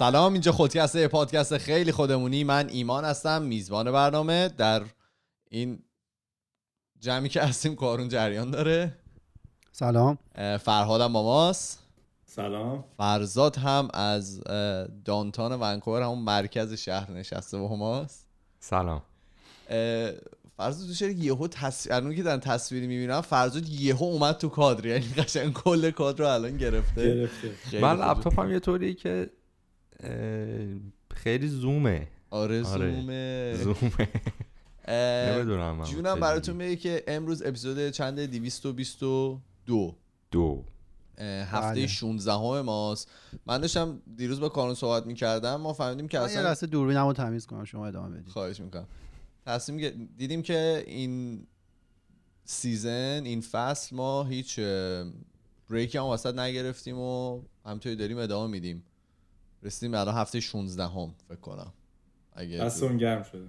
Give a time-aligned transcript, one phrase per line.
[0.00, 2.44] سلام اینجا خودکسته پادکست خیلی خودمونی.
[2.44, 4.48] من ایمان هستم میزبان برنامه.
[4.48, 4.82] در
[5.50, 5.82] این
[7.00, 8.96] جمعی که هستیم کارون جریان داره.
[9.72, 10.18] سلام.
[10.34, 11.78] اه، فرهادم با ماست.
[12.24, 12.84] سلام.
[12.96, 14.40] فرزاد هم از
[15.04, 18.26] دانتان ونکوور همون مرکز شهر نشسته با ماست.
[18.60, 19.02] سلام.
[20.56, 24.86] فرزاد تو چرا یهو تصویر الان که دارن تصویری می‌بینم فرزاد یهو اومد تو کادر.
[24.86, 27.14] یعنی قشنگ کل کادر رو الان گرفته.
[27.14, 27.80] گرفته.
[27.80, 27.96] من.
[27.96, 29.30] لپتاپم یه طوریه که
[31.14, 32.08] خیلی زومه.
[32.30, 33.00] آره آره.
[33.00, 33.54] زومه.
[33.64, 34.08] زومه.
[34.88, 39.40] نمی‌دونم من جونم براتون میگه که امروز اپیزود چند 222
[40.30, 40.64] دو.
[41.20, 41.86] هفته بله.
[41.86, 43.10] 16 همه ماست.
[43.46, 45.56] من داشتم دیروز با کارون صحبت می‌کردم.
[45.56, 48.28] ما فهمیدیم که من یه اصلا لحظه دوربینمو تمیز کنم شما ادامه بدید.
[48.28, 48.86] خواهش می‌کنم.
[49.46, 51.46] تصمیم دیدیم که این
[52.44, 55.04] سیزن این فصل ما هیچ اه،
[55.70, 58.82] بریکی هم وسط نگرفتیم و همینطوری داریم ادامه میدیم.
[59.62, 61.72] رسیدیم الان هفته 16 هم فکر کنم.
[62.32, 63.46] اگه دستون گرم شده.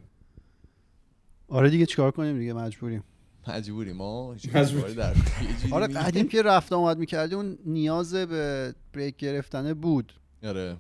[1.47, 3.03] آره دیگه چیکار کنیم دیگه؟ مجبوریم.
[3.47, 4.93] مجبوری ما مجبوری.
[4.93, 5.15] در
[5.71, 10.13] آره قدیم که رفت آمد می‌کردی اون نیاز به بریک گرفتن بود.
[10.43, 10.77] آره.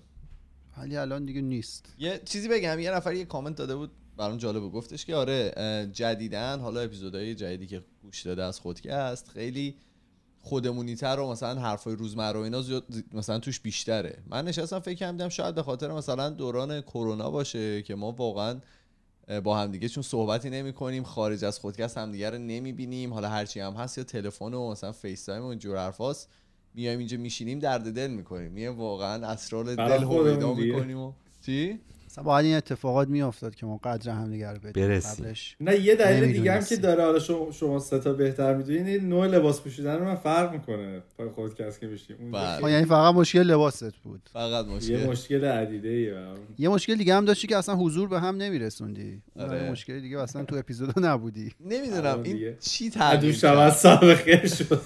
[0.77, 1.95] ولی الان دیگه نیست.
[1.99, 4.71] یه چیزی بگم یه نفر یه کامنت داده بود برام جالب بود.
[4.71, 5.53] گفتش که آره
[5.93, 9.75] جدیدن حالا اپیزودهای جدیدی که گوش داده از خودکست خیلی
[10.41, 14.17] خودمونی تر و مثلا حرفای روزمره و اینا زیاد مثلا توش بیشتره.
[14.27, 18.59] من نشستم فکر کردم شاید به خاطر مثلا دوران کرونا باشه که ما واقعا
[19.43, 23.59] با همدیگه چون صحبتی نمی کنیم خارج از خودکست همدیگه رو نمی بینیم حالا هرچی
[23.59, 26.29] هم هست یا تلفن و مثلا FaceTime و اینجور حرفاست
[26.73, 28.51] میایم اینجا میشینیم درد دل می‌کنیم.
[28.51, 30.53] میایم واقعا اسرار دل هویدا.
[30.53, 31.13] می‌کنیم و
[31.45, 31.79] چی؟
[32.11, 35.25] مثلا باید این اتفاقات میافتاد که ما قدر همدیگه رو بدیم برسیم.
[35.25, 36.63] قبلش نه یه دلیل دیگه هم.
[36.63, 40.53] که داره حالا شما, شما سه تا بهتر می‌دونید نوع لباس پوشیدن رو من فرق
[40.53, 42.63] می‌کنه پای خودکست که میشیم بله.
[42.63, 46.13] آه، یعنی فقط مشکل لباست بود فقط یه مشکل مشکل عدیده ای
[46.57, 49.49] یه مشکل دیگه هم داشتی که اصلا حضور به هم نمیرسوندی آره.
[49.49, 49.71] آره.
[49.71, 52.55] مشکل دیگه اصلا تو اپیزود نبودی نمی‌دونم الان این.
[52.59, 54.81] چی تغییر کرد سال خیر شد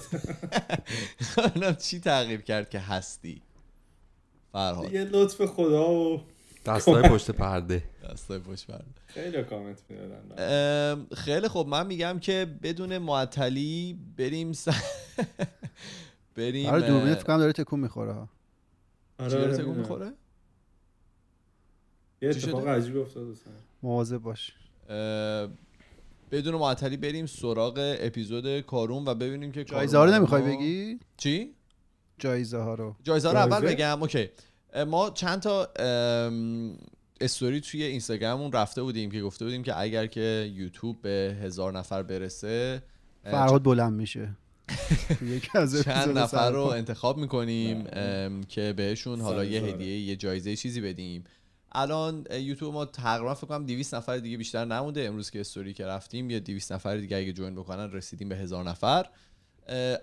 [1.84, 3.42] چی تغییر کرد که هستی
[4.52, 6.20] فرهاد یه لطف خدا و
[6.66, 7.84] دستای پشت پرده.
[8.10, 8.84] دستای پشت برده.
[9.06, 11.06] خیلی کامنت می‌دادن.
[11.14, 14.68] خیلی خب من میگم که بدون معطلی بریم س...
[16.36, 18.12] بریم آره دوربین فکر کنم داره تکون می‌خوره.
[18.12, 18.28] ها
[19.18, 19.74] آره چی داره آره تکون.
[19.76, 20.12] می‌خوره؟
[22.22, 23.36] یه چی اتفاق شده؟ عجیبی افتاد.
[23.82, 24.52] مواظب باش.
[26.30, 31.54] بدون معطلی بریم سراغ اپیزود کارون و ببینیم که جایزه رو نمی‌خوای بگی؟ چی؟
[32.18, 32.96] جایزه ها رو.
[33.02, 34.02] جایزه رو اول؟ بگم.
[34.02, 34.28] اوکی.
[34.84, 35.68] ما چند تا
[37.20, 42.02] استوری توی اینستاگراممون رفته بودیم که گفته بودیم که اگر که یوتیوب به هزار نفر
[42.02, 42.82] برسه
[43.24, 44.36] فرهاد بلند میشه.
[45.18, 46.62] تو یکی از چند نفر رو.
[46.62, 47.84] انتخاب می‌کنیم
[48.48, 49.62] که بهشون حالا یه.
[49.62, 51.24] هدیه یه جایزه چیزی بدیم.
[51.72, 55.04] الان یوتیوب ما تقریبا فکر کنم 200 نفر دیگه بیشتر نمونده.
[55.04, 58.64] امروز که استوری که رفتیم یه 200 نفر دیگه اگه جوین بکنن رسیدیم به هزار
[58.64, 59.06] نفر.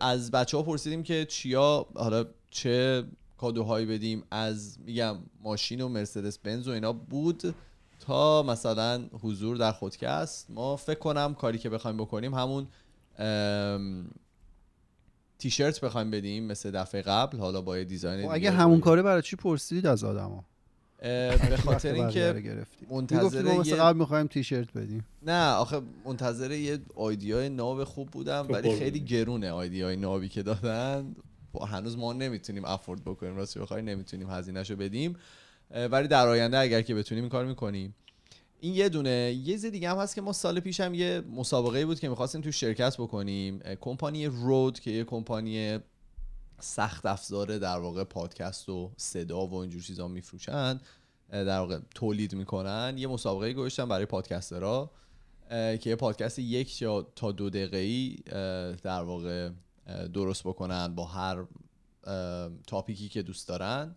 [0.01, 3.03] از بچه ها پرسیدیم که چیا حالا چه
[3.37, 7.55] کادوهایی بدیم از میگم ماشین و مرسدس بنز و اینا بود
[7.99, 10.51] تا مثلا حضور در خودکست.
[10.51, 12.67] ما فکر کنم کاری که بخوایم بکنیم همون
[15.39, 19.21] تیشرت بخوایم بدیم مثل دفعه قبل حالا با یه دیزاین خب اگه همون کاره برای
[19.21, 20.45] چی پرسیدید از آدما؟
[20.99, 25.05] به خاطر اینکه منتظر منتظر ما مثل یه- قبل می‌خوایم تیشرت بدیم.
[25.21, 28.75] نه آخه منتظر یه آیدیای ناب خوب بودم ولی.
[28.75, 31.15] خیلی گرونه آیدیای نابی که دادن.
[31.61, 33.35] هنوز ما نمی‌تونیم افورد بکنیم.
[33.35, 35.15] راست بخوای نمی‌تونیم هزینهشو بدیم.
[35.91, 37.95] ولی در آینده اگر که بتونیم این کار می‌کنیم.
[38.59, 41.85] این یه دونه یه چیز دیگه هم هست که ما سال پیش هم یه مسابقه
[41.85, 43.59] بود که می‌خواستیم تو شرکت بکنیم.
[43.81, 45.79] کمپانی رود که یه کمپانی
[46.59, 50.79] سخت افزاره در واقع پادکست و صدا و اینجور چیزا میفروشن
[51.29, 52.95] در واقع تولید می‌کنن.
[52.97, 54.91] یه مسابقه گذاشتن برای پادکسترها
[55.49, 56.83] که یه پادکست یک
[57.15, 58.17] تا دو دقیقه ای
[58.83, 59.49] در واقع
[60.13, 61.45] درست بکنن با هر
[62.67, 63.95] تاپیکی که دوست دارن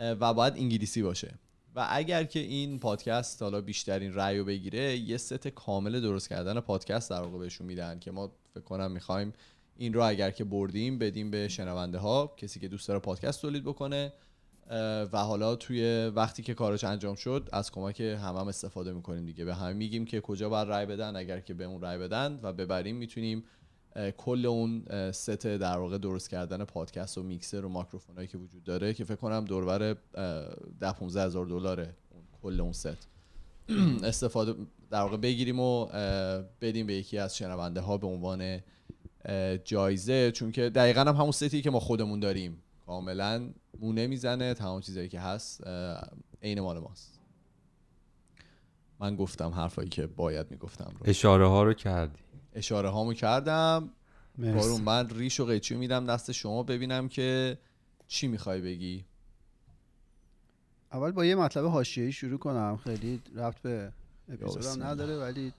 [0.00, 1.34] و باید انگلیسی باشه.
[1.74, 6.60] و اگر که این پادکست حالا بیشترین رأی رو بگیره یه ست کامل درست کردن
[6.60, 9.32] پادکست در واقع بهشون میدن که ما فکر کنم می‌خوایم
[9.76, 13.64] این رو اگر که بردیم بدیم به شنونده ها کسی که دوست داره پادکست تولید
[13.64, 14.12] بکنه
[15.12, 19.44] و حالا توی وقتی که کارش انجام شد از کمک هم هم استفاده می‌کنیم دیگه.
[19.44, 22.52] به همه میگیم که کجا باید رای بدن اگر که به اون رای بدن و
[22.52, 23.44] ببریم می‌تونیم
[24.16, 28.94] کل اون ست در واقع درست کردن پادکست و میکسر و ماکروفونایی که وجود داره
[28.94, 29.96] که فکر کنم دوربر
[30.80, 31.94] 10 15 هزار دلاره
[32.42, 33.08] کل اون ست.
[34.04, 34.54] استفاده
[34.90, 35.86] در واقع بگیریم و
[36.60, 38.60] بدیم به یکی از شنونده ها به عنوان
[39.64, 40.32] جایزه.
[40.32, 42.62] چون که دقیقا هم همون ستی که ما خودمون داریم.
[42.86, 43.50] کاملا
[43.80, 45.66] مونه می‌زنه تمام چیزایی که هست
[46.42, 47.20] عین مال ماست.
[49.00, 51.10] من گفتم حرفایی که باید می‌گفتم رو.
[51.10, 52.18] اشاره ها رو کردی.
[52.56, 53.90] اشاره هامو کردم.
[54.38, 54.58] مرسی.
[54.58, 57.58] بارون من ریش و قیچی میدم دست شما ببینم که
[58.06, 59.04] چی می‌خوای بگی.
[60.92, 62.76] اول با یه مطلب حاشیه‌ای شروع کنم.
[62.84, 63.92] خیلی ربط به
[64.28, 64.82] اپیزودم.
[64.82, 65.52] نداره ولی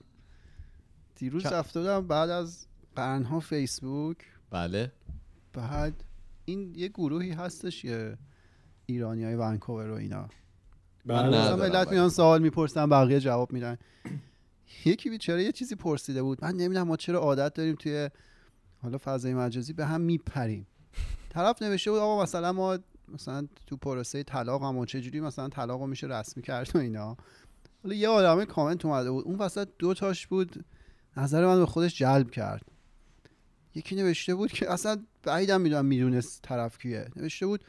[1.16, 2.66] دیروز رفته بودم بعد از
[2.96, 4.16] قرنها فیسبوک.
[4.50, 4.92] بله.
[5.52, 6.04] بعد
[6.44, 8.18] این یه گروهی هستش که
[8.86, 10.28] ایرانی های ونکوور و اینا.
[11.06, 11.52] بله.
[11.52, 11.60] ولی.
[11.60, 13.78] ملت میان سوال می‌پرسن بقیه جواب میدن.
[14.84, 18.10] یکی بیچاره یه چیزی پرسیده بود؟ من نمی‌دونم ما چرا عادت داریم توی
[18.82, 20.66] حالا فضای مجازی به هم میپریم.
[21.30, 22.78] طرف نوشته بود آقا مثلا ما
[23.08, 27.16] مثلا تو پروسه طلاق هم و چجوری مثلا طلاق میشه رسمی کرد و اینا.
[27.82, 29.24] حالا یه آدمه کامنت اومده بود.
[29.24, 30.64] اون وسط دو تاش بود.
[31.16, 32.62] نظر من به خودش جلب کرد.
[33.74, 37.08] یکی نوشته بود که اصلا بعیدم می‌دونم می‌دونست طرف کیه.
[37.16, 37.64] نوشته بود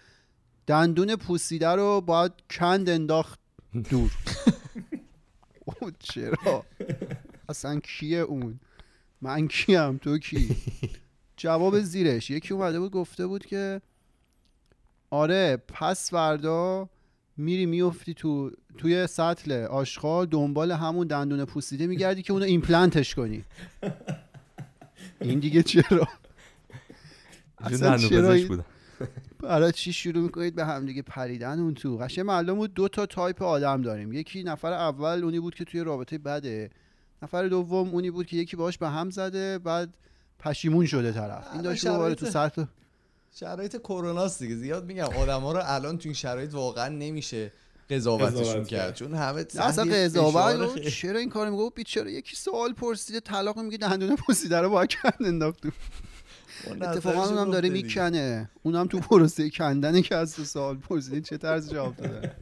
[0.68, 3.40] دندون پوسیده رو باید کند انداخت
[3.90, 4.12] دور.
[6.00, 6.66] چرا؟
[7.50, 8.60] اصلا کیه اون؟
[9.22, 10.56] من کیم؟ تو کی؟
[11.38, 12.30] جواب زیرش.
[12.30, 13.82] یکی اومده بود گفته بود که
[15.10, 16.90] آره پس فردا
[17.38, 23.44] میری میفتی تو توی سطل آشغال دنبال همون دندون پوسیده میگردی که اونو ایمپلنتش کنی.
[25.22, 26.08] این دیگه چرا؟
[27.58, 28.38] اصلا چرا
[29.44, 31.98] برای چی شروع می‌کنید؟ به همدیگه پریدن اون تو.
[31.98, 34.14] قشنگ معلوم بود دو تا تایپ آدم داریم.
[34.14, 36.70] یکی نفر اول اونی بود که توی رابطه بده.
[37.22, 39.90] نفر دوم اونی بود که یکی باش به هم زده بعد
[40.40, 41.48] پشیمون شده طرف.
[41.54, 42.64] این داشت دوباره تو شرایط- سطح
[43.36, 44.56] شرایط کروناست دیگه.
[44.56, 47.52] زیاد میگم آدما رو الان تو این شرایط واقعا نمیشه
[47.90, 48.96] قضاوتشون قضاوت کرد.
[48.96, 54.16] چون همه اصلا قضاوت چرا این کارو میگه؟ بیچاره یکی سوال پرسیده طلاق میگه دندون
[54.16, 55.64] پوسیده رو با کند انداخت
[56.68, 57.70] اتفاقا اونم داره.
[57.70, 62.36] می‌کنه اونم تو پروسه کندنه که از تو سوال پرسیدین چه طرز جواب داده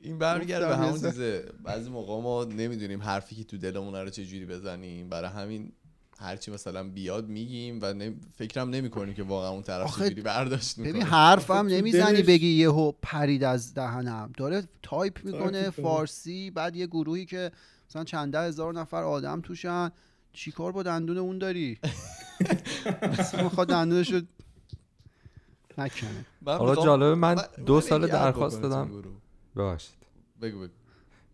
[0.00, 0.92] این برمیگرده به همون.
[0.92, 5.72] چیزه بعضی موقع ما نمی‌دونیم حرفی که تو دلمون رو چجوری بزنیم برای همین
[6.18, 8.16] هرچی مثلا بیاد میگیم و نمی...
[8.36, 11.74] فکرم نمی کنیم که واقعا اون طرف آخه چجوری برداشت ببین می‌کنه حرفم آخه تو
[11.74, 15.70] نمی‌زنی دلش- بگی یهو پرید از دهنم داره تایپ می‌کنه.
[15.70, 17.50] فارسی بعد یه گروهی که
[17.90, 19.90] مثلا چند هزار نفر آدم توشن
[20.32, 21.78] چیکار با دندون اون داری؟
[23.02, 24.20] اصلا می‌خواد دندونشو
[25.78, 26.10] نکنه.
[26.42, 27.36] من حالا جالبه من
[27.66, 28.90] دو سال درخواست دادم.
[29.56, 29.96] ببخشید
[30.42, 30.72] بگو بگو.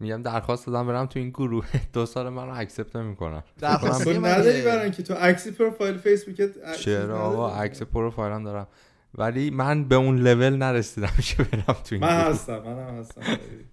[0.01, 1.67] میگم درخواست دادم برم تو این گروه.
[1.93, 7.21] دو سال من رو accept نمی‌کنن درخواست نداری برای اینکه تو عکسی پروفایل فیسبوکت چرا
[7.21, 8.67] آقا؟ عکس پروفایلم دارم.
[9.15, 12.09] ولی من به اون لول نرسیدم که برم تو این من.
[12.21, 13.23] هستم منم هستم.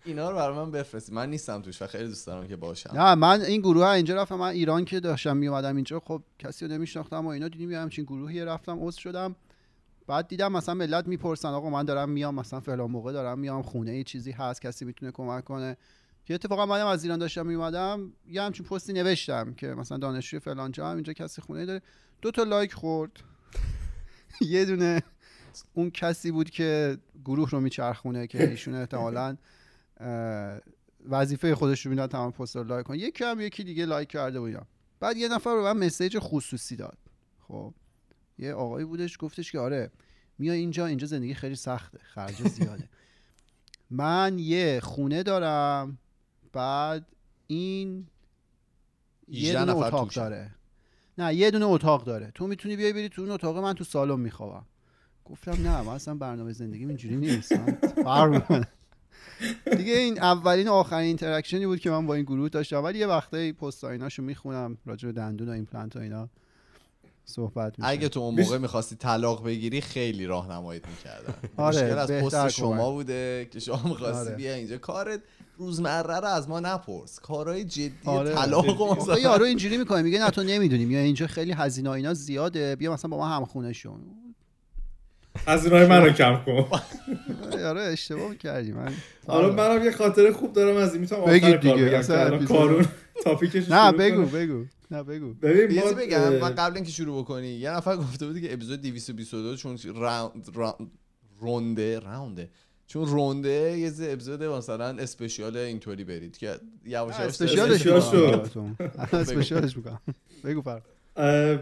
[0.06, 2.90] اینا رو برای من بفرستید من نیستم توش و خیلی دوست دارم که باشم.
[2.94, 6.68] نه من این گروه ها اینجا رفتم من ایران که داشتم میومدم اینجا خب کسی
[6.68, 9.36] رو نمیشناختم و اینا دیدیم یه همچین گروهی رفتم عضو شدم.
[10.08, 13.92] بعد دیدم مثلا ملت می‌پرسن آقا من دارم میام مثلا فلان موقع دارم میام خونه
[13.92, 15.78] ای چیزی هست کسی می‌تونه کمک کنه.
[16.26, 20.72] که اتفاقا منم از ایران داشتم میومدم یه همچین پستی نوشتم که مثلا دانشجوی فلان
[20.72, 21.82] جا هم اینجا کسی خونه داره.
[22.22, 23.12] دو تا لایک خورد.
[24.42, 25.02] یه دونه
[25.74, 29.38] اون کسی بود که گروه رو میچرخونه که ایشون احتمالاً
[31.10, 34.40] وظیفه خودش رو می‌داد تمام پست رو لایک کن یکی هم یکی دیگه لایک کرده
[34.40, 34.62] و اینا
[35.00, 36.98] بعد یه نفر به من message خصوصی داد.
[37.48, 37.74] خب
[38.38, 39.92] یه آقایی بودش گفتش که آره
[40.38, 42.90] میای اینجا اینجا زندگی خیلی سخته خرج زیاده.
[43.90, 45.98] من یه خونه دارم
[46.54, 47.06] بعد
[47.48, 48.08] این
[49.28, 50.22] یه 18 دونه نفر اتاق توشن.
[50.22, 50.56] داره.
[51.18, 52.32] نه یه دونه اتاق داره.
[52.36, 54.66] تو می‌تونی بیای بری تو اون اتاق من تو سالن میخوابم.
[55.26, 57.52] گفتم نه من اصلا برنامه زندگی اینجوری نیست.
[57.52, 58.68] من فرق می‌کنه.
[59.78, 62.84] دیگه این اولین و آخرین interaction ی بود که من با این گروه داشتم.
[62.84, 66.30] ولی یه وقتایی پست ایناشو می‌خونم راجع به دندون و ایمپلنت و اینا
[67.26, 67.90] صحبت میشه.
[67.90, 71.34] اگه تو اون موقع می‌خواستی طلاق بگیری خیلی راهنماییت می‌کردن.
[71.58, 72.92] آره، مشکل از پست شما.
[72.92, 74.36] بوده که شما می‌خواستی آره.
[74.36, 74.78] بیا اینجا.
[74.78, 75.22] کارت
[75.58, 77.20] روزمره رو از ما نپرس.
[77.20, 78.36] کارهای جدی آره.
[78.36, 80.84] طلاق یارو اینجوری می‌کنه میگه نه تو نمی‌دونی.
[80.84, 82.76] یا اینجا خیلی هزینه اینا زیاده.
[82.76, 84.00] بیا مثلا با ما همخونه شون
[85.48, 86.66] از اینای من رو کم کن.
[87.66, 88.94] آره اشتباه کردی من
[89.28, 92.86] حالا منم یه خاطره خوب دارم از این می‌تونم آخر کار دیگه، بگم کارون
[93.24, 94.66] تاپیکش نه بگو بگو.
[94.92, 95.34] نه بگو.
[95.34, 99.56] ببین ما بگم من قبل اینکه شروع بکنی یه نفر گفته بود که اپیزود 222
[99.56, 100.50] چون راوند
[101.40, 102.50] رونده راونده.
[102.88, 106.48] چون رونده یه ز- اپیزود مثلا اسپشیال اینطوری برید که
[106.86, 107.88] یواش یواش اسپشیالش.
[109.14, 110.00] اسپشیالش می‌کنم.
[110.44, 110.82] بگو فرق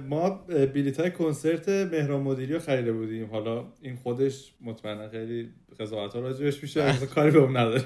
[0.10, 0.30] ما
[0.74, 3.30] بلیت های کنسرت مهران مدیری رو خریده بودیم.
[3.30, 7.84] حالا این خودش مطمئنا خیلی قضاوت ها راجبش میشه مثلا کاری به اون نداره.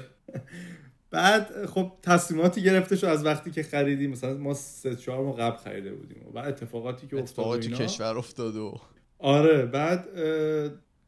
[1.10, 4.10] بعد خب تصمیماتی گرفته شد از وقتی که خریدیم.
[4.10, 8.18] مثلا ما سه چهار ماه قبل خریده بودیم و بعد اتفاقاتی که اتفاقاتی اینا، کشور
[8.18, 8.80] افتاد و
[9.18, 10.08] آره بعد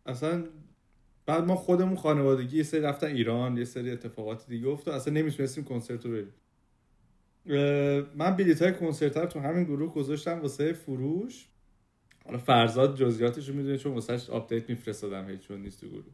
[0.07, 0.45] اصلا
[1.27, 4.95] بعد ما خودمون خانوادگی یه سری رفتن ایران یه سری اتفاقات دیگه افتاد.
[4.95, 6.33] اصلا نمی‌تونستیم کنسرت رو بریم.
[8.17, 11.47] من بلیط های کنسرت رو تو همین گروه گذاشتم واسه فروش.
[12.25, 16.05] حالا فرزاد جزئیاتش رو می‌دونه چون واسهش update میفرستادم هیچ چون نیست تو گروه.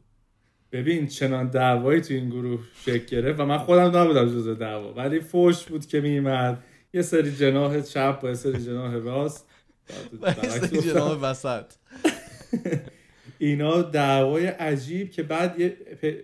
[0.71, 4.93] ببین چنان دعوایی تو این گروه شکل گرفت و من خودم نبودم جزء دعوا.
[4.93, 9.47] ولی فوش بود که میمد یه سری جناح چپ با یه سری جناح راست.
[10.93, 11.65] جناب وسط.
[13.39, 15.69] اینا دعوای عجیب که بعد یه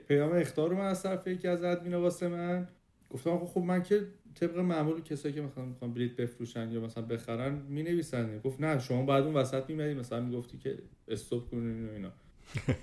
[0.07, 2.67] پیام اختار رو من از طرف یکی از ادمینا واسه من.
[3.09, 4.07] گفتم خب من که
[4.39, 8.79] طبق معمول کسایی که می‌خوان می‌خوان بلیت بفروشن یا مثلا بخرن می نویسن گفت نه
[8.79, 12.11] شما بعد اون وسط میمدی مثلا می‌گفتی که استوب کنین و اینا.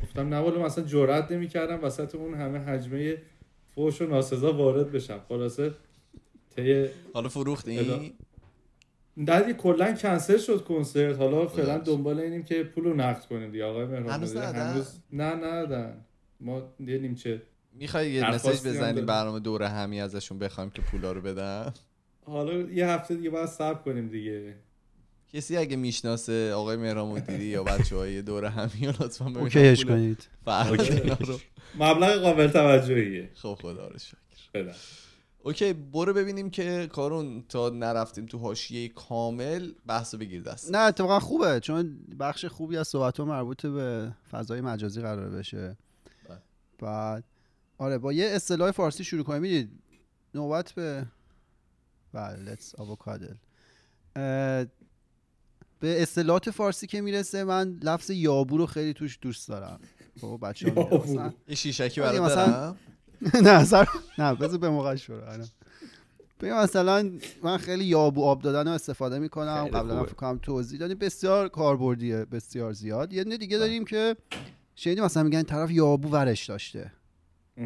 [0.02, 3.16] گفتم نه والا مثلا جرئت نمی‌کردم وسط اون همه حجمه
[3.74, 5.20] فوش و ناسزا وارد بشم.
[5.28, 5.74] خلاصه
[6.56, 7.28] طی حالا
[7.78, 8.00] ادا-
[9.26, 11.16] در دیگه کلا کنسل شد کنسرت.
[11.16, 13.64] حالا فعلا دنبال اینیم که پول رو نقد کنیم دیگه.
[13.64, 16.04] آقای مهران هنوز نه ندادن.
[16.40, 17.42] ما یه نیمچه
[17.72, 19.06] می‌خوای یه مسیج درخواستی هم بزنی داریم.
[19.06, 21.72] برنامه دوره همی ازشون بخوایم که پولا رو بدن؟
[22.26, 24.54] حالا یه هفته دیگه باید صبر کنیم دیگه.
[25.32, 30.28] کسی اگه می‌شناسه آقای مهران مدیری یا بچه های دوره همی رو لطفا اوکیش کنید.
[31.78, 33.30] مبلغ قابل توجهیه.
[33.34, 34.16] خب خدا رو شکر.
[34.54, 34.74] بدم
[35.42, 40.72] اوکی برو ببینیم که کارون تا نرفتیم تو حاشیه کامل بحث رو بگیر دست.
[40.72, 45.76] نه اتفاقا خوبه چون بخش خوبی از صحبت ها مربوط به فضای مجازی قرار بشه.
[46.28, 46.38] بله.
[46.78, 47.24] بعد
[47.80, 49.42] آره با یه اصطلاح فارسی شروع کنیم.
[49.42, 49.70] می‌دید
[50.34, 51.06] نوبت به
[52.12, 53.34] بله avocado.
[54.16, 54.64] اه،
[55.80, 59.80] به اصطلاحات فارسی که می‌رسه من لفظ یابو رو خیلی توش دوست دارم.
[60.20, 61.30] خب بچه یابو.
[61.48, 62.76] یه شیشکی برات مثلا- دارم.
[63.48, 65.44] نه سر نه بذار به موقع شروع آره.
[66.40, 67.10] ببین مثلا
[67.42, 69.68] من خیلی یابو آب دادن رو استفاده می‌کنم.
[69.68, 70.04] قبلا.
[70.04, 73.12] فکر کنم توضیح دادیم بسیار کاربردیه بسیار زیاد.
[73.12, 74.16] یه دونه دیگه داریم که
[74.76, 76.92] شنیدیم مثلا میگن طرف یابو ورش داشته.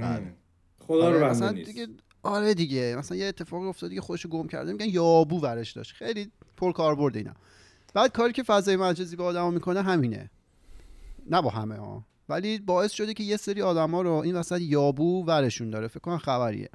[0.00, 0.34] بله.
[0.80, 1.70] خدا آره، رو مثلا بنده نیست.
[1.70, 1.86] دیگه
[2.22, 2.96] آره دیگه.
[2.98, 4.72] مثلا یه اتفاق افتاد دیگه خودشو گم کرده.
[4.72, 5.92] میگن یابو ورش داشت.
[5.92, 7.34] خیلی پر کاربرد اینا.
[7.94, 10.30] بعد کاری که فضای مجازی با آدما می‌کنه همینه.
[11.30, 12.06] نه با همه ها.
[12.28, 15.88] ولی باعث شده که یه سری آدما رو این وسط یابو ورشون داره.
[15.88, 16.68] فکر کنم خبریه.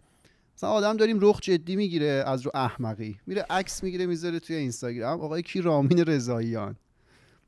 [0.57, 3.19] مثلا آدم داریم رخ جدی می‌گیره از رو احمقی.
[3.27, 5.21] میره عکس می‌گیره می‌ذاره توی اینستاگرام.
[5.21, 6.75] آقای کی رامین رضاییان.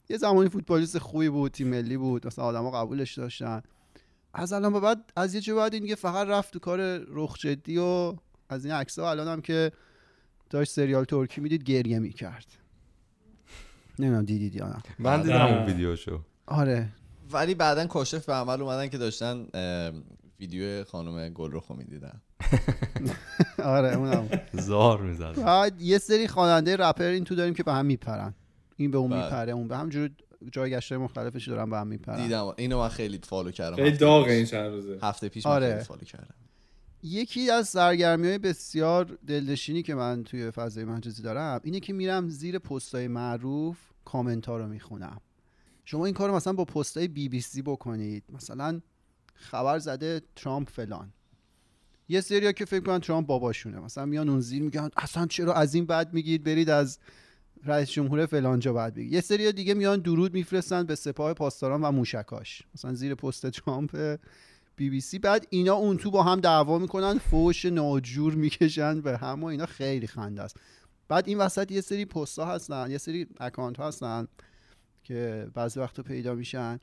[0.09, 2.27] یه زمانی فوتبالیست خوبی بود تیم ملی بود.
[2.27, 3.61] مثلا آدما قبولش داشتن.
[4.33, 7.37] از الان به بعد از یه جا بعد این دیگه فقط رفت تو کار رخ
[7.37, 8.15] جدی و
[8.49, 9.71] از این عکس ها الان هم که
[10.49, 12.45] داشت سریال ترکی می‌دید گریه می‌کرد.
[13.99, 15.43] نمی‌دونم دیدید یا نه؟ من دیدم نه.
[15.43, 16.21] اون ویدیوشو.
[16.45, 16.89] آره.
[17.31, 19.47] ولی بعدا کاشف به عمل اومدن که داشتن
[20.39, 22.21] ویدیو خانم گلرخو می‌دیدن.
[23.63, 24.29] آره اونم.
[24.53, 25.43] زار می‌زد.
[25.45, 28.33] بعد یه سری خواننده رپر این تو داریم که به هم میپرن.
[28.75, 29.23] این به اون بله.
[29.23, 30.09] میپره اون به همجور
[30.51, 32.23] جایگشت مختلفش دارن به هم میپرن.
[32.23, 32.53] دیدم.
[32.57, 33.75] اینو من خیلی follow کردم.
[33.75, 34.01] خیلی پیش.
[34.01, 34.99] این چند روزه.
[35.01, 35.71] هفته پیش من آره.
[35.71, 36.35] خیلی follow کردم.
[37.03, 42.29] یکی از سرگرمی های بسیار دلنشینی که من توی فضای مجازی دارم اینه که میرم
[42.29, 45.21] زیر پستای معروف کامنت ها رو می‌خونم.
[45.85, 48.23] شما این کار رو مثلا با پستای بی بی سی بکنید.
[48.29, 48.81] مثلا
[49.33, 51.13] خبر زده ترامپ فلان.
[52.09, 53.79] یه سری که فکر کنن ترامپ باباشونه.
[53.79, 56.99] مثلا میان اون زیر میگن اصلا چرا از این بعد میگید؟ برید از
[57.65, 61.81] رئیس جمهور فلان جا بعد بگید یه سری دیگه میان درود میفرستن به سپاه پاسداران
[61.81, 62.63] و موشکاش.
[62.75, 64.17] مثلا زیر پست ترامپ
[64.75, 65.19] بی بی سی.
[65.19, 69.65] بعد اینا اون تو با هم دعوا می‌کنن فوش ناجور می‌کشن به هم و اینا
[69.65, 70.57] خیلی خنده است.
[71.07, 74.27] بعد این وسط یه سری پست ها هستن یه سری اکانت ها هستن
[75.03, 76.79] که بعضی وقتا پیدا میشن.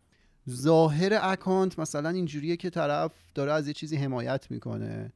[0.51, 5.13] ظاهر اکانت مثلا اینجوریه که طرف داره از یه چیزی حمایت می‌کنه.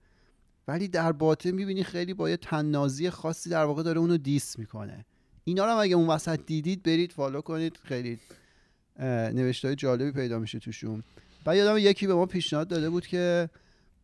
[0.69, 5.04] ولی در باطن می‌بینی خیلی با یه طنازی خاصی در واقع داره اونو diss می‌کنه.
[5.45, 7.79] اینا رو هم اگه اون وسط دیدید برید follow کنید.
[7.85, 8.19] خیلی
[9.33, 11.03] نوشته های جالبی پیدا میشه توشون.
[11.45, 13.51] بعد یادم یکی به ما پیشنهاد داده بود که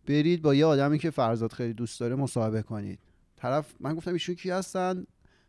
[0.09, 2.99] برید با یه آدمی که فرزاد خیلی دوست داره مصاحبه کنید.
[3.37, 5.07] طرف من گفتم ایشون کی هستن؟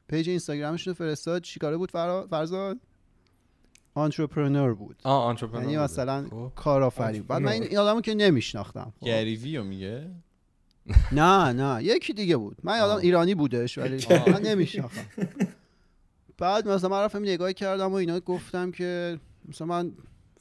[0.07, 1.41] پیج اینستاگرامشون رو فرستاد.
[1.41, 2.77] چیکاره بود فرا- فرزاد؟
[3.93, 4.95] آنترپرنور بود.
[5.03, 5.83] آه entrepreneur یعنی.
[5.83, 6.51] مثلا خب.
[6.55, 7.23] کارآفرین.
[7.23, 8.93] بعد من این آدمو که نمیشناختم.
[8.99, 9.05] خب.
[9.05, 10.11] Gary Vee میگه؟
[11.11, 11.83] نه نه.
[11.83, 12.57] یکی دیگه بود.
[12.63, 12.99] من یادم آه.
[12.99, 14.05] ایرانی بودش ولی.
[14.27, 15.05] من نمیشناختم.
[16.39, 19.19] بعد مثلا من رفتم نگاه کردم و اینا گفتم که
[19.49, 19.91] مثلا من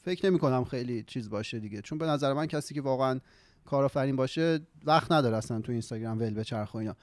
[0.00, 1.82] فکر نمی کنم خیلی چیز باشه دیگه.
[1.82, 3.20] چون به نظر من کسی که واقعا
[3.64, 6.96] کارآفرین باشه وقت نداره اصلا تو اینستاگرام ول بچرخه و اینا.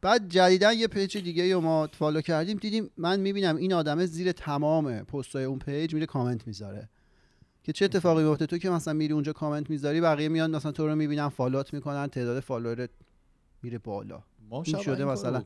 [0.00, 4.32] بعد جدیدا یه پیج دیگه رو ما follow کردیم دیدیم من می‌بینم این آدمه زیر
[4.32, 6.88] تمام پستای اون پیج میره کامنت می‌ذاره.
[7.62, 10.88] که چه اتفاقی میفته تو که مثلا میری اونجا کامنت می‌ذاری بقیه میان مثلا تو
[10.88, 12.90] رو می‌بینن follow ت می‌کنن تعداد follower ت
[13.62, 14.22] میره بالا.
[14.50, 15.44] ما این شده مثلا.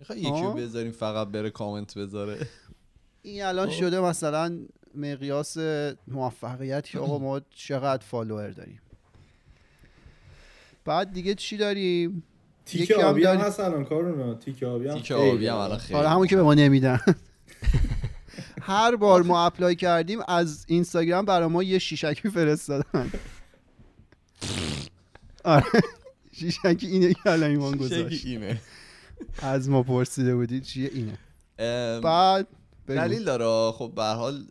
[0.00, 0.52] می‌خوای یکی رو.
[0.52, 2.38] بذاریم فقط بره کامنت بذاره؟
[3.22, 3.70] این الان.
[3.70, 4.58] شده مثلا
[4.94, 5.56] مقیاس
[6.08, 8.80] موفقیت که آقا ما چقدر follower داریم.
[10.84, 12.22] بعد دیگه چی داریم؟
[12.66, 15.56] تیک آبی هم هست الان کارونا تیک آبی هم تیک آبی هم.
[15.56, 15.98] الان خیلی.
[15.98, 17.00] آره همون که به ما نمیدن.
[18.62, 23.12] هر بار ما apply کردیم از اینستاگرام برای ما یه شیشکی فرستادن.
[25.44, 25.64] آره.
[26.32, 28.26] شیشکی اینه که الان ایمان گذاشت.
[28.26, 28.60] اینه.
[29.42, 31.18] از ما پرسیده بودید چیه اینه.
[32.00, 32.46] بعد.
[32.86, 33.72] دلیل داره.
[33.72, 34.44] خب به هر حال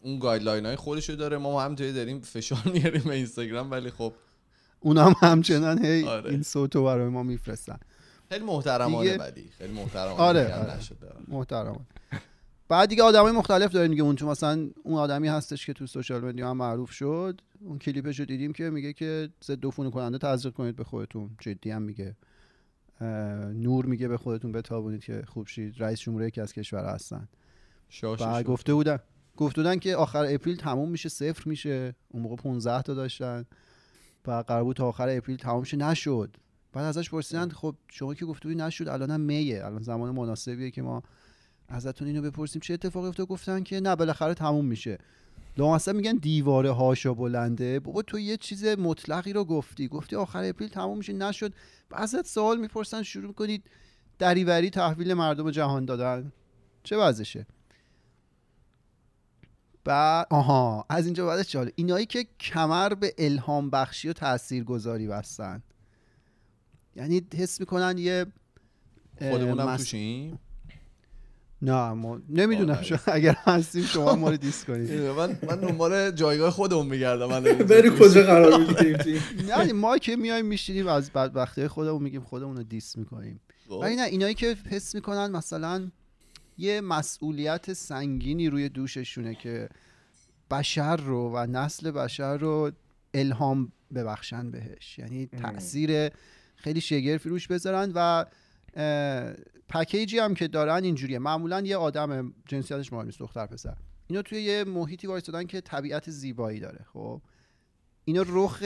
[0.00, 1.38] اون guideline های خودشو داره.
[1.38, 4.12] ما همینطوری داریم فشار میاریم به اینستاگرام ولی خب
[4.80, 6.30] اونم همچنان هی آره.
[6.30, 7.78] این صوتو برای ما میفرستن.
[8.28, 9.44] خیلی محترمانه دیگه- ولی.
[9.58, 10.20] خیلی محترمانه.
[10.22, 10.76] آره، آره.
[10.76, 10.96] نشده.
[11.28, 11.86] محترم
[12.68, 14.02] بعد دیگه آدمای مختلف داریم دیگه.
[14.02, 17.40] اون تو مثلا اون آدمی هستش که تو social media هم معروف شد.
[17.60, 21.30] اون کلیپش رو دیدیم که میگه که ضد عفونی کننده تزریق کنید به خودتون.
[21.40, 22.16] جدی هم میگه.
[23.54, 25.74] نور میگه به خودتون بتابونید که خوب شید.
[25.78, 27.28] رئیس جمهور یکی از کشور هستن.
[27.90, 28.42] شد.
[28.42, 28.98] گفته بودن
[29.36, 31.94] گفته بودن که آخر April تموم میشه صفر میشه.
[32.08, 33.44] اون موقع 15 تا داشتن.
[34.26, 35.76] و قرار بود تا آخر April تموم شه.
[35.76, 36.36] نشد.
[36.72, 39.64] بعد ازش پرسیدن خب شما که گفته بودی نشد الانم May ه.
[39.66, 41.02] الان زمان مناسبیه که ما
[41.68, 42.60] ازتون اینو بپرسیم.
[42.60, 44.98] چه اتفاقی افتاد؟ گفتن که نه بالاخره تموم میشه.
[45.58, 47.80] لامصب میگن دیواره حاشا بلنده.
[47.80, 49.88] بابا تو یه چیز مطلقی رو گفتی.
[49.88, 51.52] گفتی آخر April تموم میشه نشد.
[51.90, 53.70] ازت سوال می‌پرسن شروع کنید
[54.18, 56.32] دریوری تحویل مردم جهان دادن.
[56.82, 57.46] چه وضعشه؟
[59.84, 65.62] بعد آها از اینجا بعدش جالب اینایی که کمر به الهام بخشی و تاثیرگذاری بستن.
[66.96, 68.26] یعنی حس می‌کنن یه
[69.20, 70.38] مس- توشیم؟
[71.62, 72.82] نه ما نمی‌دونم آره.
[72.82, 77.42] شما اگر هستیم شما ما رو دیس کنید من من دنبال جایگاه خودمون میگردم من
[77.42, 82.62] بری کجا قرار می‌گیریم؟ نه ما که میایم میشینیم از بدبختی خودمون میگیم خودمون رو
[82.62, 83.40] دیس می‌کنیم.
[83.82, 85.90] ولی نه اینایی که حس می‌کنن مثلا
[86.58, 89.68] یه مسئولیت سنگینی روی دوششونه که
[90.50, 92.70] بشر رو و نسل بشر رو
[93.14, 95.26] الهام ببخشن بهش یعنی.
[95.26, 96.10] تاثیر
[96.56, 98.24] خیلی شگرفی روش بذارن و
[99.68, 101.18] پکیجی هم که دارن اینجوریه.
[101.18, 103.76] معمولا یه آدم جنسیتش مهم نیست دختر پسر.
[104.06, 106.86] اینو توی یه محیطی وایستادن که طبیعت زیبایی داره.
[106.92, 107.20] خب
[108.04, 108.62] اینو رخ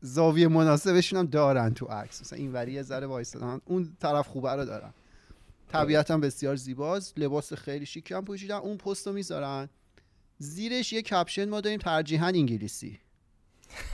[0.00, 2.20] زاویه مناسبشون هم دارن تو عکس.
[2.20, 3.60] مثلا این وری ذره وایستادن.
[3.64, 4.92] اون طرف خوبه رو دارن.
[5.68, 7.18] طبیعت هم بسیار زیباست.
[7.18, 8.54] لباس خیلی شیکی هم پوشیدن.
[8.54, 9.68] اون پست می‌ذارن.
[10.38, 12.98] زیرش یه کپشن ما داریم ترجیحاً انگلیسی.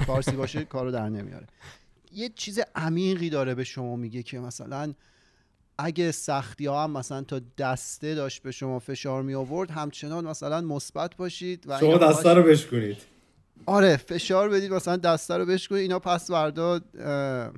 [0.06, 1.46] فارسی باشه کارو در نمیاره.
[2.12, 4.94] یه چیز عمیقی داره به شما میگه که مثلا
[5.78, 10.61] اگه سختی ها هم مثلا تا دسته داشت به شما فشار می آورد همچنان مثلا
[10.61, 12.96] مثبت باشید و شما دسته رو بشکنید
[13.66, 17.52] آره فشار بدید مثلا دسته رو بشکنید اینا پس فردا اه،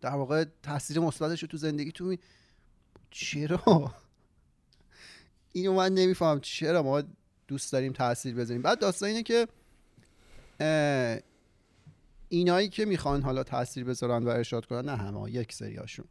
[0.00, 2.18] در واقع تاثیر مثبتش رو تو زندگیتون می
[3.10, 3.94] چرا؟
[5.52, 6.40] اینو من نمیفهم.
[6.40, 7.02] چرا ما
[7.48, 9.48] دوست داریم تاثیر بذاریم؟ بعد داستان اینه که
[12.28, 16.04] اینایی که می‌خوان حالا تاثیر بذارن و ارشاد کنن نه همه یک سریاشون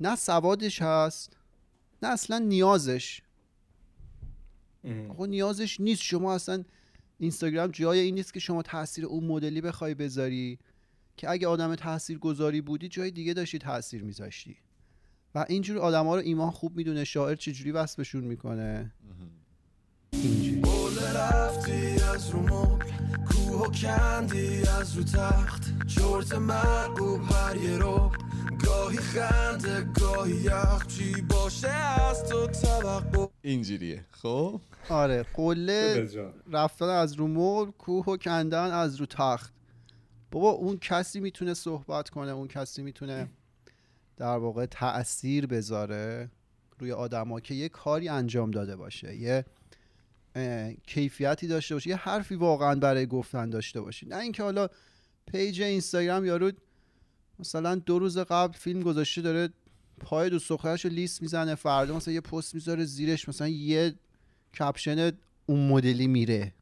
[0.00, 1.36] نه سوادش هست
[2.02, 3.22] نه اصلا نیازش.
[5.08, 6.02] آقا نیازش نیست.
[6.02, 6.64] شما اصلا
[7.18, 10.58] اینستاگرام جای این نیست که شما تاثیر اون مدلی بخوای بذاری
[11.16, 14.56] که اگه آدم تاثیر گذاری بودی جای دیگه داشتی تاثیر میذاشتی.
[15.34, 18.92] و اینجور آدما رو ایمان خوب می‌دونه شاعر چجوری وصفشون می‌کنه.
[20.12, 20.60] اینجوری.
[21.14, 22.78] رفتی از رو
[23.28, 25.86] کوه و کندی از رو تخت.
[25.86, 27.20] چرت مرگوب
[29.10, 33.26] خنده گاهی یخ چی باشه از تو توقع.
[33.42, 34.04] اینجوریه.
[34.10, 36.08] خب؟ آره قله.
[36.52, 39.54] رفتن از رو مبل کوه و کندن از رو تخت.
[40.30, 43.28] بابا اون کسی می‌تونه صحبت کنه اون کسی می‌تونه
[44.16, 46.30] در واقع تأثیر بذاره
[46.78, 49.44] روی آدما که یه کاری انجام داده باشه یه
[50.86, 54.06] کیفیتی داشته باشه یه حرفی واقعا برای گفتن داشته باشه.
[54.06, 54.68] نه اینکه حالا
[55.32, 56.52] پیج اینستاگرام یارو
[57.40, 59.48] مثلا دو روز قبل فیلم گذاشته داره
[60.00, 63.94] پای دوست دخترش رو لیست می‌زنه فردا مثلا یه پست می‌ذاره زیرش مثلا یه
[64.58, 65.12] کپشن
[65.46, 66.52] اون مدلی میره.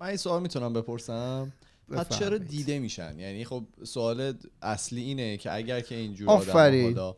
[0.00, 1.52] من این سوال می‌تونم بپرسم.
[1.92, 2.38] پس چرا.
[2.38, 6.98] دیده میشن؟ یعنی خب سوال اصلی اینه که اگر که اینجور آفرین.
[6.98, 7.16] آدم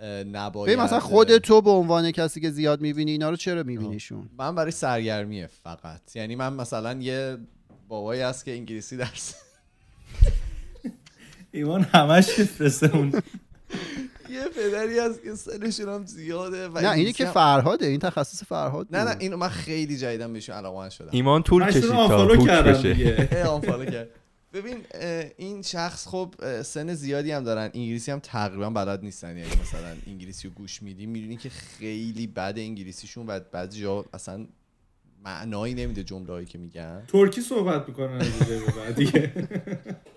[0.00, 3.62] اه، نباید ببین مثلا خود تو به عنوان کسی که زیاد می‌بینی اینا رو چرا
[3.62, 6.16] میبینیشون؟ من برای سرگرمیه فقط.
[6.16, 7.38] یعنی من مثلا یه
[7.88, 9.34] بابایی هست که انگلیسی درس
[11.54, 13.12] ایمان همش فرسته اون.
[14.30, 18.86] یه پدری هست که سنشون هم زیاده و نه اینی که فرهاده این تخصص فرهاد
[18.90, 19.16] نه نه.
[19.18, 21.08] اینو من خیلی جدیدم بهشون علاقه شدم.
[21.10, 24.08] ایمان طول کشید تا کردم بشه.
[24.52, 24.76] ببین
[25.36, 27.70] این شخص خب سن زیادی هم دارن.
[27.74, 29.36] انگلیسی هم تقریبا بلد نیستن.
[29.36, 34.46] یعنی مثلا انگلیسی رو گوش میدی می‌دونی که خیلی بد انگلیسیشون و بعضی جا اصلا
[35.24, 37.02] معنایی نمیده جمله هایی که میگن.
[37.08, 38.24] ترکی صحبت می‌کنن
[38.96, 39.32] دیگه.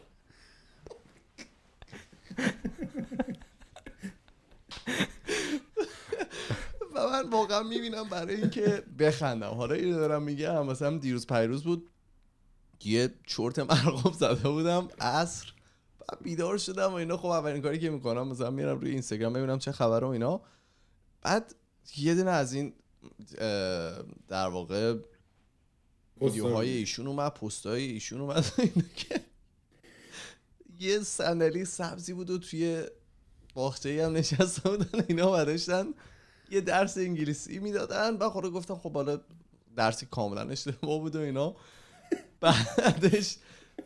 [6.96, 9.54] و من واقعا می‌بینم برای اینکه بخندم.
[9.54, 11.90] حالا اینو دارم میگم مثلا دیروز پیروز بود.
[12.84, 15.54] یه چرت مرغوب زده بودم عصر.
[16.22, 17.18] بیدار شدم و اینا.
[17.18, 20.42] خب اولین کاری که می‌کنم مثلا میرم روی اینستاگرام ببینم چه خبره و اینا.
[21.22, 21.56] بعد
[21.98, 22.74] یه دونه از این
[24.28, 24.96] در واقع
[26.22, 28.46] ویدیوهای ایشون اومد پستای ایشون اومد.
[28.58, 29.20] اینا که
[30.80, 32.84] یه صندلی سبزی بود و توی
[33.54, 35.86] باغچه هم نشسته بودن اینا و داشتن
[36.52, 38.18] یه درس انگلیسی می‌دادن.
[38.18, 39.20] و خود گفتم خب حالا
[39.76, 41.56] درسی کاملا اشتباه بود و اینا.
[42.42, 43.38] بعدش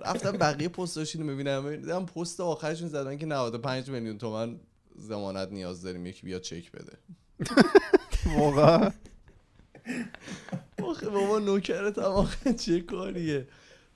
[0.06, 4.60] رفتم بقیه پستاشون رو ببینم دیدم پست آخرشون زدن که 95 میلیون تومن
[4.96, 6.98] زمانت نیاز داریم یکی بیاد چک بده.
[8.38, 8.92] واقعا؟
[10.84, 13.48] آخه بابا نوکرت هم آخه چه کاریه.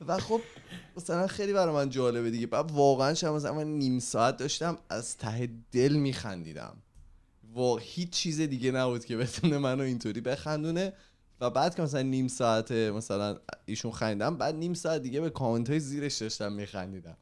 [0.07, 0.41] و خب
[0.97, 2.47] مثلا خیلی برای من جالبه دیگه.
[2.47, 6.77] بعد واقعا شب مثلا من نیم ساعت داشتم از ته دل میخندیدم.
[7.55, 10.93] و هیچ چیز دیگه نبود که بتونه منو اینطوری بخندونه.
[11.41, 15.69] و بعد که مثلا نیم ساعت مثلا ایشون خندیدم بعد نیم ساعت دیگه به کامنت
[15.69, 17.17] های زیرش داشتم میخندیدم.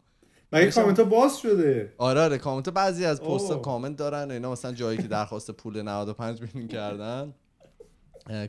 [0.54, 1.94] مگه داشتم- کامنت ها باز شده.
[1.98, 3.54] آره آره کامنت بعضی از پست.
[3.54, 4.52] کامنت دارن اینا.
[4.52, 7.34] مثلا جایی که درخواست پول 95 میلیون کردن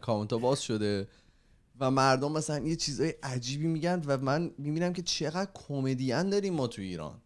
[0.00, 1.08] کامنت ها باز شده.
[1.80, 6.66] و مردم مثلا یه چیزای عجیبی میگن و من می‌بینم که چقدر کمدین داریم ما
[6.66, 7.20] تو ایران.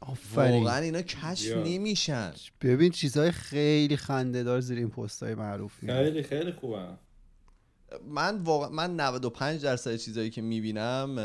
[0.00, 0.64] آفرین.
[0.64, 1.56] واقعا اینا کشف.
[1.56, 2.32] نمیشن.
[2.60, 6.04] ببین چیزهای خیلی خنده دار زیر این پست های معروف میاد.
[6.04, 6.86] خیلی خیلی خوبه.
[8.08, 11.16] من واقعا من 95 درصد چیزایی که می‌بینم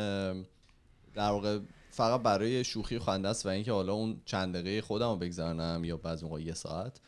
[1.13, 1.59] در واقع
[1.91, 5.97] فقط برای شوخی خنده است و اینکه حالا اون چند دقیقه خودم رو بگذرنم یا
[5.97, 6.99] بعضی موقع یه ساعت.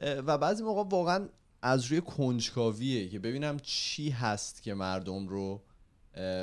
[0.00, 1.28] و بعضی موقع واقعا
[1.62, 5.62] از روی کنجکاویه که ببینم چی هست که مردم رو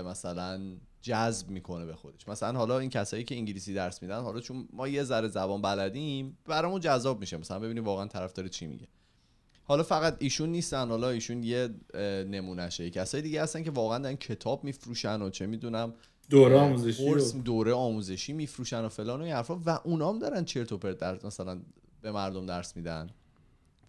[0.06, 2.28] مثلا جذب می‌کنه به خودش.
[2.28, 6.38] مثلا حالا این کسایی که انگلیسی درس میدن حالا چون ما یه ذره زبان بلدیم
[6.46, 7.38] برامون جذاب میشه.
[7.38, 8.88] مثلا ببینیم واقعا طرفدار چی میگه.
[9.64, 10.90] حالا فقط ایشون نیستن.
[10.90, 11.70] حالا ایشون یه
[12.30, 12.90] نمونهشه.
[12.90, 15.94] کسای دیگه هستن که واقعا دارن کتاب میفروشن و چه می‌دونم
[16.30, 19.62] دوره آموزشی دوره آموزشی میفروشن و فلان و این حرفا.
[19.66, 21.62] و اونام دارن چرت و پرت مثلا
[22.02, 23.10] به مردم درس میدن.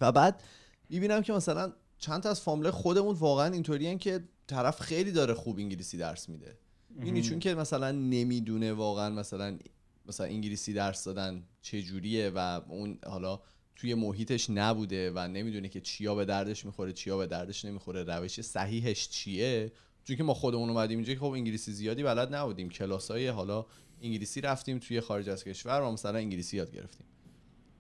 [0.01, 0.43] و بعد
[0.89, 5.59] می‌بینم که مثلا چند تا از فامیل خودمون واقعا اینطوریان که طرف خیلی داره خوب
[5.59, 6.59] انگلیسی درس میده.
[6.91, 9.59] می‌دونی چون که مثلا نمی‌دونه واقعا مثلا
[10.07, 13.41] مثلا انگلیسی درس دادن چه جوریه و اون حالا
[13.77, 18.41] توی محیطش نبوده و نمی‌دونه که چیا به دردش می‌خوره چیا به دردش نمی‌خوره روش
[18.41, 19.73] صحیحش چیه؟
[20.05, 22.69] چون که ما خودمون اومدیم اینجا که خب انگلیسی زیادی بلد نبودیم.
[22.69, 23.67] کلاسای حالا
[24.03, 27.06] انگلیسی رفتیم توی خارج از کشور و مثلا انگلیسی یاد گرفتیم.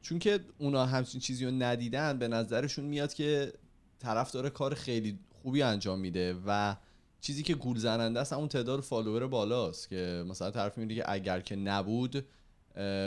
[0.02, 3.52] چون که اونا همچین چیزی رو ندیدن به نظرشون میاد که
[3.98, 6.76] طرف داره کار خیلی خوبی انجام میده و
[7.20, 11.40] چیزی که گول زننده است همون تعداد فالوور بالاست که مثلا طرف میگه که اگر
[11.40, 12.24] که نبود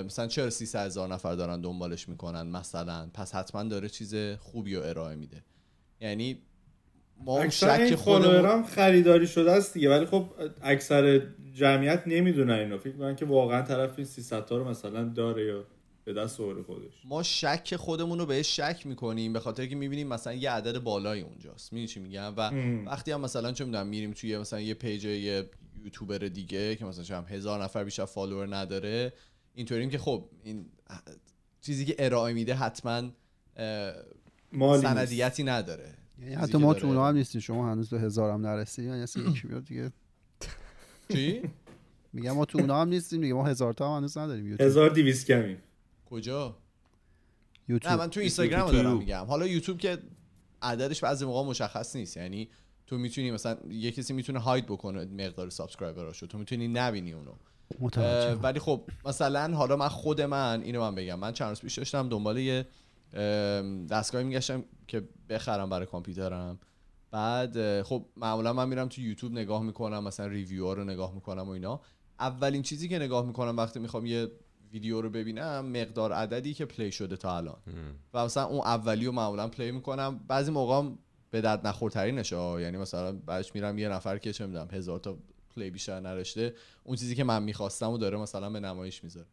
[0.05, 4.81] مثلا چرا 300 هزار نفر دارن دنبالش می‌کنن مثلا؟ پس حتما داره چیز خوبی رو
[4.83, 5.43] ارائه میده.
[6.01, 6.41] یعنی
[7.25, 10.25] ما اون شک خودمون خریداری شده است دیگه ولی خب
[10.61, 11.21] اکثر
[11.53, 12.77] جمعیت نمی‌دونن اینو.
[12.77, 15.65] فکر می‌کنن که واقعا طرف این 300 تا رو مثلا داره یا
[16.13, 16.93] به دست آورده خودش.
[17.05, 21.21] ما شک خودمون رو بهش شک می‌کنیم به خاطر که می‌بینیم مثلا یه عدد بالایی
[21.21, 21.73] اونجاست.
[21.73, 22.85] می‌دونی چی میگم؟ و ام.
[22.85, 25.49] وقتی هم مثلا چه می‌دونم میریم توی مثلا یه پیج یه
[25.83, 29.13] یوتیوبر دیگه که مثلا چم هزار نفر بیشتر فالوور نداره
[29.53, 30.65] اینطوریم که خب این
[31.61, 33.09] چیزی که ارائه میده حتما.
[34.81, 35.93] سندیتی نداره.
[36.21, 36.73] یعنی حتی ما.
[36.73, 37.41] تو اونها هم نیستیم.
[37.41, 39.91] شما هنوز به هزارم نرسید یعنی اصلا یکی بیاد دیگه.
[41.11, 41.41] چی؟
[42.13, 43.33] میگم ما تو اونها هم نیستیم دیگه.
[43.33, 44.69] ما هزار تا هم هنوز نداریم یوتیوب.
[44.69, 45.57] 1200 کمی.
[46.09, 46.55] کجا؟ نه
[47.73, 47.93] یوتیوب.
[47.93, 48.97] من تو اینستاگرام دارم.
[48.97, 49.25] میگم.
[49.25, 49.97] حالا یوتیوب که
[50.61, 52.17] عددش بعضی موقع مشخص نیست.
[52.17, 52.49] یعنی
[52.87, 57.31] تو می‌تونی مثلا یه کسی می‌تونه hide بکنه مقدار subscriber اشو تو می‌تونی نبینی اونو.
[58.43, 61.19] ولی خب مثلا حالا من خود من اینو من بگم.
[61.19, 62.65] من چند روز پیش داشتم دنبال یه
[63.89, 66.59] دستگاهی میگشتم که بخرم برای کامپیوترم.
[67.11, 71.47] بعد خب معمولا من میرم تو یوتیوب نگاه می‌کنم مثلا review ها رو نگاه می‌کنم
[71.47, 71.81] و اینا.
[72.19, 74.31] اولین چیزی که نگاه می‌کنم وقتی می‌خوام یه
[74.71, 77.57] ویدیو رو ببینم مقدار عددی که play شده تا الان.
[78.13, 80.19] و مثلا اون اولی رو معمولا play می‌کنم.
[80.27, 80.89] بعضی موقع
[81.31, 82.61] به درد نخورترینشه ها.
[82.61, 85.17] یعنی مثلا بعدش میرم یه نفر که چه می‌دونم هزار تا
[85.55, 89.27] play بیشتر نداشته اون چیزی که من می‌خواستم و داره مثلا به نمایش می‌ذاره.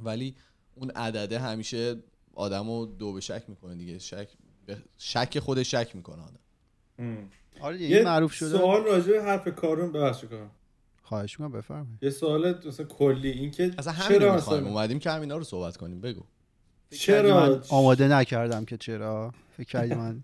[0.00, 0.34] ولی
[0.74, 1.96] اون عدده همیشه
[2.34, 3.98] آدمو دو به شک می‌کنه دیگه.
[3.98, 4.28] شک
[4.66, 6.40] به شک خود شک می‌کنه آدم.
[7.60, 10.50] آره یه یه معروف شده سوال راجع به حرف کارون ببخشید کارون
[11.10, 11.98] خواهش می‌کنم بفرمایید.
[12.02, 16.00] یه سوال مثلا کلی این که اصلا چرا مثلا اومدیم که همینا رو صحبت کنیم
[16.00, 16.22] بگو.
[16.90, 19.32] چرا من آماده نکردم که چرا.
[19.56, 20.20] فکر کردی من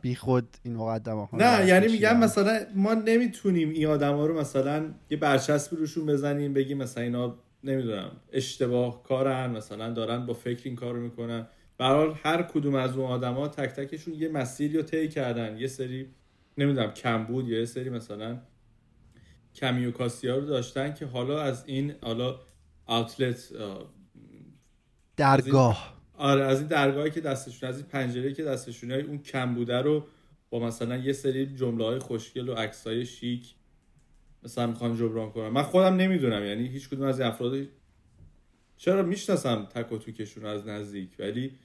[0.00, 4.94] بی خود این مقدمه ها نه یعنی میگم مثلا ما نمی‌تونیم این آدما رو مثلا
[5.10, 10.76] یه برچسبی روشون بزنیم بگیم مثلا اینا نمی‌دونم اشتباه کارن مثلا دارن با فکر این
[10.76, 11.46] کارو می‌کنن.
[11.78, 15.56] به هر حال هر کدوم از اون آدما تک تکشون یه مسیری رو طی کردن.
[15.56, 16.06] یه سری
[16.58, 18.38] نمی‌دونم کم بود یا یه سری مثلا
[19.54, 22.40] کمی و کاسی ها رو داشتن که حالا از این حالا
[22.86, 23.52] آوتلت
[25.16, 26.02] درگاه.
[26.14, 30.06] آره از این درگاهی که دستشون از این پنجره که دستشونه اون کم بوده رو
[30.50, 33.54] با مثلا یه سری جمله های خوشگل و عکس های شیک
[34.42, 35.48] مثلا می‌خوان جبران کنن.
[35.48, 37.66] من خودم نمی‌دونم یعنی هیچ کدوم از این افراد
[38.76, 41.58] چرا می‌شناسم تک و توکشون از نزدیک؟ ولی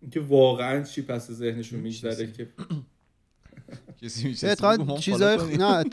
[0.00, 2.48] اینکه واقعا چی پس ذهنشون میگذره که
[4.02, 4.34] کسی
[5.00, 5.84] چیزای نه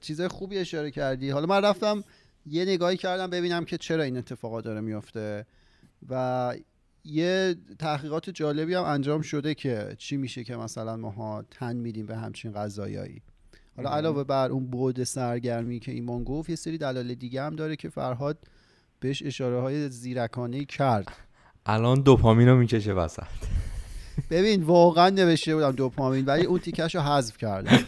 [0.00, 1.30] چیزای خوبی اشاره کردی.
[1.30, 2.04] حالا من رفتم
[2.46, 5.46] یه نگاهی کردم ببینم که چرا این اتفاقات داره میفته
[6.08, 6.54] و
[7.04, 12.16] یه تحقیقات جالبی هم انجام شده که چی میشه که مثلا ماها تن میدیم به
[12.16, 13.22] همچین غذایایی
[13.76, 17.76] حالا علاوه بر اون بعد سرگرمی که ایمان گفت یه سری دلایل دیگه هم داره
[17.76, 18.38] که فرهاد
[19.00, 21.08] بهش اشاره های زیرکانه کرد.
[21.66, 23.22] الان دوپامین رو می‌کشه وسط.
[24.30, 27.78] ببین واقعا نوشته بودم دوپامین ولی اون تیکش رو حذف کردم.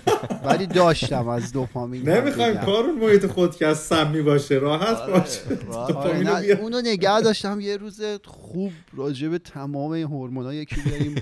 [0.45, 2.57] ولی داشتم از دوپامین نمی‌خوایم.
[2.57, 5.41] کارون محیط خود که از سمی باشه راحت باشه.
[5.73, 6.19] آره.
[6.19, 6.61] رو نه، بیار.
[6.61, 11.15] اونو نگه داشتم یه روز خوب راجع به تمام این هورمونا یکی بیاریم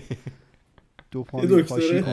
[1.10, 1.62] دوپامین.
[1.62, 2.04] پاشی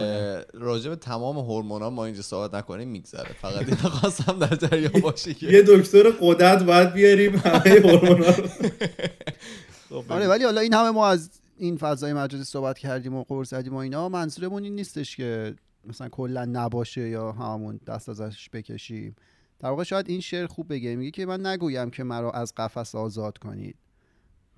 [0.53, 3.29] راجع به تمام هورمونا ما اینجا صحبت نکنیم میگذره.
[3.41, 5.47] فقط این خواستم در جریان باشه که.
[5.47, 8.47] یه دکتر قدرت باید بیاریم همه هورمونا رو.
[9.89, 13.49] خب، آره ولی حالا این همه ما از این فضای مجازی صحبت کردیم و قرص
[13.49, 19.15] زدیم و اینا منظورمون این نیستش که مثلا کلا نباشه یا همون دست ازش بکشیم.
[19.59, 22.95] در واقع شاید این شعر خوب بگه میگه که من نگویم که مرا از قفس
[22.95, 23.75] آزاد کنید.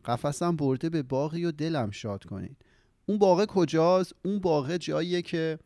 [0.05, 2.57] قفسم برده به باقی و دلم شاد کنید.
[3.05, 5.59] اون باغ کجاست؟ اون باغ جاییه که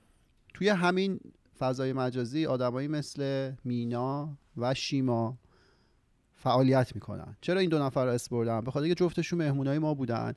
[0.54, 1.20] توی همین
[1.60, 5.38] فضای مجازی آدمایی مثل مینا و شیما
[6.36, 7.38] فعالیت می‌کنن.
[7.42, 10.34] چرا این دو نفر رو اسم بردم به خاطر که جفتشون مهمونای ما بودن.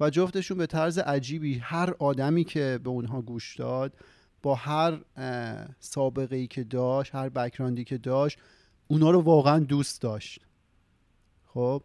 [0.00, 3.92] و جفتشون به طرز عجیبی هر آدمی که به اونها گوش داد
[4.42, 5.00] با هر
[5.80, 8.38] سابقه ای که داشت هر بکراندی که داشت
[8.88, 10.40] اونا رو واقعا دوست داشت.
[11.46, 11.82] خب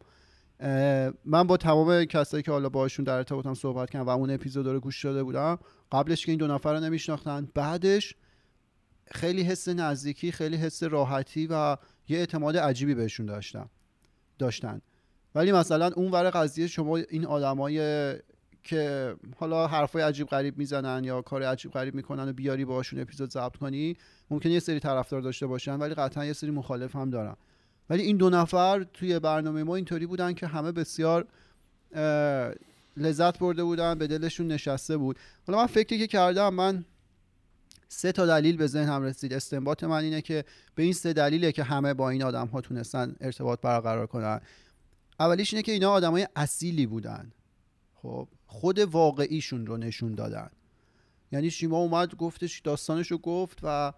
[1.25, 4.79] من با تمام کسایی که حالا باشون در ارتباطم صحبت کردم و اون اپیزود رو
[4.79, 5.59] گوش داده بودم
[5.91, 8.15] قبلش که این دو نفر رو نمیشناختن بعدش
[9.11, 13.69] خیلی حس نزدیکی خیلی حس راحتی و یه اعتماد عجیبی بهشون داشتم
[14.39, 14.81] داشتن.
[15.35, 18.15] ولی مثلا اون ور قضیه شما این آدمای
[18.63, 23.31] که حالا حرفای عجیب غریب می‌زنن یا کار عجیب غریب می‌کنن و بیاری باشون اپیزود
[23.31, 23.97] ضبط کنی
[24.29, 27.35] ممکن یه سری طرفدار داشته باشن ولی قطعا یه سری مخالف هم دارن.
[27.89, 31.27] ولی این دو نفر توی برنامه ما اینطوری بودن که همه بسیار
[32.97, 35.19] لذت برده بودن به دلشون نشسته بود.
[35.47, 36.85] حالا من فکری که کردم من
[37.87, 39.33] سه تا دلیل به ذهنم رسید.
[39.33, 40.45] استنباط من اینه که
[40.75, 44.41] به این سه دلیله که همه با این آدم ها تونستن ارتباط برقرار کنن.
[45.19, 47.31] اولیش اینه که اینا آدمای اصیلی بودن.
[47.95, 50.49] خب خود واقعیشون رو نشون دادن.
[51.31, 53.93] یعنی شیما اومد گفتش داستانش رو گفت و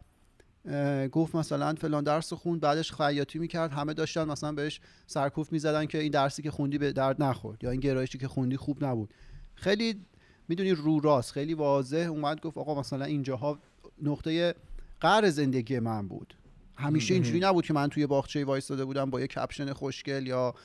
[1.11, 5.97] گفت مثلا فلان درس خوند بعدش خیاطی می‌کرد همه داشتن مثلا بهش سرکوف می‌زدن که
[5.97, 9.13] این درسی که خوندی به درد نخورد یا این گرایشی که خوندی خوب نبود.
[9.55, 10.05] خیلی
[10.47, 13.59] می‌دونی رو راست خیلی واضح اومد گفت آقا مثلا اینجاها
[14.01, 14.55] نقطه
[14.99, 16.33] قر زندگی من بود.
[16.75, 20.55] همیشه اینجوری نبود که من توی باغچه وایستاده بودم با یه کپشن خوشگل یا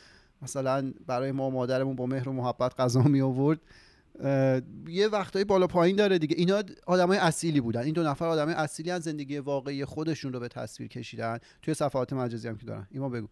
[0.43, 3.61] مثلا برای ما مادرمون با مهر و محبت غذا می آورد.
[4.89, 6.37] یه وقتایی بالا پایین داره دیگه.
[6.39, 7.81] اینا آدمای اصیلی بودن.
[7.81, 11.39] این دو نفر آدمای اصیلی از زندگی واقعی خودشون رو به تصویر کشیدن.
[11.63, 12.87] توی صفحات مجازی هم که دارن.
[12.91, 13.29] ایما بگو.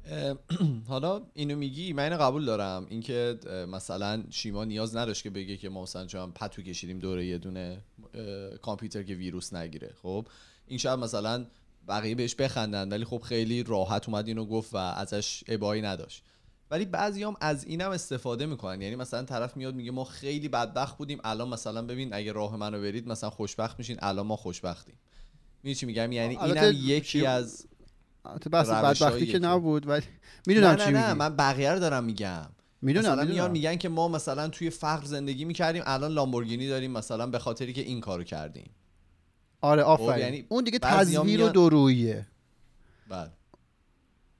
[0.88, 2.86] حالا اینو میگی من اینو قبول دارم.
[2.88, 7.38] اینکه مثلا شیما نیاز نداشت که بگه که ما مثلا چون پتو کشیدیم دوره یه
[7.38, 7.78] دونه
[8.62, 9.90] کامپیوتر که ویروس نگیره.
[10.02, 10.26] خب
[10.66, 11.46] این شاید مثلا
[11.88, 16.24] بقیه بهش بخندن ولی خب خیلی راحت اومد اینو گفت و ازش ابایی نداشت.
[16.70, 18.82] ولی بعضی هم از اینم استفاده می‌کنن.
[18.82, 22.80] یعنی مثلا طرف میاد میگه ما خیلی بدبخت بودیم الان مثلا ببین اگه راه منو
[22.80, 24.94] برید مثلا خوشبخت میشین الان ما خوشبختیم.
[25.62, 27.66] می‌دونی چی میگم؟ یعنی اینم یکی از
[28.24, 29.38] البته بحث بدبختی که.
[29.38, 30.06] نبود ولی
[30.46, 32.46] می‌دونم چی نه نه من بقیه رو دارم میگم.
[32.82, 37.26] می‌دونم مثلا میان میگن که ما مثلا توی فقر زندگی می‌کردیم الان لامبورگینی داریم مثلا
[37.26, 38.70] به خاطری که این کارو کردیم.
[39.60, 40.24] آره آفرین.
[40.24, 42.26] یعنی اون دیگه تزویر و دروییه
[43.08, 43.30] بله.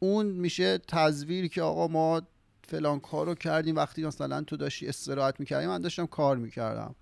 [0.02, 2.22] اون میشه تزویر که آقا ما
[2.68, 6.94] فلان کار رو کردیم وقتی مثلا تو داشتی استراحت می‌کردی من داشتم کار می‌کردم.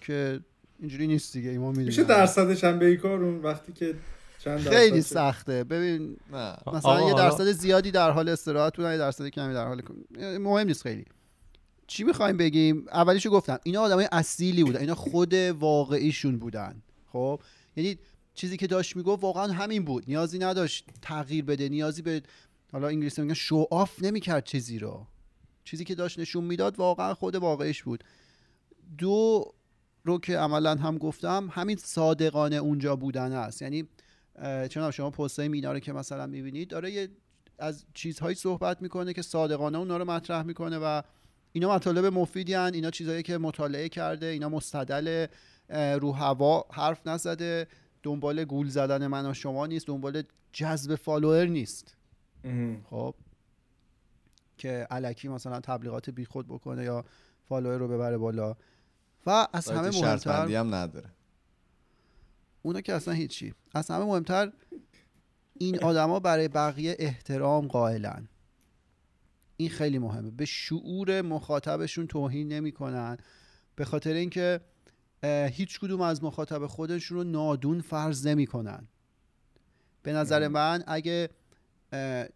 [0.00, 0.40] که
[0.78, 3.94] اینجوری نیست دیگه ایمان می‌دونی میشه درصدش هم به کارون وقتی که
[4.38, 5.64] چند درصد خیلی شد؟ سخته.
[5.64, 6.56] ببین نه.
[6.66, 9.82] مثلا آقا یه حالا- درصد زیادی در حال استراحت بودن یه درصد کمی در حال
[10.38, 11.04] مهم نیست خیلی.
[11.86, 16.82] چی می‌خوایم بگیم؟ اولیشو گفتم اینا آدمای اصیلی بودن اینا خود واقعیشون بودن.
[17.12, 17.40] خب؟
[17.76, 17.98] یعنی
[18.38, 20.04] چیزی که داشت می‌گفت واقعا همین بود.
[20.08, 22.22] نیازی نداشت تغییر بده نیازی به
[22.72, 25.06] حالا انگلیسی میگن شو آف نمی‌کرد چیزی رو.
[25.64, 28.04] چیزی که داشت نشون می‌داد واقعا خود واقعیش بود.
[28.98, 29.44] دو
[30.04, 33.62] رو که عملا هم گفتم همین صادقانه اونجا بودن است.
[33.62, 33.88] یعنی
[34.70, 37.08] چون شما پستای مینا رو که مثلا می‌بینید داره یه
[37.58, 41.02] از چیزهایی صحبت می‌کنه که صادقانه اونا رو مطرح می‌کنه و
[41.52, 42.74] اینا مطالب مفیدی هن.
[42.74, 45.26] اینا چیزهایی که مطالعه کرده اینا مستدل
[46.00, 47.68] رو هوا حرف نزده.
[48.08, 51.96] دنبال گول زدن من و شما نیست دنبال جذب فالوور نیست.
[52.90, 53.14] خب.
[54.58, 57.04] که علکی مثلا تبلیغات بیخود بکنه یا
[57.48, 58.56] فالوور رو ببره بالا.
[59.26, 61.10] و از همه مهمتر بندی هم نداره.
[62.62, 63.54] اونا که اصلا هیچی.
[63.74, 64.52] از همه مهمتر
[65.54, 68.28] این آدما برای بقیه احترام قائلن.
[69.56, 70.30] این خیلی مهمه.
[70.30, 73.16] به شعور مخاطبشون توهین نمی‌کنن.
[73.76, 74.60] به خاطر اینکه
[75.24, 78.88] هیچ کدوم از مخاطب خودشون رو نادون فرض نمی‌کنن.
[80.02, 81.30] به نظر من اگه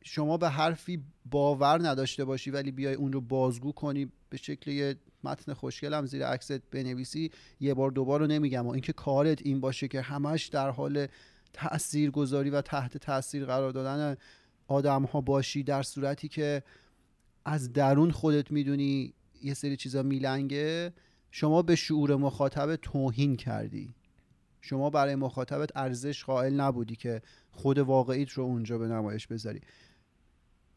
[0.05, 4.97] شما به حرفی باور نداشته باشی ولی بیای اون رو بازگو کنی به شکل یه
[5.25, 8.67] متن خوشگل هم زیر عکست بنویسی یه بار دوبار رو نمیگم.
[8.67, 11.07] و اینکه کارت این باشه که همش در حال
[11.53, 14.17] تأثیر گذاری و تحت تاثیر قرار دادن
[14.67, 16.63] آدم ها باشی در صورتی که
[17.45, 20.93] از درون خودت می‌دونی یه سری چیزا میلنگه
[21.35, 23.95] شما به شعور مخاطب توهین کردی.
[24.61, 29.61] شما برای مخاطبت ارزش قائل نبودی که خود واقعیت رو اونجا به نمایش بذاری.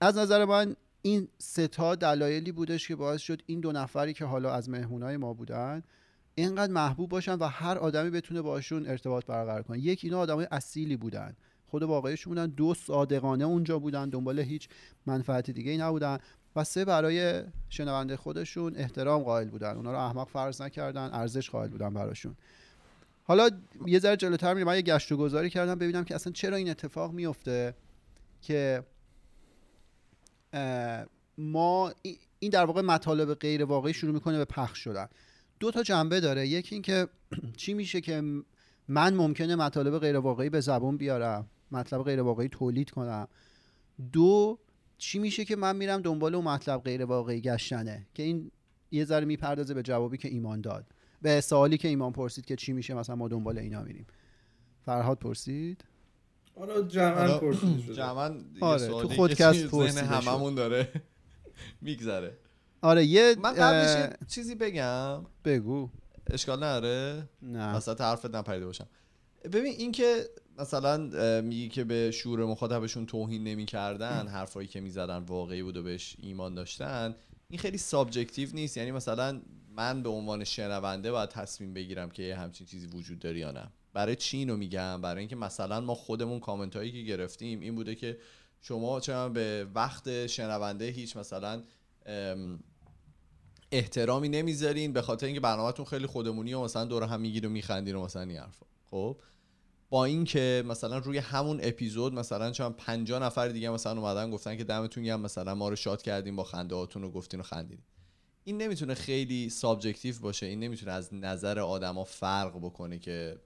[0.02, 4.54] از نظر من این ستا دلایلی بودش که باعث شد این دو نفری که حالا
[4.54, 5.84] از مهمونای ما بودن
[6.36, 9.80] اینقدر محبوب باشن و هر آدمی بتونه باشون ارتباط برقرار کنه.
[9.80, 11.36] یک اینا آدمای اصیلی بودن.
[11.68, 12.48] خود واقعیشون بودن.
[12.48, 14.10] دو صادقانه اونجا بودن.
[14.10, 14.70] دنبال هیچ
[15.06, 16.18] منفعت دیگه ای نبودن.
[16.56, 19.76] و سه برای شنونده خودشون احترام قائل بودن.
[19.76, 22.36] اونا رو احمق فرض نکردن ارزش قائل بودن براشون.
[23.24, 23.50] حالا
[23.86, 26.70] یه ذره جلوتر میرم من یه گشت و گذاری کردم ببینم که اصلا چرا این
[26.70, 27.76] اتفاق میفته
[28.42, 28.84] که
[31.38, 35.08] ما ای- این در واقع مطالب غیر واقعی شروع می‌کنه به پخش شدن.
[35.60, 36.48] دو تا جنبه داره.
[36.48, 37.08] یکی این که
[37.58, 38.24] چی میشه که
[38.88, 43.28] من ممکنه مطالب غیر واقعی به زبون بیارم مطلب غیر واقعی تولید کنم.
[44.12, 44.60] دو
[44.98, 48.52] چی میشه که من میرم دنبال اون مطلب غیر واقعی گشتنه؟ که این
[48.92, 50.86] یه ذره می‌پردازه به جوابی که ایمان داد.
[51.22, 54.08] به سوالی که ایمان پرسید که چی میشه مثلا ما دنبال اینا میریم.
[54.86, 55.86] فرهاد پرسید؟
[56.60, 57.94] حالا شده.
[57.94, 59.98] جمعا یه آره، تو خودکست شد.
[59.98, 60.92] هممون داره.
[61.82, 62.38] میگذره.
[62.82, 65.26] آره یه من قبلش اه، چیزی بگم.
[65.46, 65.90] بگو.
[66.30, 67.76] اشکال نداره؟ نه.
[67.76, 68.88] وسط حرفت نپریده باشم.
[69.44, 70.98] ببین این که مثلا
[71.42, 76.54] میگی که به شعور مخاطبشون توهین نمی‌کردن حرفایی که می‌زدن واقعی بود و بهش ایمان
[76.54, 77.16] داشتن
[77.50, 78.78] این خیلی subjective نیست.
[78.78, 79.42] یعنی مثلا
[79.76, 83.72] من به عنوان شنونده باید تصمیم بگیرم که یه همچین چیزی وجود داره یا نه.
[83.94, 87.96] برای چی اینو میگم؟ برای اینکه مثلا ما خودمون کامنت هایی که گرفتیم این بوده
[87.96, 88.18] که
[88.62, 91.64] شما چرا به وقت شنونده هیچ مثلا
[92.06, 92.60] ام،
[93.72, 97.96] احترامی نمی‌ذارین به خاطر اینکه برنامهتون خیلی خودمونی و مثلا دور هم میگید و میخندین
[97.96, 98.66] و مثلا این حرفا.
[98.86, 99.18] خب؟
[99.96, 104.64] با اینکه مثلا روی همون اپیزود مثلا چند 50 نفر دیگه مثلا اومدن گفتن که
[104.64, 107.86] دمتون گرم مثلا ما رو شاد کردین با خنده هاتون و گفتین و خندیدین.
[108.44, 113.40] این نمی‌تونه خیلی subjective باشه این نمی‌تونه از نظر آدما فرق بکنه که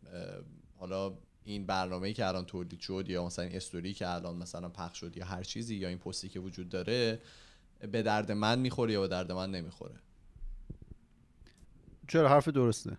[0.78, 5.00] حالا این برنامه‌ای که الان تولید شد یا مثلا این استوری که الان مثلا پخش
[5.00, 7.22] شد یا هر چیزی یا این پستی که وجود داره
[7.92, 9.96] به درد من می‌خوره یا به درد من نمی‌خوره.
[12.08, 12.98] چرا؟ حرف درسته.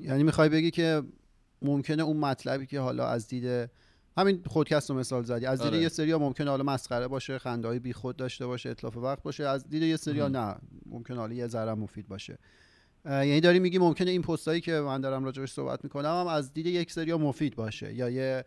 [0.00, 1.02] یعنی می‌خوای بگی که
[1.62, 3.70] ممکنه اون مطلبی که حالا از دید
[4.16, 5.46] همین خودکست رو مثال زدی.
[5.46, 5.82] از دید آره.
[5.82, 9.44] یه سری ممکنه حالا مسخره باشه خنده های بیخود داشته باشه اتلاف وقت باشه.
[9.44, 10.56] از دید یه سری نه
[10.86, 12.38] ممکنه حالا یه ذره مفید باشه.
[13.04, 16.66] یعنی داری میگی ممکنه این پستایی که من دارم راجعش صحبت می‌کنم هم از دید
[16.66, 18.44] یک سری مفید باشه یا یه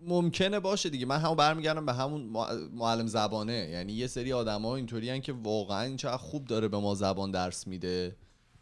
[0.00, 1.06] ممکنه باشه دیگه.
[1.06, 3.68] من همون برمیگردم به همون مع- معلم زبانه.
[3.72, 8.16] یعنی یه سری آدما اینطوری که واقعا چقدر خوب داره به ما زبان درس میده.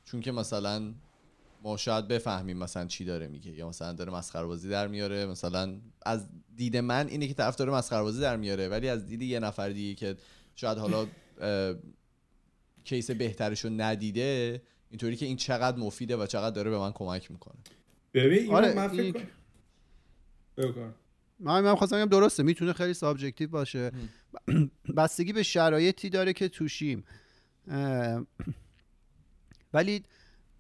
[0.05, 0.93] چون که مثلا
[1.63, 5.27] ما شاید بفهمیم مثلا چی داره میگه یا مثلا داره مسخره بازی در میاره.
[5.27, 9.23] مثلا از دید من اینه که طرف داره مسخره بازی در میاره ولی از دید
[9.23, 10.17] یه نفر دیگه که
[10.55, 11.07] شاید حالا
[12.85, 17.31] case بهترش رو ندیده اینطوری که این چقدر مفیده و چقدر داره به من کمک
[17.31, 17.57] می‌کنه.
[18.15, 19.15] ببین آره، من فکر این-.
[21.41, 23.93] من من خواستم بگم درسته می‌تونه خیلی subjective باشه.
[24.97, 27.05] بستگی به شرایطی داره که توشیم.
[27.69, 28.27] اه،
[29.73, 30.03] ولی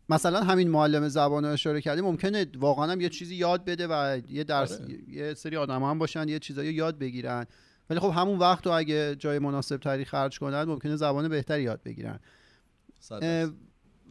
[0.09, 4.21] مثلا همین معلم زبان رو اشاره کردیم ممکنه واقعا هم یه چیزی یاد بده و
[4.29, 4.99] یه درس آره.
[5.09, 7.47] یه سری آدم هم باشن یه چیزایی یاد بگیرن
[7.91, 11.83] ولی خب همون وقت رو اگه جای مناسب تری خرج کنن ممکنه زبان بهتری یاد
[11.83, 12.19] بگیرن.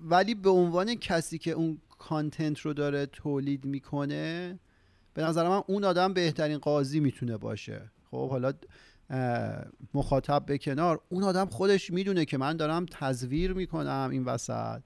[0.01, 4.59] ولی به عنوان کسی که اون کانتنت رو داره تولید می‌کنه
[5.13, 8.53] به نظر من اون آدم بهترین قاضی می‌تونه باشه خب حالا
[9.93, 14.81] مخاطب به کنار اون آدم خودش می‌دونه که من دارم تزویر می‌کنم این وسط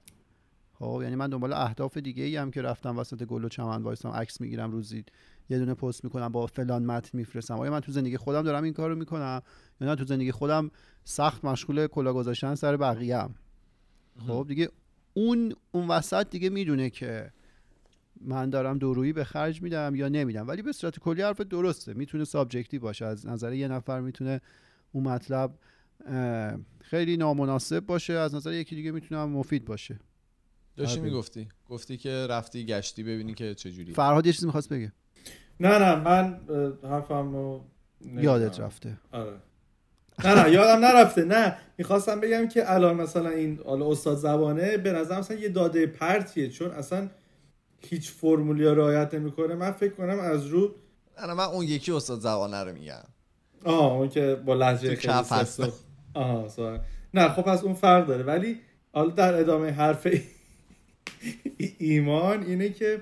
[0.82, 4.12] خب یعنی من دنبال اهداف دیگه ای هم که رفتم وسط گل و چمن وایسام
[4.12, 5.04] عکس می‌گیرم روزی
[5.50, 7.58] یه دونه پست می‌کنم با فلان متن میفرستم.
[7.58, 9.42] آیا من تو زندگی خودم دارم این کارو می‌کنم؟
[9.80, 10.70] یا نه تو زندگی خودم
[11.04, 13.28] سخت مشغول کلاه گذاشتن سر بقیه
[14.26, 14.68] خب دیگه
[15.14, 17.32] اون اون وسط دیگه می‌دونه که
[18.20, 20.48] من دارم دورویی به خرج میدم یا نمیدم.
[20.48, 21.94] ولی به صورت کلی حرف درسته.
[21.94, 23.04] می‌تونه subjective باشه.
[23.04, 24.40] از نظر یه نفر می‌تونه
[24.92, 25.54] اون مطلب
[26.80, 28.12] خیلی نامناسب باشه.
[28.12, 29.98] از نظر یکی دیگه می‌تونه هم مفید باشه.
[30.76, 31.00] داشتی.
[31.00, 31.48] می‌گفتی.
[31.68, 34.92] گفتی که رفتی گشتی ببینی که چجوری فرهاد یه چیزی می‌خواست بگه.
[35.60, 36.40] نه نه من
[36.82, 37.64] حرفم رو.
[38.14, 38.98] یادت رفته.
[39.12, 39.32] آره.
[40.24, 41.24] نه نه یادم نرفته.
[41.24, 45.86] نه می‌خواستم بگم که الان مثلا این حالا استاد زبانه به نظر مثلا یه داده
[45.86, 47.08] پرتیه چون اصلا
[47.80, 49.54] هیچ فرمولی رو رعایت نمی‌کنه.
[49.54, 50.74] من فکر کنم از رو
[51.26, 53.02] نه من اون یکی استاد زبانه رو میگم.
[53.64, 55.62] آه اون که با لحجه کف هست.
[56.14, 56.80] آها.
[57.14, 58.22] نه خب پس اون فرق داره.
[58.22, 58.60] ولی
[58.92, 60.06] حالا در ادامه حرف
[61.78, 63.00] ایمان اینه که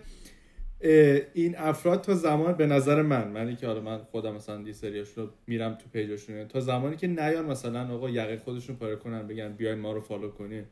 [1.34, 5.08] این افراد تا زمان به نظر من منی که حالا من خودم مثلا یه سریاش
[5.16, 9.52] رو میرم تو پیجاشون تا زمانی که نیان مثلا آقا یقه خودشون پاره کنن بگن
[9.52, 10.64] بیاین ما رو فالو کنین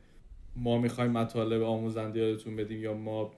[0.55, 3.31] ما می‌خوایم مطالب آموزنده یادتون بدیم یا ما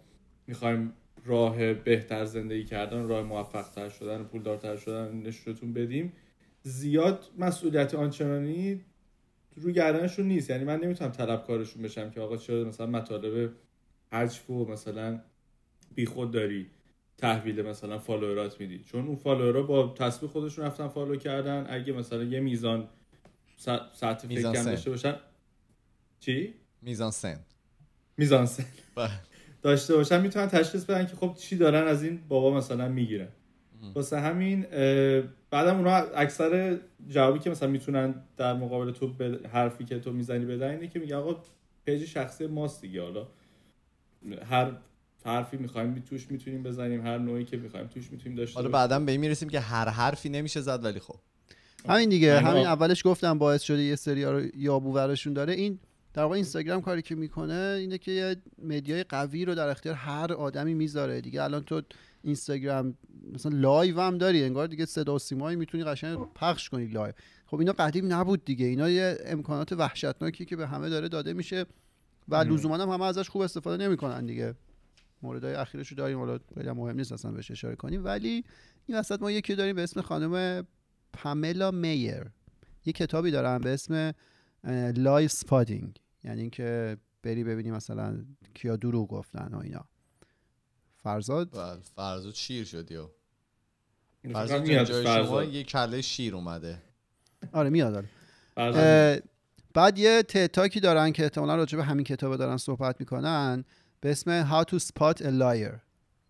[0.48, 0.94] می‌خوایم
[1.26, 6.14] راه بهتر زندگی کردن راه موفق تر شدن پولدارتر شدن نشونتون بدیم.
[6.64, 8.82] زیاد مسئولیت آنچنانی
[9.56, 10.50] رو گردنشون نیست.
[10.50, 13.52] یعنی من نمی‌تونم طلبکارشون بشم که آقا چرا مثلا مطالب
[14.12, 15.22] مزخرف و مثلا
[15.96, 16.68] بیخود داری
[17.18, 18.84] تحویل مثلا follower ات میدی.
[18.84, 21.66] چون اون follower ا با تصمیم خودشون رفتن follow کردن.
[21.70, 22.88] اگه مثلا یه میزان
[23.58, 24.70] س- سطح میزان فکر سن.
[24.72, 25.16] داشته باشن.
[26.20, 27.40] چی؟ میزان سن
[28.18, 29.10] میزان سن بله.
[29.62, 33.28] داشته باشن می‌تونن تشخیص بدن که خب چی دارن از این بابا مثلا می‌گیرن.
[33.96, 34.62] واسه همین
[35.50, 39.14] بعدم اونا اکثر جوابی که مثلا می‌تونن در مقابل تو
[39.52, 41.44] حرفی که تو می‌زنی بدن اینه که میگه آقا
[41.86, 43.28] page شخصی ماست دیگه حالا
[44.50, 44.72] هر
[45.26, 48.88] حرفی می‌خوایم توش می‌تونیم بزنیم هر نوعی که می‌خوایم توش می‌تونیم داشته حالا باشیم.
[48.88, 51.16] بعدا به این می‌رسیم که هر حرفی نمیشه زد ولی خب.
[51.90, 55.54] همین دیگه اینا- همین اولش گفتم باعث شده یه سری رو یابو ورشون داره.
[55.54, 55.80] این
[56.14, 59.96] در واقع اینستاگرام کاری که می‌کنه اینه که یه media ی قوی رو در اختیار
[59.96, 61.22] هر آدمی می‌ذاره.
[61.22, 61.82] دیگه الان تو
[62.24, 62.98] اینستاگرام
[63.34, 67.14] مثلا live هم داری انگار دیگه صدا و سیمایی می‌تونی قشنگ پخش کنی live.
[67.46, 68.66] خب اینا قدیم نبود دیگه.
[68.66, 71.66] اینا یه امکانات وحشتناکی که به همه داره داده میشه.
[72.32, 74.56] و لزوما هم همه ازش خوب استفاده نمی‌کنن دیگه.
[75.22, 78.06] موردهای اخیرش رو داریم حالا خیلی هم مهم نیست اصلا بهش اشاره کنیم.
[78.06, 78.44] ولی
[78.86, 80.68] این وسط ما یکی داریم به اسم خانم
[81.14, 82.24] پاملا مایر.
[82.86, 84.14] یه کتابی دارم به اسم
[84.96, 89.86] lie spotting یعنی اینکه بری ببینی مثلا کیا دروغ گفتن و اینا.
[90.96, 93.08] فرزاد؟ فرزاد شیر شدی و.
[94.34, 95.54] فرزاد جای شما فرزاد.
[95.54, 96.82] یه کله شیر اومده.
[97.52, 98.06] آره میاد
[98.56, 99.24] آره.
[99.74, 103.66] بعد یه تتاکی دارن که احتمالا راجع به همین کتاب دارن صحبت می‌کنن
[104.02, 105.80] به اسم How to Spot a Liar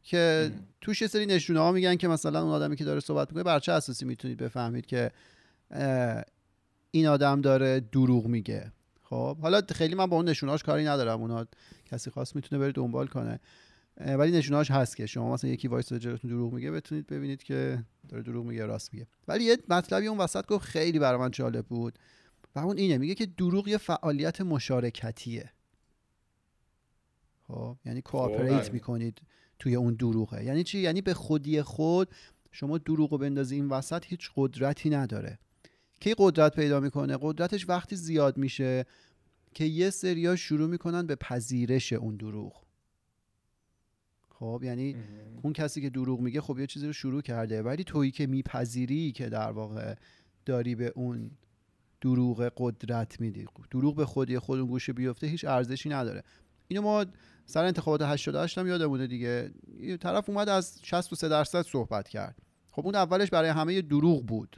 [0.03, 3.43] که توش یه سری نشونه ها میگن که مثلا اون آدمی که داره صحبت می‌کنه
[3.43, 5.11] بر چه اساسی می‌تونید بفهمید که
[6.91, 8.71] این آدم داره دروغ میگه.
[9.03, 11.45] خب حالا خیلی من با اون نشونهاش کاری ندارم اونا
[11.85, 13.39] کسی خواست می‌تونه بره دنبال کنه.
[13.97, 18.23] ولی نشونهاش هست که شما مثلا یکی وایسه جلوتون دروغ میگه بتونید ببینید که داره
[18.23, 19.07] دروغ میگه راست میگه.
[19.27, 21.99] ولی یه مطلبی اون وسط گفت خیلی برای من جالب بود.
[22.55, 25.51] و اون اینه میگه که دروغ یه فعالیت مشارکتیه.
[27.47, 28.69] خب یعنی cooperate بله.
[28.69, 29.21] می‌کنید
[29.59, 30.43] توی اون دروغه.
[30.43, 32.09] یعنی چی؟ یعنی به خودی خود
[32.51, 35.39] شما دروغ رو بندازی این وسط هیچ قدرتی نداره.
[35.99, 38.85] کی قدرت پیدا می‌کنه؟ قدرتش وقتی زیاد میشه
[39.53, 42.61] که یه سریا شروع می‌کنن به پذیرش اون دروغ.
[44.29, 44.95] خب یعنی
[45.41, 47.61] اون کسی که دروغ میگه خب یه چیزی رو شروع کرده.
[47.61, 49.95] ولی تویی که میپذیری که در واقع
[50.45, 51.31] داری به اون
[52.01, 53.45] دروغ قدرت میدی.
[53.71, 56.23] دروغ به خودی خود اون گوشه بیفته هیچ ارزشی نداره.
[56.67, 57.05] اینو ما
[57.45, 59.51] سر انتخابات 88 هم یادمونه دیگه.
[60.01, 62.35] طرف اومد از 63 درصد صحبت کرد.
[62.71, 64.57] خب اون اولش برای همه دروغ بود.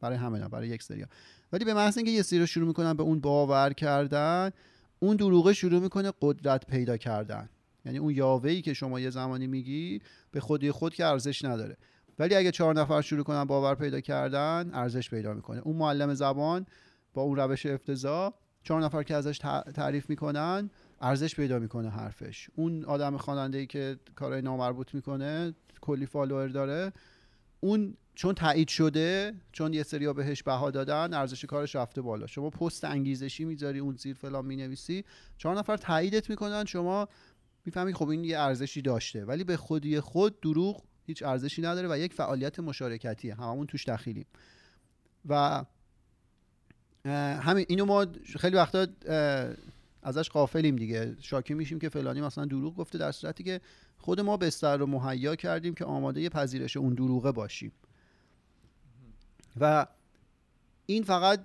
[0.00, 1.04] برای همه نه برای یک سری
[1.52, 4.50] ولی به محض اینکه یه سری رو شروع می‌کنن به اون باور کردن
[4.98, 7.48] اون دروغه شروع می‌کنه قدرت پیدا کردن.
[7.84, 10.00] یعنی اون یاوه‌ای که شما یه زمانی میگی
[10.30, 11.76] به خودی خود که ارزش نداره.
[12.20, 15.60] ولی اگه چهار نفر شروع کنن باور پیدا کردن ارزش پیدا می‌کنه.
[15.64, 16.66] اون معلم زبان
[17.14, 22.50] با اون روش افتضاح چهار نفر که ازش تع- تعریف می‌کنن ارزش پیدا می‌کنه حرفش.
[22.56, 26.92] اون آدم خواننده ای که کارهای نامربوط می‌کنه کلی فالوور داره
[27.60, 32.26] اون چون تایید شده چون یه سری بهش بها دادن ارزش کارش رفته بالا.
[32.26, 35.04] شما پست انگیزشی می‌ذاری اون زیر فلان می‌نویسی
[35.38, 37.08] چهار نفر تاییدت می‌کنن شما
[37.64, 39.24] می‌فهمی خب این یه ارزشی داشته.
[39.24, 43.34] ولی به خودی خود دروغ هیچ ارزشی نداره و یک فعالیت مشارکتیه.
[43.34, 44.26] هممون توش دخیلیم.
[45.28, 45.64] و
[47.40, 48.06] همین اینو ما
[48.38, 48.86] خیلی وقتا
[50.02, 51.16] ازش قافلیم دیگه.
[51.20, 53.60] شاکی میشیم که فلانی مثلا دروغ گفته در صورتی که
[53.98, 57.72] خود ما بستر رو مهیا کردیم که آماده پذیرش اون دروغه باشیم.
[59.60, 59.86] و
[60.86, 61.40] این فقط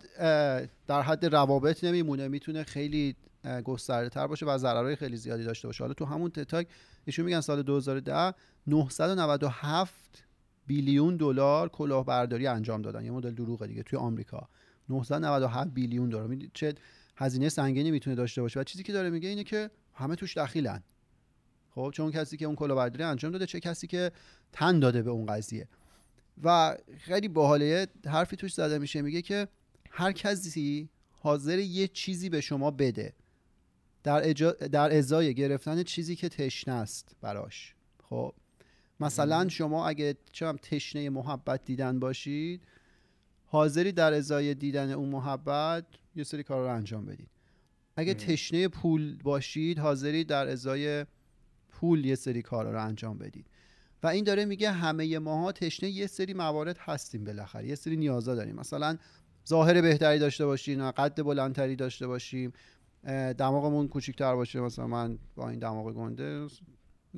[0.87, 2.27] در حد روابط نمیمونه.
[2.27, 3.15] می‌تونه خیلی
[3.63, 5.83] گسترده تر باشه و ضررهای خیلی زیادی داشته باشه.
[5.83, 6.67] حالا تو همون تتاک
[7.05, 8.33] ایشون میگن سال 2010
[8.67, 10.23] 997
[10.67, 13.05] بیلیون دلار کلاهبرداری انجام دادن.
[13.05, 14.49] یه مدل دروغه دیگه توی آمریکا.
[14.89, 16.37] 997 بیلیون دلار.
[16.53, 16.75] چه
[17.17, 18.59] هزینه سنگینی می‌تونه داشته باشه.
[18.59, 20.83] و چیزی که داره میگه اینه که همه توش دخیلن.
[21.69, 24.11] خب چون کسی که اون کلاهبرداری انجام داده چه کسی که
[24.51, 25.67] تن داده به اون قضیه.
[26.43, 27.87] و خیلی باحاله.
[28.05, 29.01] حرفی توش زده میشه.
[29.01, 29.47] میگه که
[29.89, 33.13] هر کسی حاضر یه چیزی به شما بده.
[34.05, 34.51] در, اجا...
[34.51, 37.75] در ازای گرفتن چیزی که تشنه است براش.
[38.09, 38.33] خب
[38.99, 42.61] مثلا شما اگه چم تشنه محبت دیدن باشید
[43.45, 45.85] حاضری در ازای دیدن اون محبت
[46.15, 47.29] یه سری کار رو انجام بدید.
[47.95, 48.17] اگه ام.
[48.17, 51.05] تشنه پول باشید حاضری در ازای
[51.69, 53.45] پول یه سری کار رو انجام بدید.
[54.03, 58.35] و این داره میگه همه ماها تشنه یه سری موارد هستیم بالاخره یه سری نیازا
[58.35, 58.55] داریم.
[58.55, 58.97] مثلا
[59.47, 62.53] ظاهر بهتری داشته باشیم قد بلندتری داشته باشیم.
[63.37, 66.47] دماغمون کوچیک‌تر باشه مثلا من با این دماغ گنده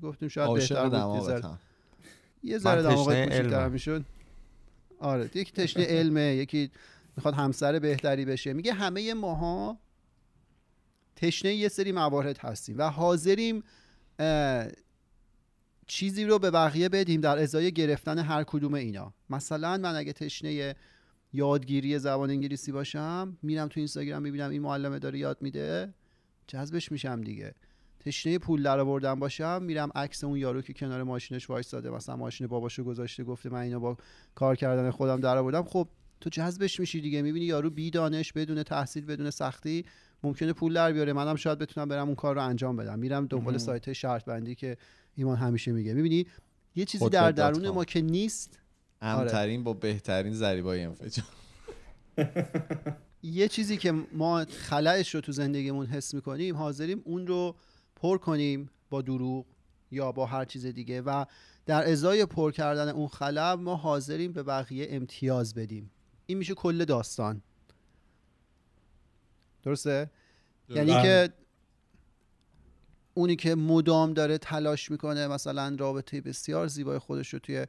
[0.01, 1.43] گفتیم شاید بهتر بود
[2.43, 3.69] یه ذره- دماغ کوچیک‌تر.
[3.69, 4.05] می‌شد.
[4.99, 6.71] آره یکی تشنه علمه یکی
[7.17, 8.53] می‌خواد همسر بهتری بشه.
[8.53, 9.77] میگه همه ماها
[11.15, 13.63] تشنه یه سری موارد هستیم و حاضریم
[15.87, 19.13] چیزی رو به بقیه بدیم در ازای گرفتن هر کدوم اینا.
[19.29, 20.75] مثلا من اگه تشنه
[21.33, 25.93] یادگیری زبان انگلیسی باشم میرم تو اینستاگرام می‌بینم این معلمه داره یاد میده
[26.47, 27.55] جذبش میشم دیگه.
[27.99, 32.47] تشنه پول در آوردن باشم میرم عکس اون یارو که کنار ماشینش وایساده مثلا ماشین
[32.47, 33.97] باباشو گذاشته گفته من اینو با
[34.35, 35.63] کار کردن خودم در آوردم.
[35.63, 35.87] خب
[36.21, 37.21] تو جذبش میشی دیگه.
[37.21, 39.85] می‌بینی یارو بی دانش بدون تحصیل بدون سختی
[40.23, 41.13] ممکنه پول در بیاره.
[41.13, 42.99] منم شاید بتونم برم اون کار رو انجام بدم.
[42.99, 43.57] میرم دنبال.
[43.57, 44.77] سایت شرط بندی که
[45.15, 45.93] ایمان همیشه میگه.
[45.93, 46.25] می‌بینی؟
[46.75, 47.69] یه چیزی در درون.
[47.69, 48.59] ما که نیست
[49.01, 51.25] امترین با بهترین ذریبای انفجار
[53.23, 57.55] یه چیزی که ما خلعش رو تو زندگیمون حس می‌کنیم حاضریم اون رو
[57.95, 59.45] پر کنیم با دروغ
[59.91, 61.25] یا با هر چیز دیگه و
[61.65, 65.91] در ازای پر کردن اون خلع ما حاضریم به بقیه امتیاز بدیم.
[66.25, 67.41] این میشه کل داستان.
[69.63, 70.11] درسته؟
[70.69, 71.03] یعنی بله.
[71.03, 71.33] که
[73.13, 77.67] اونی که مدام داره تلاش می‌کنه مثلا رابطه بسیار زیبای خودش رو توی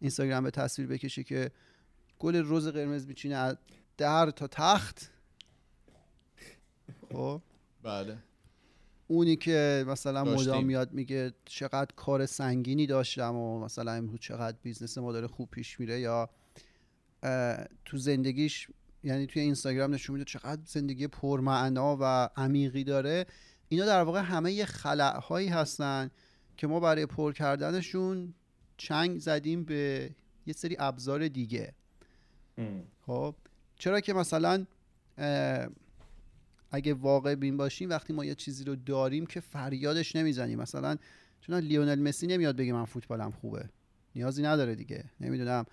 [0.00, 1.50] اینستاگرام به تصویر بکشه که
[2.18, 3.56] گل رز قرمز میچینه از
[3.96, 5.10] در تا تخت.
[7.12, 7.40] خب.
[7.82, 8.16] بله.
[9.06, 10.24] اونی که مثلا.
[10.24, 15.50] مدام میاد میگه چقدر کار سنگینی داشتم و مثلا امروز چقدر business ما داره خوب
[15.50, 16.30] پیش میره یا
[17.84, 18.68] تو زندگیش
[19.04, 23.26] یعنی توی اینستاگرام نشون میده چقدر زندگی پرمعنا و عمیقی داره.
[23.68, 26.10] اینا در واقع همه یه خلعهایی هستن
[26.56, 28.34] که ما برای پر کردنشون
[28.80, 30.10] چنگ زدیم به
[30.46, 31.72] یه سری ابزار دیگه.
[32.58, 32.82] ام.
[33.06, 33.34] خب
[33.78, 34.66] چرا که مثلا
[36.70, 40.58] اگه واقع بین باشیم وقتی ما یه چیزی رو داریم که فریادش نمی‌زنیم.
[40.58, 40.96] مثلا
[41.40, 43.68] چون لیونل مسی نمیاد بگه من فوتبالم خوبه.
[44.14, 45.04] نیازی نداره دیگه.
[45.20, 45.66] نمی‌دونم.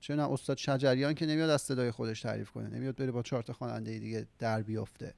[0.00, 2.68] چون استاد شجریان که نمیاد از صدای خودش تعریف کنه.
[2.68, 5.14] نمیاد بره با چهار تا خواننده دیگه در بیفته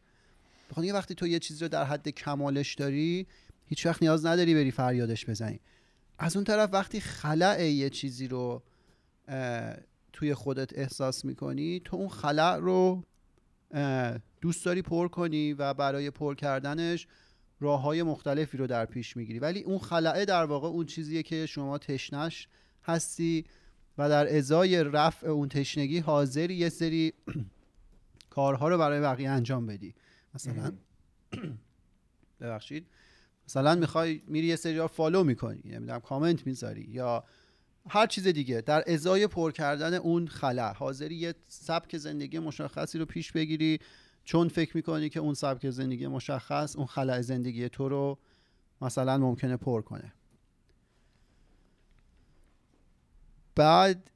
[0.71, 3.27] بخاطر وقتی تو یه چیزی رو در حد کمالش داری
[3.67, 5.61] هیچ وقت نیاز نداری بری فریادش بزنی.
[6.23, 8.63] از اون طرف وقتی خلع یه چیزی رو
[10.13, 13.05] توی خودت احساس می‌کنی تو اون خلع رو
[14.41, 17.07] دوست داری پر کنی و برای پر کردنش
[17.61, 19.39] راه های مختلفی رو در پیش می‌گیری.
[19.39, 22.49] ولی اون خلعه در واقع اون چیزیه که شما تشنش
[22.85, 23.45] هستی
[23.99, 27.13] و در ازای رفع اون تشنگی حاضری یه سری
[28.31, 29.95] کارها رو برای بقیه انجام بدی.
[30.35, 30.73] مثلا
[32.41, 32.87] ببخشید.
[33.53, 37.25] مثلا می‌خوای میری یه سری فالو می‌کنی نمی‌دونم کامنت می‌ذاری یا
[37.89, 38.61] هر چیز دیگه.
[38.61, 43.79] در ازای پر کردن اون خلع حاضری یه سبک زندگی مشخصی رو پیش بگیری
[44.25, 48.19] چون فکر می‌کنی که اون سبک زندگی مشخص اون خلع زندگی تو رو
[48.83, 50.13] مثلا ممکنه پر کنه.
[53.55, 54.11] بعد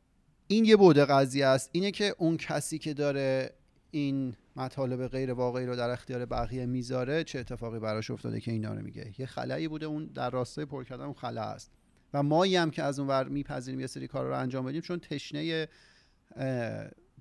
[0.46, 3.54] این یه بوده قضیه است اینه که اون کسی که داره
[3.90, 8.74] این مطالب غیر واقعی رو در اختیار بقیه می‌ذاره چه اتفاقی براش افتاده که اینا
[8.74, 11.70] رو میگه؟ یه خلایی بوده اون در راستای پر کردن اون خلع است.
[12.14, 14.98] و مایی هم که از اون ور میپذیریم یه سری کار رو انجام بدیم چون
[14.98, 15.68] تشنه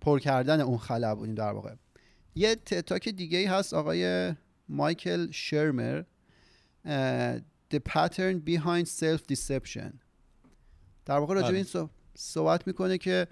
[0.02, 1.74] پر کردن اون خلا بودیم در واقع.
[2.36, 4.34] یه تتاک دیگه ای هست آقای
[4.70, 6.04] مایکل شرمر
[7.74, 9.94] The Pattern Behind Self Deception
[11.06, 11.56] در واقع راجع به بله.
[11.56, 13.28] این صح- صحبت می‌کنه که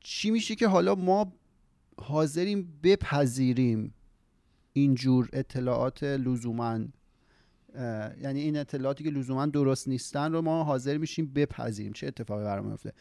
[0.00, 1.32] چی میشه که حالا ما
[2.00, 3.94] حاضریم بپذیریم
[4.72, 6.80] اینجور اطلاعات لزوما.
[8.20, 11.92] یعنی این اطلاعاتی که لزوما درست نیستن رو ما حاضر میشیم بپذیریم.
[11.92, 12.92] چه اتفاقی برام میفته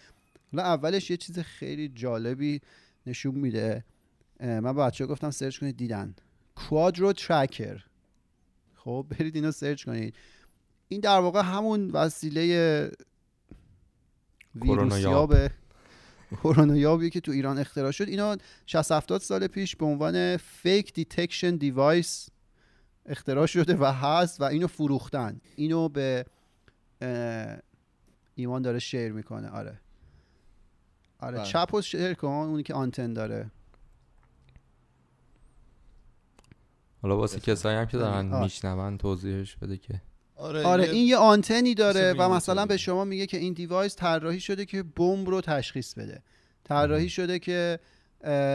[0.52, 2.62] حالا اولش یه چیز خیلی جالبی
[3.06, 3.86] نشون میده.
[4.40, 6.16] من بچه گفتم سرچ کنید دیدن.
[6.56, 7.86] کوادرو ترکر
[8.76, 10.16] خب برید اینو سرچ کنید.
[10.88, 12.92] این در واقع همون وسیله
[14.62, 15.36] کرونایاب.
[16.32, 20.94] ویروسیاب کرونایابی که تو ایران اختراع شد اینا 60 70 سال پیش به عنوان فیک
[20.94, 22.30] دیتکشن دیوایس
[23.06, 26.26] اختراع شده و هست و اینو فروختن اینو به
[28.36, 29.80] ایمان داره شیر می‌کنه آره
[31.20, 31.46] آره بله.
[31.46, 33.52] چپ و شیر کن اونی که آنتن داره
[37.02, 37.40] حالا واسه.
[37.40, 38.44] کسایی هم که دارن.
[38.44, 40.02] میشنون توضیحش بده که
[40.40, 42.78] آره, آره این یه آنتنی داره و مثلا به.
[42.78, 46.24] شما میگه که این device طراحی شده که بمب رو تشخیص بده.
[46.64, 47.80] طراحی شده که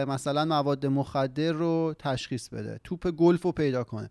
[0.07, 2.79] مثلا مواد مخدر رو تشخیص بده.
[2.83, 4.09] توپ گلف رو پیدا کنه.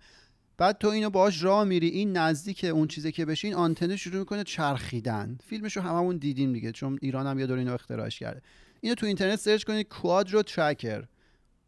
[0.57, 1.89] بعد تو اینو باهاش راه میری.
[1.89, 5.39] این نزدیک اون چیزی که بشه این آنتنه شروع می‌کنه چرخیدن.
[5.47, 8.43] فیلمشو هممون دیدیم دیگه چون ایران هم یه دور اینو اختراعش کرده.
[8.81, 11.05] اینو تو اینترنت search کنید Quadro Tracker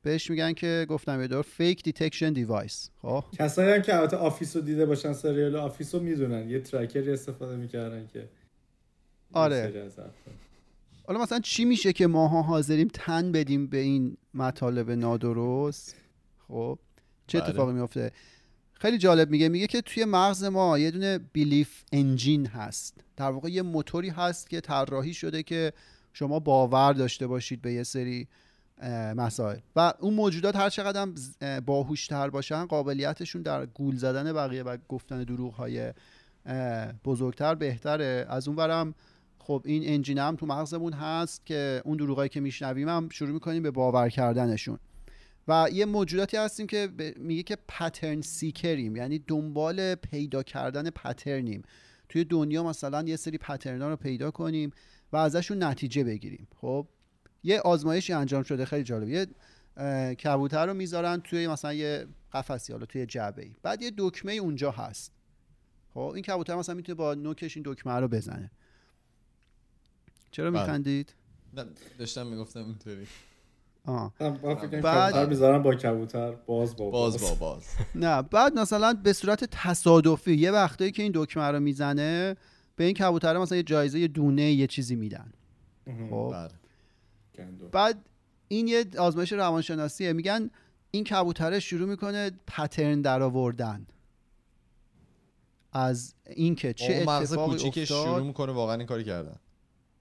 [0.06, 4.56] بهش میگن که گفتم یه دور fake detection device خب؟ کسایی هم که البته Office
[4.56, 6.50] رو دیده باشن سریال Office رو می‌دونن.
[6.50, 8.28] یه tracker ی استفاده می‌کردن که
[9.32, 9.90] آره.
[11.06, 15.96] حالا مثلا چی میشه که ماها حاضریم تن بدیم به این مطالب نادرست؟
[16.48, 16.78] خب؟
[17.26, 17.48] چه بله.
[17.48, 18.12] اتفاقی میفته
[18.72, 19.48] خیلی جالب میگه.
[19.48, 23.04] میگه که توی مغز ما یه دونه belief engine هست.
[23.16, 25.72] در واقع یه موتوری هست که طراحی شده که
[26.12, 28.28] شما باور داشته باشید به یه سری
[29.16, 29.58] مسائل.
[29.76, 31.14] و اون موجودات هر چقدر هم
[31.60, 35.92] باهوشتر باشن قابلیتشون در گول زدن بقیه و گفتن دروغ های
[37.04, 38.26] بزرگتر بهتره.
[38.28, 38.94] از اون برم
[39.38, 43.62] خب این انجین هم تو مغزمون هست که اون دروغایی که میشنویم هم شروع می‌کنیم
[43.62, 44.78] به باور کردنشون.
[45.48, 51.62] و یه موجوداتی هستیم که میگه که پترن سیکریم یعنی دنبال پیدا کردن پترنیم
[52.08, 54.70] توی دنیا مثلا یه سری پترنا رو پیدا کنیم
[55.12, 56.48] و ازشون نتیجه بگیریم.
[56.60, 56.86] خب
[57.46, 59.08] یه آزمایشی انجام شده خیلی جالب.
[59.08, 59.26] یه
[60.14, 64.70] کبوتر رو می‌ذارن توی مثلا یه قفسی حالا توی جعبه ای بعد یه دکمه اونجا
[64.70, 65.12] هست.
[65.94, 68.50] خب این کبوتر مثلا می‌تونه با نوکش این دکمه رو بزنه.
[70.30, 70.60] چرا بله.
[70.60, 71.14] میخندید؟
[71.98, 73.06] داشتم می‌گفتم اینطوری.
[74.82, 76.32] بعد- می‌ذارن با کبوتر.
[76.32, 77.64] باز با باز با باز.
[77.94, 82.36] نه بعد مثلا به صورت تصادفی یه وقتایی که این دکمه رو می‌زنه
[82.76, 85.32] به این کبوتر مثلا یه جایزه یه دونه یه چیزی میدن.
[86.10, 86.30] خب.
[86.32, 86.50] بله.
[87.38, 87.68] گندم.
[87.68, 88.08] بعد
[88.48, 90.12] این یه آزمایش روانشناسیه.
[90.12, 90.50] میگن
[90.90, 93.86] این کبوتره شروع می‌کنه پترن در آوردن
[95.72, 98.14] از اینکه چه اتفاقی کوچیکش افتاد.
[98.14, 99.36] شروع می‌کنه واقعا این کاری کردن.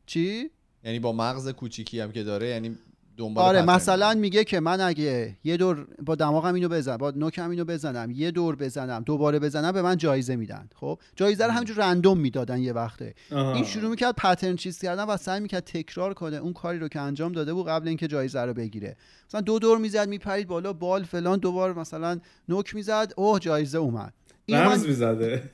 [0.06, 0.50] چی؟
[0.84, 2.78] یعنی با مغز کوچیکی هم که داره یعنی
[3.18, 3.62] دنبال آره.
[3.62, 8.12] مثلا میگه که من اگه یه دور با دماغم اینو بزنم با نوکم اینو بزنم
[8.12, 10.70] یه دور بزنم دوباره بزنم به من جایزه میدن.
[10.76, 13.14] خب؟ جایزه رو همینجور رندوم می‌دادن یه وقته.
[13.32, 13.54] آها.
[13.54, 17.00] این شروع می‌کرد پترن چیز کردن و سعی می‌کرد تکرار کنه اون کاری رو که
[17.00, 18.96] انجام داده بود قبل اینکه جایزه رو بگیره.
[19.30, 24.14] مثلا دو دور می‌زد میپرید بالا بال فلان دوبار مثلا نوک می‌زد اوه جایزه اومد.
[24.46, 25.50] اینو من- رمز می‌زده.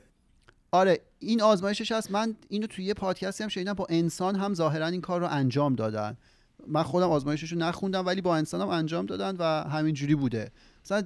[0.74, 2.10] آره این آزمایشش هست.
[2.10, 5.74] من اینو توی یه پادکستی هم شنیدم با انسان هم ظاهرا این کار رو انجام
[5.74, 6.16] دادن.
[6.68, 10.50] من خودم آزمایشش رو نخوندم ولی با انسان هم انجام دادن و همینجوری بوده.
[10.84, 11.02] مثلا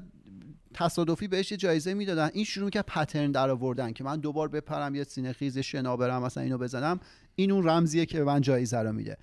[0.75, 2.31] تصادفی بهش یه جایزه می‌دادن.
[2.33, 6.23] این شروع که pattern در آوردن که من دوبار بپرم یه سینه خیز شنا برم
[6.23, 7.01] مثلا اینو بزنم.
[7.35, 9.17] این اون رمزیه که به من جایزه رو میده.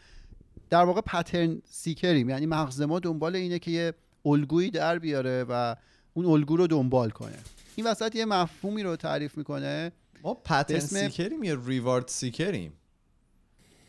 [0.70, 3.94] در واقع pattern seeker یم یعنی مغز ما دنبال اینه که یه
[4.26, 5.76] الگویی در بیاره و
[6.14, 7.38] اون الگو رو دنبال کنه.
[7.76, 9.92] این وسط یه مفهومی رو تعریف می‌کنه.
[10.24, 12.74] ما pattern اسم- seeker یم یا reward seeker یم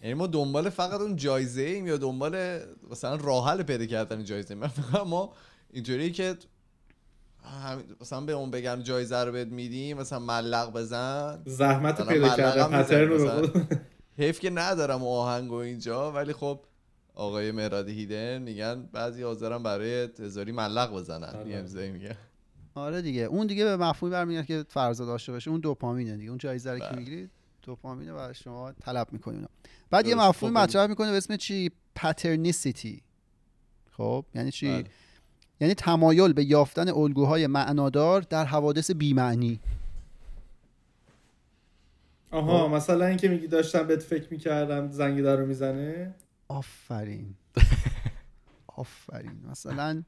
[0.04, 4.54] یعنی ما دنبال فقط اون جایزه ایم یا دنبال مثلا راه حل پیدا کردن جایزه؟
[4.54, 5.32] من فکر کنم ما
[5.72, 6.36] اینطوری که
[8.00, 11.42] مثلا به اون بگن جایزه رو بهت میدیم مثلا ملق بزن.
[11.46, 13.50] زحمت پیدا کردن پترن رو
[14.18, 16.60] حیف که ندارم اون آهنگ و اینجا ولی خب
[17.14, 21.32] آقای مرادی هیدن میگن بعضی حاضرم برای هزاری ملق بزنن.
[21.32, 21.50] بله.
[21.84, 22.16] یه میگه.
[22.74, 23.22] آره دیگه.
[23.22, 26.28] اون دیگه به مفهومی برمیگرده که فرضا داشته باشه اون دوپامینه دیگه.
[26.28, 27.30] اون جایزه رو که بله.
[27.64, 29.46] می‌گیرید دوپامینه و شما طلب اونو
[29.90, 33.02] بعد یه خب، مطرح می‌کنه به اسم چی؟ پترنیسیتی
[33.96, 34.84] خب یعنی چی؟ بله.
[35.60, 39.60] یعنی تمایل به یافتن الگوهای معنادار در حوادث بیمعنی.
[42.30, 46.14] آها مثلا اینکه میگی داشتم بهت فکر می‌کردم زنگ در رو می‌زنه.
[46.48, 47.34] آفرین.
[48.76, 49.40] آفرین.
[49.50, 50.02] مثلا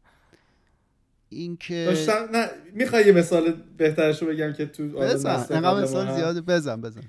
[1.29, 5.41] اینکه داشتم نه می‌خوای یه مثال بهترش رو بگم که تو بزن.
[5.83, 6.17] مثال.
[6.17, 6.41] زیاده.
[6.41, 7.03] بزن بزن.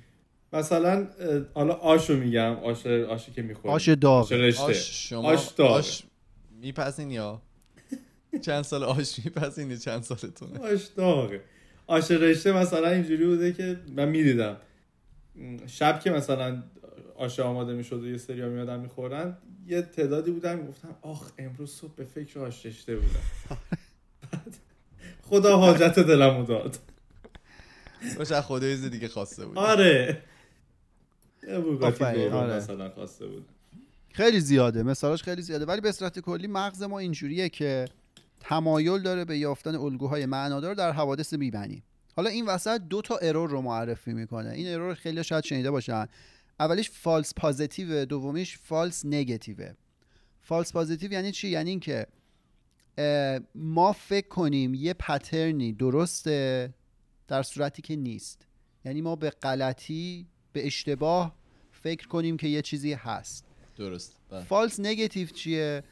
[0.53, 1.07] مثلا
[1.53, 4.63] حالا آشو میگم آش آشی که می‌خوری آش داغ آش رشته.
[4.63, 5.73] آش شما آش داغه.
[5.73, 6.03] آش
[6.61, 7.41] میپسین یا؟
[8.41, 11.41] چند سال آش میپسین یا چند سالتونه؟ آش داغه.
[11.87, 14.57] آش رشته مثلا اینجوری بوده که من می‌دیدم.
[15.67, 16.63] شب که مثلا
[17.15, 19.37] آش آماده می‌شد و یه سری ها میادن می‌خورن
[19.67, 23.57] یه تعدادی بودن می‌گفتن آخ امروز صبح به فکر آش رشته بودم.
[25.21, 26.77] خدا حاجت دلمو داد.
[28.17, 29.57] باشه از خدا یه چیز دیگه خواسته بود.
[29.57, 30.21] آره.
[31.47, 32.55] یه بوگاتی آره.
[32.55, 33.45] مثلا خواسته بود.
[34.11, 35.65] خیلی زیاده مثالاش خیلی زیاده.
[35.65, 37.85] ولی به صورت کلی مغز ما اینجوریه که
[38.39, 41.83] تمایل داره به یافتن الگوهای معنادار در حوادث مبنی
[42.15, 44.49] حالا این وسط دو تا error رو معرفی می‌کنه.
[44.49, 46.07] این error خیلی شاید شنیده باشن.
[46.59, 49.73] اولیش false positive دومیش false negative ه
[50.41, 52.07] فالس پازیتیو یعنی چی؟ یعنی اینکه
[53.55, 56.73] ما فکر کنیم یه پترنی درسته
[57.27, 58.47] در صورتی که نیست.
[58.85, 61.36] یعنی ما به غلطی به اشتباه
[61.87, 63.45] فکر کنیم که یه چیزی هست.
[63.75, 64.15] درست.
[64.29, 64.43] بله.
[64.43, 65.83] فالس نگتیو چیه؟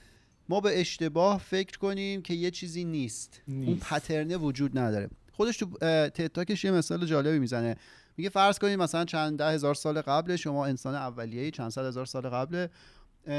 [0.50, 3.68] ما به اشتباه فکر کنیم که یه چیزی نیست, نیست.
[3.68, 5.10] اون پترنه وجود نداره.
[5.32, 5.66] خودش تو
[6.10, 7.76] تتاکش یه مثال جالبی می‌زنه.
[8.18, 12.06] میگه فرض کنید مثلا چند ده هزار سال قبل شما انسان اولیه‌ای چند صد هزار
[12.06, 12.68] سال قبل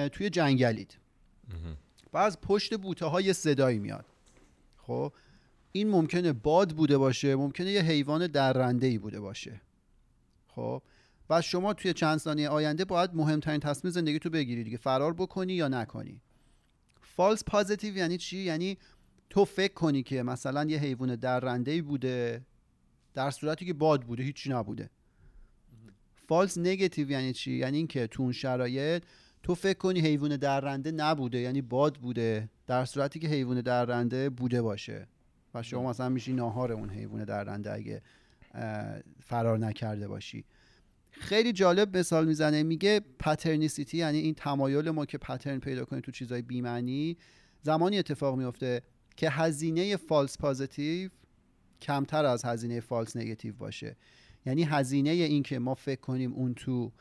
[0.09, 0.99] توی جنگلید.
[2.13, 4.05] و از پشت بوته های صدایی میاد.
[4.77, 5.13] خب؟
[5.73, 9.61] این ممکنه باد بوده باشه ممکنه یه حیوان درنده ای بوده باشه.
[10.49, 10.83] خب؟
[11.31, 14.77] و شما توی چند ثانیه آینده باید مهمترین تصمیم زندگی تو بگیری دیگه.
[14.77, 16.21] فرار بکنی یا نکنی.
[17.03, 18.79] فالس پازیتیو یعنی چی؟ یعنی
[19.31, 22.43] تو فکر کنی که مثلا یه حیوان درنده ای بوده
[23.15, 24.91] در صورتی که باد بوده هیچی نبوده.
[26.29, 29.03] false negative یعنی چی؟ یعنی اینکه تو اون شرایط
[29.43, 34.63] تو فکر کنی حیوان درنده نبوده یعنی باد بوده در صورتی که حیوان درنده بوده
[34.63, 35.07] باشه.
[35.55, 38.03] و شما مثلا میشی ناهار اون حیوان درنده اگه
[39.21, 40.45] فرار نکرده باشی.
[41.21, 46.13] خیلی جالب مثال می‌زنه میگه patternicity یعنی این تمایل ما که pattern پیدا کنیم تو
[46.13, 47.17] چیزای بیمعنی
[47.63, 48.83] زمانی اتفاق میفته
[49.17, 51.11] که هزینه false positive
[51.83, 53.97] کمتر از هزینه فالس نگتیو باشه.
[54.47, 56.93] یعنی هزینه این که ما فکر کنیم اون تو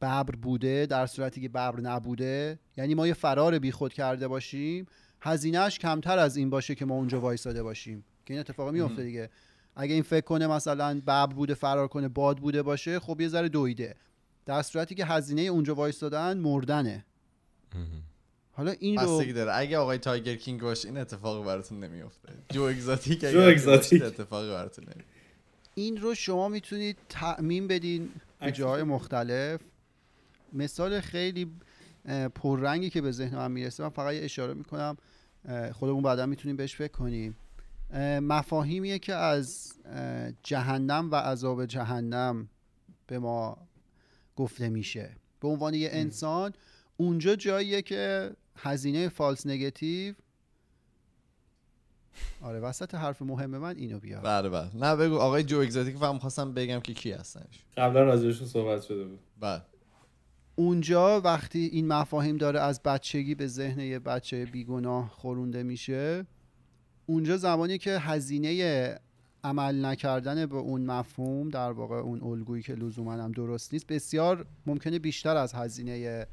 [0.00, 4.86] ببر بوده در صورتی که ببر نبوده یعنی ما یه فرار بیخود کرده باشیم
[5.20, 8.04] هزینهش کمتر از این باشه که ما اونجا وایساده باشیم.
[8.26, 9.30] که این اتفاق میفته دیگه.
[9.76, 13.48] اگه این فکر کنه مثلا ببر بوده فرار کنه باد بوده باشه خب یه ذره
[13.48, 13.96] دویده.
[14.46, 17.04] در صورتی که هزینه اونجا وایسادن مردنه.
[18.52, 19.52] حالا این رو داره.
[19.54, 24.02] اگه آقای تایگر کینگ باشه این اتفاقی براتون نمیفته جو اگزاتیک اگه جو اگزاتیک.
[24.02, 25.04] باشه، اتفاقی براتون نمیفته
[25.74, 28.10] این رو شما می‌تونید تعمین بدین
[28.40, 28.82] به جاهای.
[28.82, 29.60] مختلف.
[30.52, 31.50] مثال خیلی
[32.34, 34.96] پررنگی که به ذهن من می‌رسه من فقط یه اشاره می‌کنم.
[35.72, 37.36] خودمون بعدا می‌تونیم بهش فکر کنیم.
[38.22, 39.72] مفاهیمیه که از
[40.42, 42.48] جهنم و عذاب جهنم
[43.06, 43.56] به ما
[44.36, 45.16] گفته میشه.
[45.40, 46.52] به عنوان یه انسان
[46.96, 50.14] اونجا جاییه که هزینه فالس نگتیو
[52.40, 54.20] آره وسط حرف مهم من اینو بیار.
[54.20, 54.76] بله بله.
[54.76, 55.16] نه بگو.
[55.16, 57.64] آقای جو اگزاتیک فهم خواستم بگم که کی هستنش.
[57.76, 59.18] قبلا راجبشون صحبت شده بود.
[59.40, 59.62] بله.
[60.54, 66.26] اونجا وقتی این مفاهیم داره از بچگی به ذهن یه بچه بیگناه خورونده میشه
[67.10, 68.98] اونجا زمانی که هزینه
[69.44, 74.46] عمل نکردن به اون مفهوم در واقع اون الگویی که لزوما هم درست نیست بسیار
[74.66, 76.26] ممکنه بیشتر از هزینه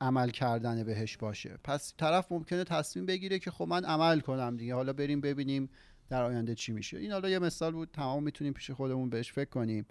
[0.00, 1.58] عمل کردن بهش باشه.
[1.64, 5.70] پس طرف ممکنه تصمیم بگیره که خب من عمل کنم دیگه حالا بریم ببینیم
[6.08, 6.98] در آینده چی میشه.
[6.98, 9.86] این حالا یه مثال بود تمام می‌تونیم پیش خودمون بهش فکر کنیم.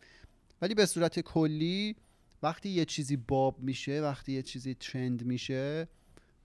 [0.62, 1.95] ولی به صورت کلی
[2.43, 5.88] وقتی یه چیزی باب میشه وقتی یه چیزی ترند میشه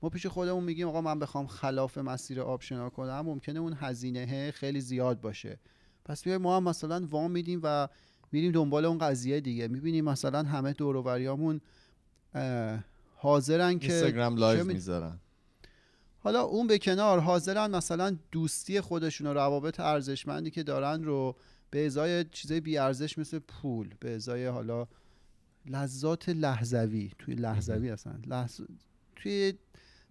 [0.02, 4.50] ما پیش خودمون میگیم آقا من بخوام خلاف مسیر آب شنا کنم ممکنه اون هزینه
[4.50, 5.58] خیلی زیاد باشه.
[6.04, 7.88] پس بیایم ما هم مثلا وام میدیم و
[8.32, 9.68] میریم دنبال اون قضیه دیگه.
[9.68, 11.60] می‌بینیم مثلا همه دوروبریامون
[13.16, 15.18] حاضرن که اینستاگرام live می- می‌ذارن.
[16.18, 21.36] حالا اون به کنار حاضرن مثلا دوستی خودشون و روابط ارزشمندی که دارن رو
[21.70, 24.86] به ازای چیزای بی ارزش مثل پول به ازای حالا
[25.66, 28.60] لذات لحظوی توی لحظوی هستن لحظ...
[29.16, 29.54] توی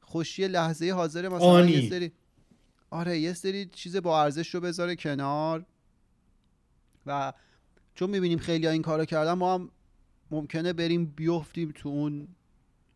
[0.09, 1.71] خوشی لحظه حاضر مثلا آنی.
[1.71, 2.11] یه سری
[2.89, 5.65] آره یه سری چیز با ارزش رو بذاره کنار.
[7.05, 7.33] و
[7.95, 9.69] چون می‌بینیم خیلی ها این کارو کردن ما هم
[10.31, 12.27] ممکنه بریم بیفتیم تو اون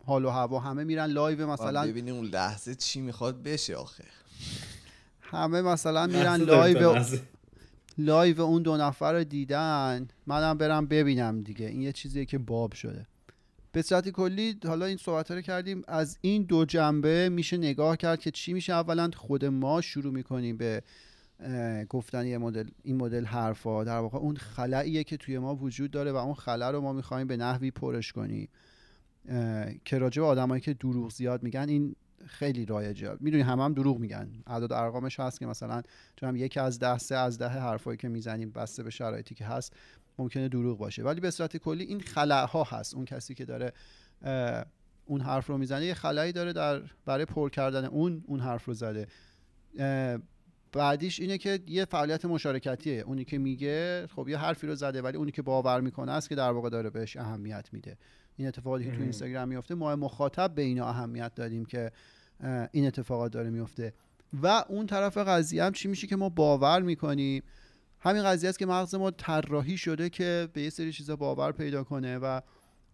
[0.06, 0.60] حال و هوا.
[0.60, 4.04] همه میرن live مثلا مثلا ببینی اون لحظه چی می‌خواد بشه آخه.
[5.22, 7.04] همه مثلا میرن لایو.
[7.98, 10.08] لایو اون دو نفر رو دیدن.
[10.28, 11.66] منم برم ببینم دیگه.
[11.66, 13.08] این یه چیزیه که باب شده.
[13.72, 15.82] به صورت کلی حالا این صحبت رو کردیم.
[15.88, 19.10] از این دو جنبه میشه نگاه کرد که چی میشه اولا.
[19.16, 20.84] خود ما شروع می‌کنیم به
[21.90, 23.84] گفتن یه مدل این مدل حرفا.
[23.84, 27.28] در واقع اون خلاییه که توی ما وجود داره و اون خلا رو ما می‌خوایم
[27.28, 28.50] به نحوی پرش کنیم.
[29.86, 31.96] که راجع به آدمایی که دروغ زیاد میگن این
[32.26, 33.18] خیلی رایجه.
[33.20, 34.30] می‌دونی همه هم دروغ میگن.
[34.48, 35.82] اعداد ارقامش هست که مثلا
[36.16, 39.46] چون هم یک از ده سه از ده حرفایی که می‌زنیم بسته به شرایطی که
[39.46, 39.74] هست.
[40.18, 41.04] ممکنه دروغ باشه.
[41.04, 42.96] ولی به صورت کلی این خلاها هست.
[42.96, 43.74] اون کسی که داره
[45.06, 48.74] اون حرف رو می‌زنه یه خلایی داره در برای پر کردن اون اون حرف رو
[48.74, 49.08] زده.
[50.72, 53.02] بعدیش اینه که یه فعالیت مشارکتیه.
[53.02, 56.36] اونی که میگه خب یه حرفی رو زده ولی اونی که باور می‌کنه است که
[56.36, 57.98] در واقع داره بهش اهمیت میده.
[58.36, 59.02] این اتفاقاتی که تو.
[59.02, 61.92] اینستاگرام میفته ما مخاطب به اینا اهمیت دادیم که
[62.72, 63.94] این اتفاقات داره میفته.
[64.44, 67.44] و اون طرف قضیه هم چی میشه که ما باور می‌کنیم؟
[68.02, 71.84] همین قضیه است که مغز ما طراحی شده که به یه سری چیزا باور پیدا
[71.84, 72.42] کنه و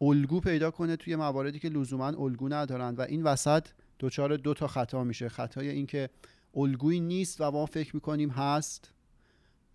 [0.01, 3.68] الگو پیدا کنه توی مواردی که لزوما الگو ندارن و این وسط
[3.99, 5.30] دچار دو تا خطا میشه.
[5.30, 6.10] خطای این که
[6.55, 8.91] الگویی نیست و ما فکر می‌کنیم هست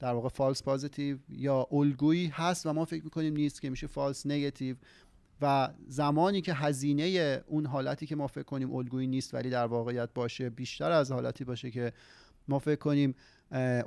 [0.01, 4.26] در واقع فالس پازیتیو یا الگویی هست و ما فکر می‌کنیم نیست که میشه فالس
[4.26, 4.76] نگاتیو
[5.41, 10.09] و زمانی که هزینه اون حالتی که ما فکر کنیم الگویی نیست ولی در واقعیت
[10.14, 11.93] باشه بیشتر از حالتی باشه که
[12.49, 13.14] ما فکر کنیم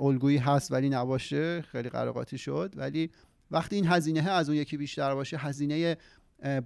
[0.00, 2.74] الگویی هست ولی نباشه خیلی قراقاتی شد.
[2.76, 3.10] ولی
[3.50, 5.96] وقتی این هزینه از اون یکی بیشتر باشه هزینه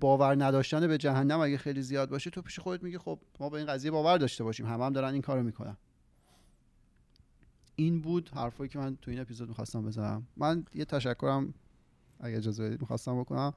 [0.01, 3.59] باور نداشتن به جهنم اگه خیلی زیاد باشه تو پیش خودت میگی خب ما به
[3.59, 5.77] این قضیه باور داشته باشیم همه هم دارن این کارو می‌کنن.
[7.77, 10.27] این بود حرفایی که من تو این اپیزود می‌خواستم بزنم.
[10.37, 11.55] من یه تشکرم
[12.21, 13.55] اگه اجازه بدید می‌خواستم بکنم.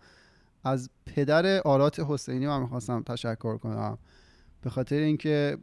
[0.63, 3.97] از پدر آرات حسینی من می‌خواستم تشکر کنم.
[4.61, 5.57] به خاطر اینکه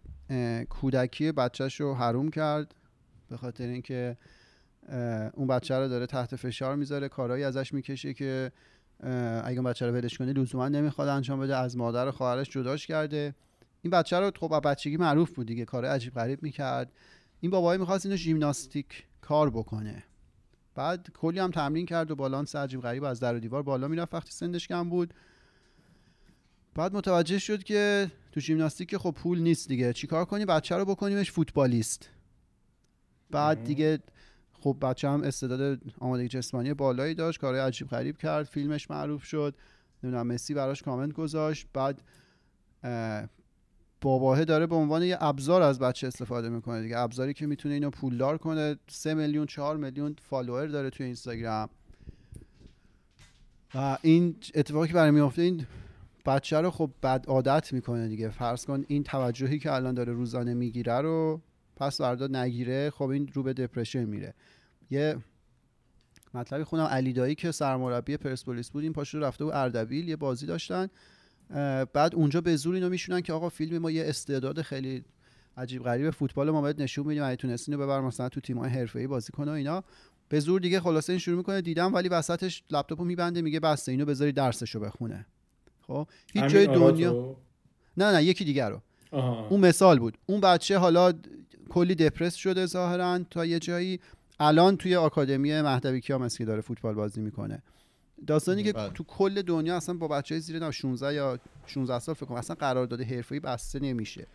[0.68, 2.74] کودکی بچهش رو حروم کرد.
[3.30, 4.16] به خاطر اینکه
[5.34, 8.52] اون بچه رو داره تحت فشار می‌ذاره کارهایی ازش می‌کشه که
[9.44, 12.86] اگه اون بچه رو ولش کنی لزوما نمی‌خواد انجام بده از مادر و خواهرش جداش
[12.86, 13.34] کرده.
[13.82, 16.92] این بچه رو خب بچگی معروف بود دیگه کار عجیب غریب می‌کرد.
[17.40, 20.04] این بابایی می‌خواست اینو ژیمناستیک کار بکنه.
[20.74, 24.14] بعد کلی هم تمرین کرد و بالانس عجیب غریب از در و دیوار بالا می‌رفت
[24.14, 25.14] وقتی سنش کم بود.
[26.74, 29.92] بعد متوجه شد که تو ژیمناستیک خب پول نیست دیگه.
[29.92, 32.08] چیکار کنی؟ بچه رو بکنیمش فوتبالیست.
[33.32, 33.64] بعد.
[33.64, 33.98] دیگه
[34.52, 39.54] خب بچه هم استعداد آمادگی جسمانی بالایی داشت کارهای عجیب غریب کرد فیلمش معروف شد
[40.02, 41.66] نمی‌دونم مسی براش کامنت گذاشت.
[41.72, 42.02] بعد
[42.82, 43.28] اه،
[44.00, 46.98] باباه داره به عنوان یه ابزار از بچه استفاده می‌کنه دیگه.
[46.98, 48.76] ابزاری که می‌تونه اینو پولدار کنه.
[48.88, 51.68] سه میلیون چهار میلیون فالوور داره توی اینستاگرام.
[53.74, 55.66] و این اتفاقی که برای میفته این
[56.26, 58.28] بچه رو خب بد عادت می‌کنه دیگه.
[58.28, 61.40] فرض کن این توجهی که الان داره روزانه می‌گیره رو
[61.80, 64.34] پس فردا نگیره خب این رو به دپرشن میره.
[64.90, 65.16] یه
[66.34, 70.46] مطلبی خونم علی دایی که سرمربی پرسپولیس بود این پاشو رفته و اردبیل یه بازی
[70.46, 70.88] داشتن.
[71.92, 75.04] بعد اونجا به زور اینو میشونن که آقا فیلم ما یه استعداد خیلی
[75.56, 79.06] عجیب غریب فوتبال ما باید نشون میدیم اگه تونستین رو ببر مثلا تو تیم‌های حرفه‌ای
[79.06, 79.84] بازی کنه و اینا.
[80.28, 84.04] به زور دیگه خلاصه این شروع می‌کنه دیدم ولی وسطش لپتاپو میبنده میگه بسته اینو
[84.04, 85.26] بذاری درسشو بخونه.
[85.86, 87.36] خب؟ هیچ جای؟ دنیا
[87.96, 88.82] نه نه یکی دیگر رو.
[89.10, 89.48] آها.
[89.48, 90.18] اون مثال بود.
[90.26, 91.12] اون بچه حالا
[91.70, 94.00] کلی دپرس شده ظاهرا تا یه جایی
[94.40, 97.62] الان توی آکادمی مهدوی کیام که داره فوتبال بازی می‌کنه
[98.26, 98.90] داستانی که بله.
[98.90, 102.56] تو کل دنیا اصلا با بچه زیر نه 16 یا 16 سال فکر کنم اصلا
[102.56, 104.26] قرارداد حرفه‌ای بسته نمیشه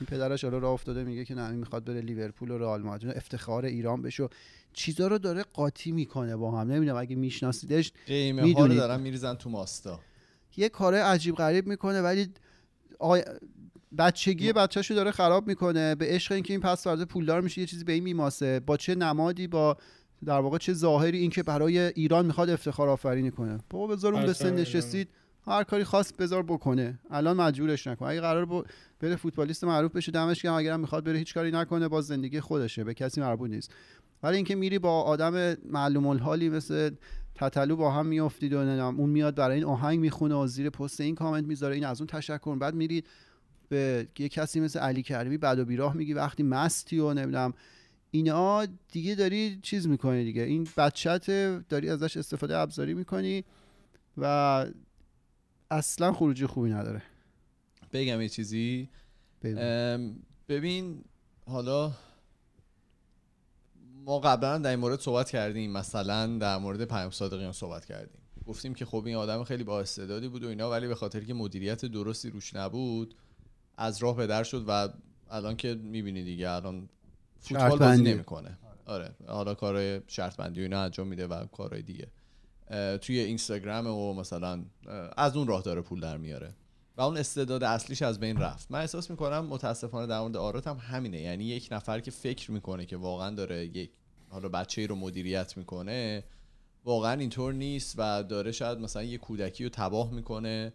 [0.00, 3.64] این پدرش حالا راه افتاده میگه که نه می‌خواد بره لیورپول و رئال مادرید افتخار
[3.64, 4.28] ایران بشه
[4.72, 8.78] چیزا رو داره قاطی می‌کنه با هم نمی‌دونم اگه میشناسیدش می‌دونید.
[8.78, 10.00] دارن میریزن تو ماستا
[10.56, 12.28] یه کار عجیب غریب می‌کنه ولی
[12.98, 13.22] آی...
[13.98, 15.94] بچگی بچهش رو داره خراب می‌کنه.
[15.94, 18.60] به عشق اینکه این پس فردا پولدار میشه یه چیزی به این میماسه.
[18.60, 19.76] با چه نمادی با
[20.24, 23.58] در واقع چه ظاهری اینکه برای ایران می‌خواد افتخار آفرینی کنه.
[23.70, 25.08] بابا بذار اون به سن نشستید
[25.46, 26.98] هر کاری خواست بذار بکنه.
[27.10, 28.06] الان مجبورش نکن.
[28.06, 28.64] اگه قرار با...
[29.00, 30.54] بره فوتبالیست معروف بشه دمش گرم.
[30.54, 31.88] اگرم می‌خواد بره هیچ کاری نکنه.
[31.88, 32.84] باز زندگی خودشه.
[32.84, 33.72] به کسی مربوط نیست.
[34.22, 36.90] ولی اینکه میری با آدم معلوم الحالی مثل
[37.34, 41.14] تتلو با هم میافتید و اون میاد برای این آهنگ می‌خونه و زیر پست این
[41.14, 41.74] کامنت می‌ذاره.
[41.74, 42.56] این از اون تشکر.
[42.56, 43.04] بعد میری
[43.72, 47.54] به یه کسی مثل علی کریمی بد و بیراه میگی وقتی مستی و نمی‌دونم
[48.10, 50.42] اینا دیگه داری چیز می‌کنی دیگه.
[50.42, 51.26] این بچت
[51.68, 53.44] داری ازش استفاده ابزاری می‌کنی
[54.16, 54.66] و
[55.70, 57.02] اصلا خروجی خوبی نداره.
[57.92, 58.88] بگم یه چیزی؟
[60.48, 61.04] ببین
[61.46, 61.92] حالا
[64.04, 65.72] ما قبلا در این مورد صحبت کردیم.
[65.72, 68.18] مثلا در مورد پیام صادقیان صحبت کردیم.
[68.46, 71.34] گفتیم که خب این آدم خیلی با استعدادی بود و اینا ولی به خاطر که
[71.34, 73.14] مدیریت درستی روش نبود
[73.76, 74.88] از راه به در شد و
[75.30, 76.88] الان که می‌بینی دیگه الان
[77.40, 78.02] فوتبال بازی.
[78.02, 78.58] نمی‌کنه.
[78.86, 79.14] آره.
[79.26, 82.06] حالا کارهای شرط بندی و اینا انجام میده و کارهای دیگه.
[82.98, 84.64] توی اینستاگرام و مثلا
[85.16, 86.54] از اون راه داره پول در میاره.
[86.96, 88.70] و اون استعداد اصلیش از بین رفت.
[88.70, 91.20] من احساس می‌کنم متاسفانه در مورد آرات هم همینه.
[91.20, 93.90] یعنی یک نفر که فکر می‌کنه که واقعا داره یک
[94.28, 96.24] حالا بچه رو مدیریت می‌کنه
[96.84, 100.72] واقعا اینطور نیست و داره شاید مثلا یه کودکی رو تباه می‌کنه.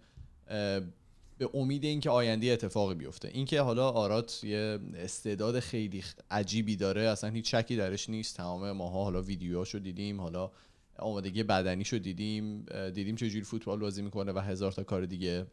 [1.37, 3.27] به امید اینکه آینده اتفاقی بیفته.
[3.27, 8.37] اینکه حالا آرات یه استعداد خیلی عجیبی داره اصلا هیچ شکی درش نیست.
[8.37, 10.51] تمام ماها حالا ویدیوهاشو دیدیم حالا
[10.99, 15.45] آمادگی بدنیشو دیدیم دیدیم چجوری فوتبال بازی می‌کنه و هزار تا کار دیگه.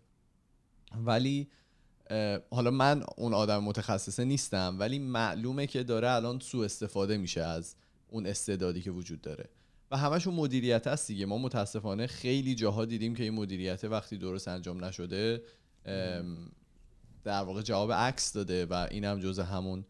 [1.05, 1.49] ولی
[2.51, 7.75] حالا من اون آدم متخصصه نیستم ولی معلومه که داره الان سوء استفاده میشه از
[8.09, 9.49] اون استعدادی که وجود داره.
[9.91, 11.27] و همشون مدیریت هست دیگه.
[11.27, 15.43] ما متاسفانه خیلی جاها دیدیم که این مدیریت وقتی درست انجام نشده
[17.25, 19.85] در واقع جواب عکس داده و اینم جز همون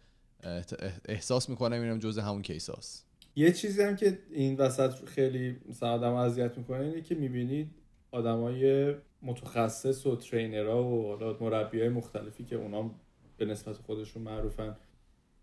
[1.09, 6.15] احساس می‌کنم اینم جز همون کیساست یه چیزی هم که این وسط خیلی مثلا آدم
[6.15, 7.71] اذیت می‌کنه اینه که می‌بینید
[8.11, 12.91] آدمای متخصص و ترینرها و مربی های مختلفی که اونا
[13.37, 14.77] به نسبت خودشون معروفن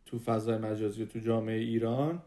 [0.06, 2.24] تو فضای مجازی و تو جامعه ایران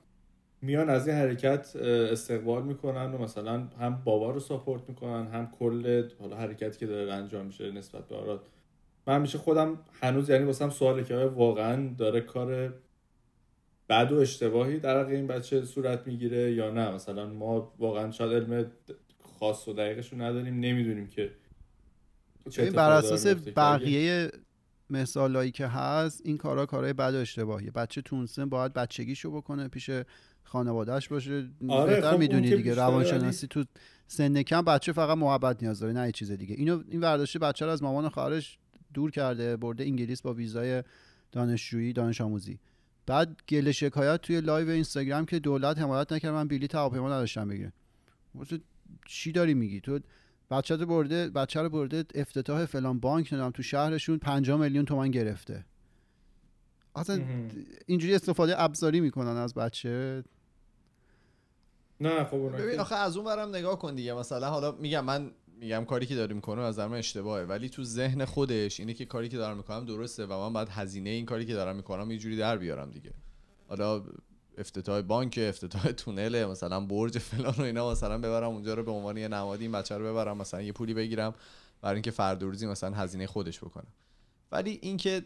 [0.65, 6.09] میان از این حرکت استقبال می‌کنن و مثلا هم بابا رو ساپورت می‌کنن هم کل
[6.21, 8.47] حالا حرکتی که داره انجام میشه نسبت به آراد.
[9.07, 12.75] من همیشه خودم هنوز یعنی واسم سواله که آیا واقعا داره کار
[13.89, 16.91] بد و اشتباهی در حق این بچه صورت می‌گیره یا نه.
[16.91, 18.67] مثلا ما واقعا شاید علم
[19.39, 21.31] خاص و دقیقش رو نداریم نمی‌دونیم که
[22.51, 24.31] چه بر اساس بقیه
[24.91, 27.71] مثالایی که هست این کارا کارهای بد و اشتباهیه.
[27.71, 29.91] بچه تونسن باید بچگیشو بکنه پیش
[30.45, 31.49] خانوادهش باشه.
[31.69, 33.65] آره، بهتر خب می‌دونی دیگه بیشتره، روانشناسی تو
[34.07, 36.55] سن کم بچه فقط محبت نیاز داره نه چیز دیگه.
[36.55, 38.59] اینو این ورداشته بچه رو از مامان و خواهرش
[38.95, 40.83] دور کرده برده انگلیس با ویزای
[41.33, 42.59] دانشجویی دانش آموزی.
[43.07, 47.73] بعد گله شکایت توی live اینستاگرام که دولت حمایت نکرد من بلیط هواپیما نداشتم بگیرم.
[49.07, 49.99] چی داری میگی؟ تو
[50.51, 55.11] بچه رو برده بچه رو برده افتتاح فلان بانک ندارم تو شهرشون 5 میلیون تومن
[55.11, 55.65] گرفته.
[56.97, 57.23] اصلا.
[57.87, 60.25] اینجوری استفاده ابزاری می‌کنن از بچه.
[62.01, 64.15] نه خب ببین آخه از اون برم نگاه کن دیگه.
[64.15, 65.31] مثلا حالا میگم من
[65.61, 67.45] میگم کاری که داره می‌کنه از من اشتباهه.
[67.45, 71.11] ولی تو ذهن خودش اینه که کاری که دارم می‌کنم درسته و من باید هزینه
[71.11, 73.11] این کاری که دارم می‌کنم یه جوری در بیارم دیگه.
[73.69, 74.03] حالا
[74.59, 79.17] افتتاح بانک افتتاح تونل مثلا برج فلان و اینا مثلا ببرم اونجا رو به عنوان
[79.17, 81.35] یه نمادی این بچه رو ببرم مثلا یه پولی بگیرم
[81.83, 83.93] برای اینکه فردا روزی مثلا هزینه خودش بکنم
[84.53, 85.23] ولی اینکه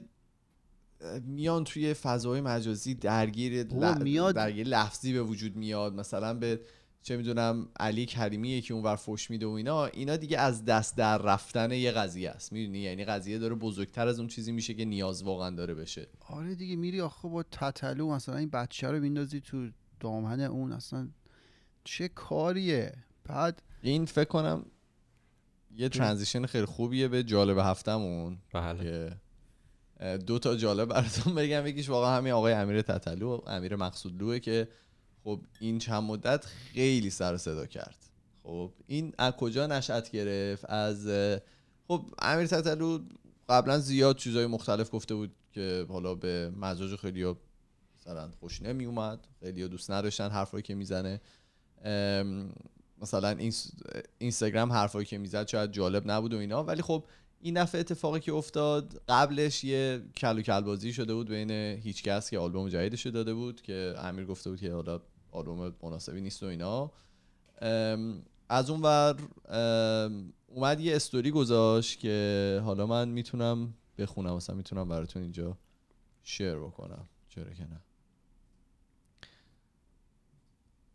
[1.25, 4.35] میان توی فضای مجازی درگیر ل- میاد.
[4.35, 5.95] درگیر لفظی به وجود میاد.
[5.95, 6.61] مثلا به
[7.03, 9.87] چه می‌دونم علی کریمی که اونور فوش میده و اینا.
[9.87, 12.53] اینا دیگه از دست در رفتن یه قضیه است.
[12.53, 16.07] می‌دونی؟ یعنی قضیه داره بزرگتر از اون چیزی میشه که نیاز واقعا داره بشه.
[16.29, 19.69] آره دیگه میری آخه با تتلو مثلا این بچه رو بیندازی تو
[20.01, 21.09] دامن اون اصلا
[21.85, 22.93] چه کاریه؟
[23.25, 24.65] بعد این فکر کنم
[25.77, 29.17] یه ترانزیشن خیلی خوبیه به جالب هفتمون بله.
[30.27, 31.67] دو تا جالب براتون بگم.
[31.67, 34.69] یکیش واقعا همین آقای امیر تتلو و امیر مقصودلوه که
[35.25, 37.97] خب این چند مدت خیلی سر صدا کرد.
[38.43, 41.09] خب این از کجا نشأت گرفت؟ از
[41.89, 42.99] خب امیر تتلو
[43.49, 47.37] قبلا زیاد چیزهای مختلف گفته بود که حالا به مزاج خیلی ها
[48.01, 49.27] مثلا خوش نمی اومد.
[49.41, 51.21] خیلی دوست نداشتن حرفایی که می‌زنه.
[53.03, 53.73] مثلا اینس-
[54.19, 56.65] اینستاگرام حرفایی که می‌زد شاید جالب نبود و اینا.
[56.65, 57.05] ولی خب
[57.41, 62.39] این دفعه اتفاقی که افتاد قبلش یه کل و کلبازی شده بود بین هیچکس که
[62.39, 66.47] آلبوم جدیدش رو داده بود که امیر گفته بود که حالا آلبوم مناسبی نیست و
[66.47, 66.93] اینا.
[68.49, 69.17] از اون ور
[70.47, 75.59] اومد یه استوری گذاشت که حالا من می‌تونم بخونم مثلا می‌تونم براتون اینجا
[76.23, 77.09] شیر بکنم.
[77.29, 77.81] چرا که نه.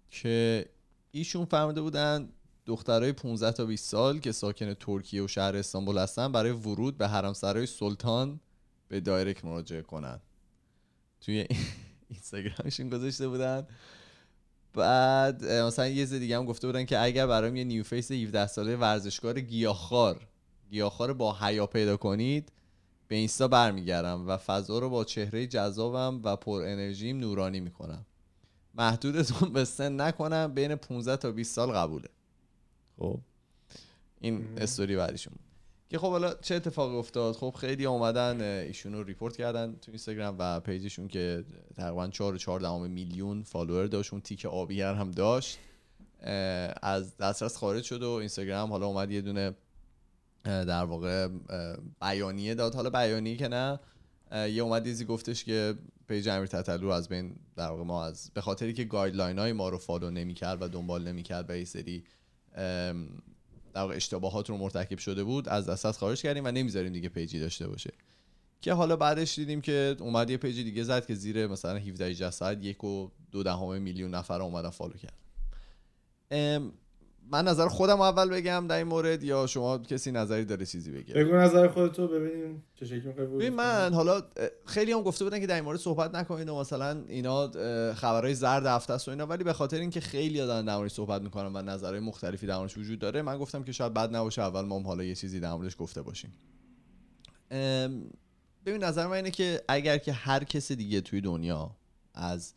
[0.10, 0.66] که
[1.12, 2.30] ایشون فهمیده بودن
[2.66, 7.08] دخترای 15 تا 20 سال که ساکن ترکیه و شهر استانبول هستن برای ورود به
[7.08, 8.40] حرمسرای سلطان
[8.88, 10.20] به دایرکت مراجعه کنن.
[11.22, 11.48] توی
[12.10, 13.68] اینستاگرامشون گذاشته بودن.
[14.74, 18.48] بعد مثلا یه چیز دیگه هم گفته بودن که اگر برام یه new face 17
[18.48, 20.28] ساله ورزشکار گیاهخوار
[20.70, 22.52] گیاهخوار با حیا پیدا کنید
[23.08, 28.06] به اینستا برمیگردم و فضا رو با چهره جذابم و پر انرژیم نورانی می‌کنم.
[28.76, 32.10] محدودتون به سن نکنم بین 15 تا 20 سال قبوله.
[33.00, 33.20] خب.
[34.22, 35.34] این استوری بعدیشون.
[35.90, 39.92] که خب حالا چه اتفاقی افتاد؟ خب خیلی اومدن اه، ایشون رو report کردن تو
[39.92, 45.12] اینستاگرام و page شون که تقریبا 4 4 میلیون follower داشت اون تیک آبی هم
[45.12, 45.60] داشت
[46.82, 49.56] از دسترس خارج شد و اینستاگرام حالا اومد یه دونه
[50.44, 51.28] در واقع
[52.02, 52.76] بیانیه داد.
[52.76, 53.80] حالا بیانیه که نه
[54.32, 55.76] یه اومد چیزی گفتش که
[56.08, 59.70] page امیر تتلو از بین در واقع ما از به خاطری که guideline های ما
[59.70, 62.04] رو follow نمی‌کرد و دنبال نمی‌کرد و یه سری
[63.74, 67.40] در اشتباهات رو مرتکب شده بود از دست خارج کردیم و نمی‌ذاریم دیگه page ی
[67.40, 67.94] داشته باشه.
[68.62, 72.32] که حالا بعدش دیدیم که اومد یه page دیگه زد که زیر مثلا 17 18
[72.32, 75.18] ساعت یک و دو دهم میلیون نفر اومدن follow کرد
[77.32, 81.14] من نظر خودم اول بگم در این مورد یا شما کسی نظری داره چیزی بگه؟
[81.14, 84.22] بگو نظر خودتو ببینیم چه شکلی من حالا
[84.66, 87.48] خیلی هم گفته بودن که در این مورد صحبت نکنید و مثلا اینا
[87.94, 91.22] خبرهای زرد هفته است و اینا ولی به خاطر اینکه خیلی دارن در موردش صحبت
[91.22, 94.62] می‌کنن و نظرهای مختلفی در موردش وجود داره من گفتم که شاید بد نباشه اول
[94.62, 96.34] ما هم حالا یه چیزی در موردش گفته باشیم.
[98.66, 101.76] ببین نظر من اینه که اگر که هر کس دیگه توی دنیا
[102.14, 102.54] از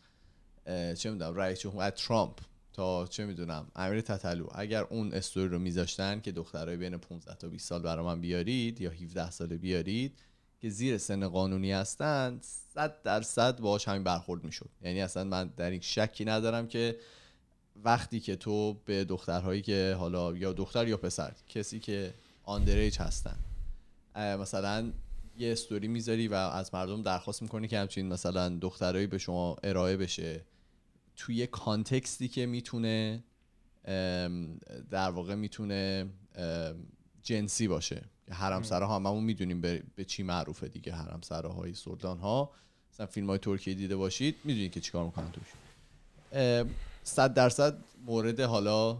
[0.99, 2.39] چه می‌دونم رئیس جمهور ترامپ
[2.77, 4.47] تا چه می‌دونم امیر تتلو.
[4.55, 8.81] اگر اون استوری رو میذاشتن که دخترای بین 15 تا 20 سال برا من بیارید
[8.81, 10.19] یا 17 ساله بیارید
[10.61, 14.71] که زیر سن قانونی هستن 100 درصد باهاش همین برخورد می‌شد.
[14.83, 16.97] یعنی اصلا من در این شکی ندارم که
[17.85, 22.15] وقتی که تو به دخترهایی که حالا یا دختر یا پسر کسی که
[22.45, 23.37] آندریج هستن
[24.17, 24.93] مثلا
[25.39, 29.97] یه استوری می‌ذاری و از مردم درخواست می‌کنی که همچین مثلا دخترایی به شما ارائه
[29.97, 30.45] بشه.
[31.17, 33.25] توی کانتکستی که می‌تونه
[34.91, 36.07] در واقع می‌تونه
[37.23, 38.03] جنسی باشه.
[38.31, 42.51] حرم سرا هممون می‌دونیم به, چی معروفه دیگه حرم سراهای سلطان ها
[42.93, 45.47] مثلا فیلم های ترکیه دیده باشید می‌دونید که چیکار می‌کنن توش.
[47.03, 48.99] صد درصد مورد حالا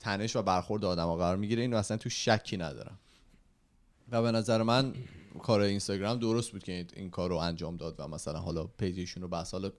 [0.00, 1.62] تنش و برخورد آدم ها قرار می‌گیره.
[1.62, 2.98] اینو اصلا تو شکی ندارم.
[4.10, 4.94] و به نظر من
[5.42, 9.22] کار اینستاگرام درست بود که این- این کار رو انجام داد و مثلا حالا پیجشون
[9.22, 9.72] رو بس حالا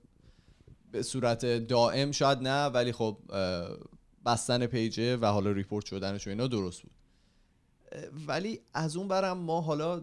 [0.91, 3.17] به صورت دائم شاید نه ولی خب
[4.25, 6.91] بستن پیجه و حالا ریپورت شدنش و اینا درست بود.
[8.27, 10.01] ولی از اون برم ما حالا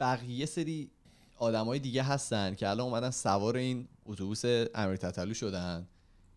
[0.00, 0.90] بقیه سری
[1.36, 5.88] آدمای دیگه هستن که الان اومدن سوار این اتوبوس امیر تتلو شدن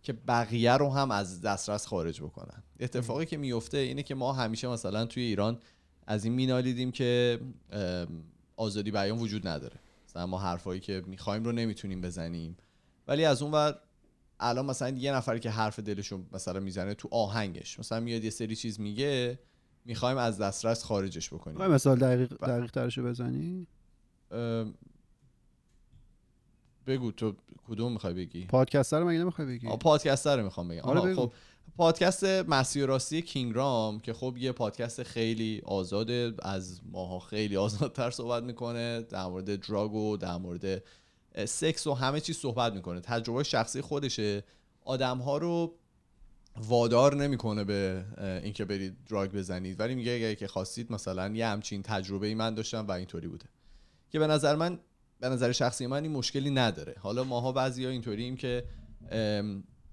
[0.04, 2.64] که بقیه رو هم از دسترس خارج بکنن.
[2.80, 5.60] اتفاقی که میفته اینه که ما همیشه مثلا توی ایران
[6.08, 7.40] از این مینالیدیم که
[8.56, 9.80] آزادی بیان وجود نداره.
[10.08, 12.58] مثلا ما حرفایی که می‌خوایم رو نمی‌تونیم بزنیم.
[13.08, 13.80] ولی از اون ور
[14.40, 18.56] الان مثلا یه نفری که حرف دلشو مثلا می‌زنه تو آهنگش مثلا میاد یه سری
[18.56, 19.40] چیز میگه
[19.86, 21.68] می‌خوایم از دسترس خارجش بکنیم.
[21.68, 23.68] مثال دقیق دقیق ترشو بزنی؟
[26.88, 27.36] بگو تو
[27.68, 30.82] کدوم می‌خوای بگی؟ پادکستر رو مگه نمی‌خوای بگی؟ آه، پادکستر رو می‌خوام بگم.
[30.82, 31.16] آره.
[31.16, 31.34] خب
[31.78, 38.12] پادکست مسیر راستی کینگ رام که خب یه پادکست خیلی آزاده از ماها خیلی آزادتر
[38.12, 40.84] صحبت می‌کنه در مورد دراگ و در مورد
[41.46, 43.00] سکس و همه چیز صحبت می‌کنه.
[43.02, 44.44] تجربه شخصی خودشه.
[44.82, 45.76] آدم ها رو
[46.58, 48.06] وادار نمی‌کنه به
[48.44, 49.80] اینکه برید دراگ بزنید.
[49.80, 53.46] ولی میگه اگه که خواستید مثلا یه همچین تجربه ای من داشتم و اینطوری بوده.
[54.10, 54.80] که به نظر من
[55.20, 56.96] به نظر شخصی من این مشکلی نداره.
[57.00, 58.66] حالا ماها بعضی ها اینطوریم که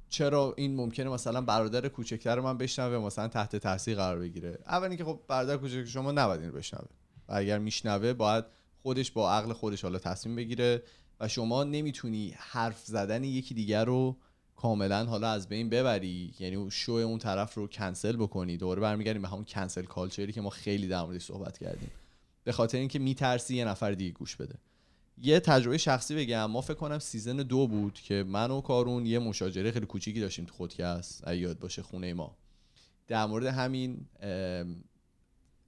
[0.08, 4.58] چرا این ممکنه مثلا برادر کوچکتر من بشنوه مثلا تحت تاثیر قرار بگیره.
[4.66, 6.88] اول اینکه خب برادر کوچک شما نباید این رو بشنوه.
[7.28, 8.44] و اگر میشنوه باید
[8.82, 10.82] خودش با عقل خودش حالا تصمیم بگیره
[11.20, 14.16] و شما نمی‌تونی حرف زدن یکی دیگر رو
[14.56, 16.34] کاملا حالا از بین ببری.
[16.40, 18.56] یعنی شو اون طرف رو کنسل بکنی.
[18.56, 21.90] دوباره برمیگردیم به همون کنسل کالچری که ما خیلی در موردش صحبت کردیم.
[22.44, 24.54] به خاطر اینکه میترسی یه نفر دیگه گوش بده.
[25.18, 26.46] یه تجربه شخصی بگم.
[26.46, 30.44] ما فکر کنم سیزن دو بود که من و کارون یه مشاجره خیلی کوچیکی داشتیم
[30.44, 32.36] تو خودکست یاد باشه خونه ما.
[33.08, 34.06] در مورد همین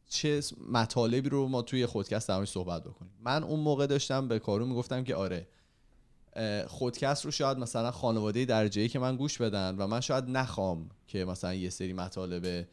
[0.09, 3.13] چه مطالبی رو ما توی خودکست در صحبت بکنیم.
[3.21, 5.47] من اون موقع داشتم به کارون می‌گفتم که آره
[6.67, 11.25] خودکست رو شاید مثلا خانواده درجه که من گوش بدن و من شاید نخوام که
[11.25, 12.67] مثلا یه سری مطالب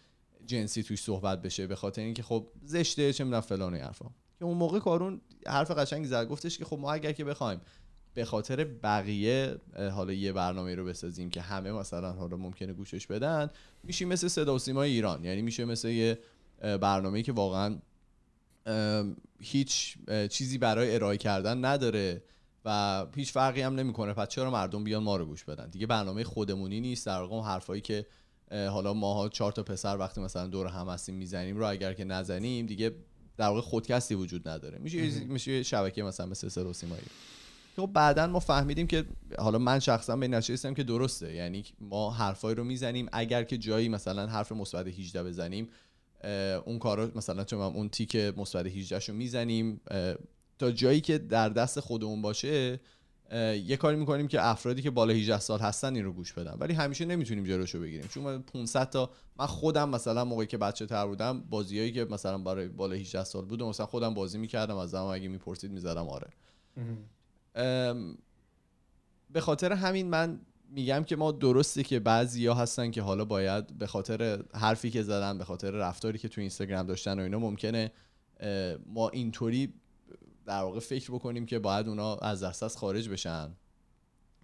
[0.46, 4.06] جنسی توش صحبت بشه به خاطر اینکه خب زشته چه می‌دونم فلان این حرفا.
[4.40, 6.28] که اون موقع کارون حرف قشنگی زد.
[6.28, 7.62] گفتش که خب ما اگر که بخوایم
[8.14, 9.56] به خاطر بقیه
[9.94, 13.50] حالا یه برنامه رو بسازیم که همه مثلا حالا ممکنه گوشش بدن
[13.84, 15.26] میشیم مثل صدا و سیمای ایران.
[15.26, 16.20] یعنی میشه مثل یه
[16.62, 17.78] برنامه که واقعا
[19.40, 19.98] هیچ
[20.30, 22.24] چیزی برای ارائه کردن نداره
[22.66, 24.14] و هیچ فرقی هم نمی‌کنه.
[24.14, 27.06] پس چرا مردم بیان ما رو گوش بدن؟ دیگه برنامه خودمونی نیست.
[27.06, 28.06] در واقع حرفایی که
[28.52, 32.66] حالا ماها چهار تا پسر وقتی مثلا دور هم هستیم می‌زنیم رو اگر که نزنیم
[32.66, 32.92] دیگه
[33.38, 34.78] در واقع خودکستی وجود نداره.
[34.78, 37.04] میشه میشه شبکه مثلا مثل و سیمایی.
[37.76, 39.06] خب بعدا ما فهمیدیم که
[39.38, 41.34] حالا من شخصا به نتیجه که درسته.
[41.34, 43.10] یعنی ما حرفایی رو می‌زنیم.
[43.12, 45.70] اگر که جایی مثلا حرف مثبت 18 بزنیم
[46.66, 49.82] اون کارا مثلا چون اون تیک مثبت 18 رو می‌زنیم
[50.60, 52.80] تا جایی که در دست خودمون باشه
[53.66, 56.58] یه کاری می‌کنیم که افرادی که بالا 18 سال هستن این رو گوش بدن.
[56.60, 58.08] ولی همیشه نمی‌تونیم جلوشو بگیریم.
[58.08, 59.10] چون ما 500 تا
[59.40, 63.46] من خودم مثلا موقعی که بچه تر بودم بازیایی که مثلا برای بالا 18 سال
[63.46, 66.28] بود مثلا خودم بازی می‌کردم از زمان اگه می‌پرسید می‌زدم آره.
[69.34, 70.40] به خاطر همین من
[70.72, 75.04] میگم که ما درسته که بعضی ها هستن که حالا باید به خاطر حرفی که
[75.04, 77.92] زدن به خاطر رفتاری که تو اینستاگرام داشتن و اینا ممکنه
[78.86, 79.74] ما اینطوری
[80.46, 83.52] در واقع فکر بکنیم که باید اونا از دسترس خارج بشن.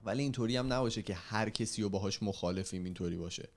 [0.03, 3.49] ولی اینطوری هم نباشه که هر کسی رو باهاش مخالفیم اینطوری باشه.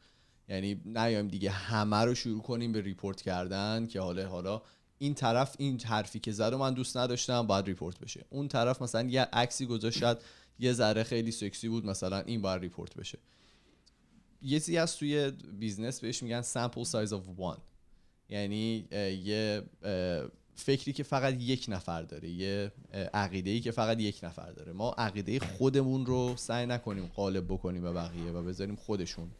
[0.49, 4.63] یعنی نیایم دیگه همه رو شروع کنیم به report کردن که حالا حالا
[4.99, 8.25] این طرف این حرفی که زد و من دوست نداشتم باید report بشه.
[8.31, 10.03] اون طرف مثلا یه عکسی گذاشت
[10.59, 13.19] یه ذره خیلی سکسی بود مثلا این باید report بشه.
[14.43, 17.61] یه چیزی هست توی business بهش میگن sample size of one.
[18.29, 18.89] یعنی
[19.25, 19.63] یه
[20.55, 22.73] فکری که فقط یک نفر داره یه
[23.15, 24.73] عقیده ای که فقط یک نفر داره.
[24.73, 29.31] ما عقیده خودمون رو سعی نکنیم قالب بکنیم به بقیه و بذاریم خودشون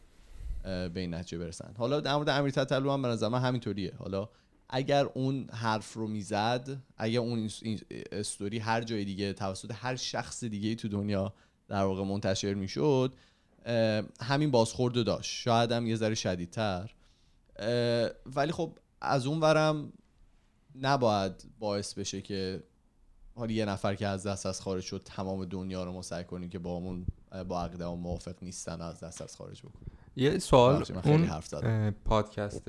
[0.63, 1.73] به این نتیجه برسن.
[1.77, 3.93] حالا در مورد امیر تتلو هم به نظر من همینطوریه.
[3.97, 4.29] حالا
[4.69, 7.49] اگر اون حرف رو می‌زد اگر اون
[8.11, 11.33] استوری هر جای دیگه توسط هر شخص دیگه تو دنیا
[11.67, 13.13] در واقع منتشر می‌شد
[14.21, 15.31] همین بازخورد رو داشت.
[15.31, 16.93] شاید هم یه ذره شدیدتر.
[18.25, 19.93] ولی خب از اون ورم
[20.75, 22.63] نباید باعث بشه که
[23.35, 26.49] حالا یه نفر که از دست از خارج شد تمام دنیا رو ما سعی کنیم
[26.49, 27.05] که با همون
[27.47, 29.98] با عقیده هم موافق نیستن از دست از خارج بکنیم.
[30.19, 32.67] یه سوال خیلی اون پادکست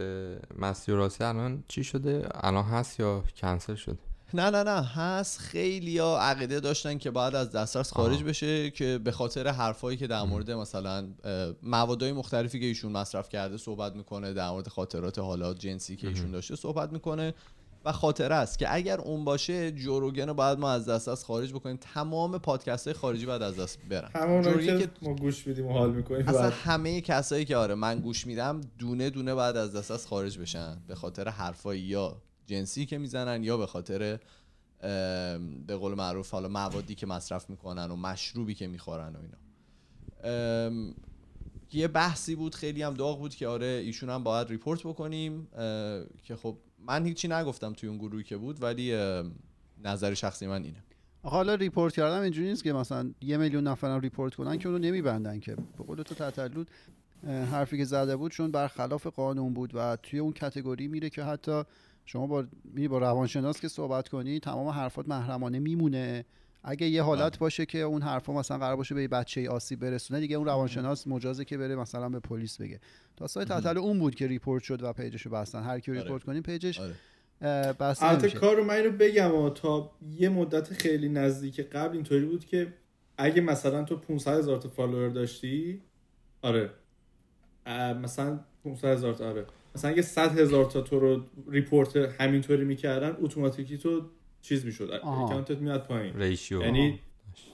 [0.58, 3.98] مستی و راستی الان چی شده؟ الان هست یا کنسل شده
[4.34, 5.38] نه نه نه هست.
[5.38, 8.24] خیلی ها عقیده داشتن که باید از دسترس خارج آها.
[8.24, 11.08] بشه که به خاطر حرفایی که در مورد مثلا
[11.62, 16.30] موادهای مختلفی که ایشون مصرف کرده صحبت می‌کنه در مورد خاطرات حالات جنسی که ایشون
[16.30, 17.34] داشته صحبت می‌کنه.
[17.84, 21.78] و خاطره است که اگر اون باشه جوروگن رو باید ما از دسترس خارج بکنیم.
[21.80, 24.10] تمام پادکست های خارجی باید از دست برن.
[24.14, 26.52] همون که ما گوش میدیم و حال می‌کنیم اصلا بعد.
[26.52, 30.76] همه کسایی که آره من گوش میدم دونه دونه بعد از دسترس خارج بشن.
[30.88, 34.18] به خاطر حرفای یا جنسی که می‌زنن یا به خاطر
[35.66, 39.36] به قول معروف حالا موادی که مصرف می‌کنن و مشروبی که می‌خورن و اینا.
[41.72, 45.48] یه بحثی بود خیلی هم داغ بود که آره ایشون هم باید report بکنیم
[46.22, 48.96] که خب من هیچی نگفتم توی اون گروهی که بود ولی
[49.84, 50.82] نظر شخصی من اینه.
[51.22, 55.40] حالا report کردم اینجوری نیست که مثلا یه میلیون نفرم report کنن که اونو نمیبندن
[55.40, 55.54] که.
[55.54, 56.70] به قول تو تتلو
[57.26, 61.24] اه، حرفی که زده بود چون برخلاف قانون بود و توی اون category میره که
[61.24, 61.62] حتی
[62.06, 62.44] شما با
[62.90, 66.24] با روانشناس که صحبت کنی تمام حرفات محرمانه میمونه.
[66.64, 70.20] اگه یه حالت باشه که اون حرفا مثلا قرار باشه به یه بچه آسیب برسونه
[70.20, 72.80] دیگه اون روانشناس مجازه که بره مثلا به پلیس بگه.
[73.16, 75.62] داستان تتلو اون بود که report شد و page شو بستن.
[75.62, 76.02] هر کی آره.
[76.02, 76.94] report کنیم page ش آره.
[78.00, 78.30] البته.
[78.30, 82.74] کار رو من اینو بگم و تا یه مدت خیلی نزدیک قبل اینطوری بود که
[83.18, 85.82] اگه مثلا تو 500 هزار تا follower داشتی
[86.42, 86.70] آره.
[88.02, 89.46] مثلا 500 هزار تا آره.
[89.74, 94.02] مثلا اگه 100 هزار تا تو رو report همینطوری می‌کردن اتوماتیکی تو
[94.42, 94.90] چیز می‌شد.
[95.04, 96.16] account ت میاد پایین.
[96.16, 96.60] ratio.
[96.62, 97.00] یعنی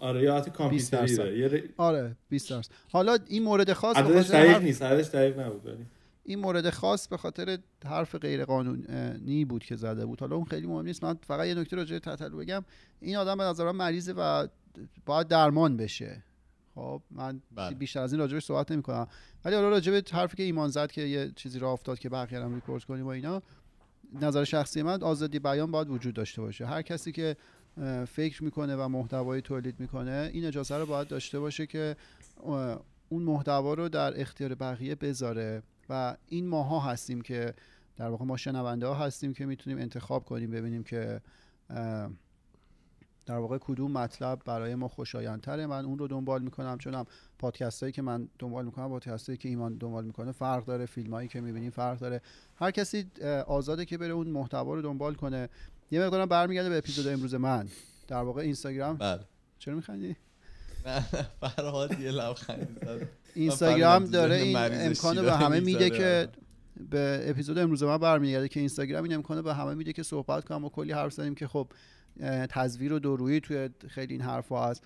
[0.01, 2.71] آره یا حتی 20 کامپیوتری ر- آره 20 درصد.
[2.93, 5.87] حالا این مورد خاص عددش دقیق حرف- نیست عددش دقیق نبود ولی
[6.25, 10.21] این مورد خاص به خاطر حرف غیر قانونی بود که زده بود.
[10.21, 11.05] حالا اون خیلی مهم نیست.
[11.05, 12.65] من فقط یه نکته راجع به تتلو بگم.
[13.01, 14.47] این آدم به نظر من مریضه و
[15.07, 16.23] باید درمان بشه.
[16.75, 17.75] خب من بله.
[17.75, 19.07] بیشتر از این راجبش صحبت نمی کنم
[19.45, 22.41] ولی حالا راجع به حرفی که ایمان زد که یه چیزی راه افتاد که بقیه
[22.41, 23.43] هم ریپورت کنیم و اینا
[24.13, 26.67] نظر شخصی من آزادی بیان باید وجود داشته باشه.
[26.67, 27.37] هر کسی که
[28.09, 31.97] فکر می‌کنه و محتوایی تولید می‌کنه این اجازه رو باید داشته باشه که
[33.09, 35.63] اون محتوا رو در اختیار بقیه بذاره.
[35.89, 37.55] و این ماها هستیم که
[37.97, 41.21] در واقع ما شنونده ها هستیم که می‌تونیم انتخاب کنیم ببینیم که
[43.27, 45.67] در واقع کدوم مطلب برای ما خوشایندتره.
[45.67, 47.07] من اون رو دنبال می‌کنم چون هم
[47.39, 50.87] پادکست هایی که من دنبال می‌کنم پادکست هایی که ایمان دنبال می‌کنه فرق داره.
[50.87, 52.21] فیلم هایی که می‌بینیم فرق داره.
[52.57, 53.07] هر کسی
[53.47, 55.49] آزاده که بره اون محتوا رو دنبال کنه.
[55.91, 57.69] یه مقدارم برمیگرده به اپیزود امروز من.
[58.09, 58.97] در واقع اینستاگرام.
[58.97, 59.21] بله.
[59.59, 60.17] چرا میخندی؟
[61.41, 63.09] فرهاد یه لبخندی زد.
[63.35, 65.91] اینستاگرام داره این مریضش امکان چی به همه میده.
[65.91, 66.29] که
[66.91, 70.65] به اپیزود امروز من برمیگرده که اینستاگرام این امکانه به همه میده که صحبت کنم
[70.65, 71.69] و کلی حرف زدیم که خب
[72.49, 74.83] تزویر و دورویی توی خیلی این حرفا هست.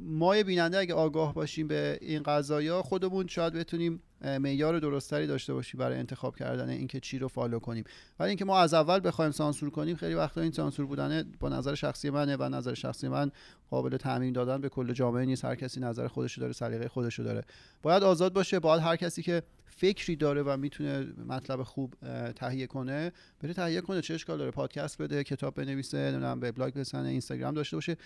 [0.00, 5.80] ما بیننده اگه آگاه باشیم به این قضايا خودمون شاید بتونیم معیار درستری داشته باشیم
[5.80, 7.84] برای انتخاب کردن اینکه چی رو فالو کنیم.
[8.18, 11.74] ولی اینکه ما از اول بخوایم سانسور کنیم خیلی وقتا این سانسور بودن با نظر
[11.74, 13.30] شخصی منه و نظر شخصی من
[13.70, 15.44] قابل تعمین دادن به کل جامعه نیست.
[15.44, 17.42] هر کسی نظر خودشو داره سلیقه خودشو داره.
[17.82, 21.94] باید آزاد باشه باید هر کسی که فکری داره و می‌تونه مطلب خوب
[22.36, 24.00] تهیه کنه بره تهیه کنه.
[24.00, 27.96] چه اشکال داره؟ پادکست بده کتاب بنویسه نمی‌دونم وبلاگ بزنه اینستاگرام داشته باشه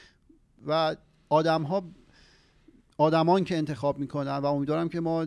[0.66, 0.96] و
[1.28, 1.82] آدم ها
[2.98, 5.26] آدمان که انتخاب می‌کنن و امیدوارم که ما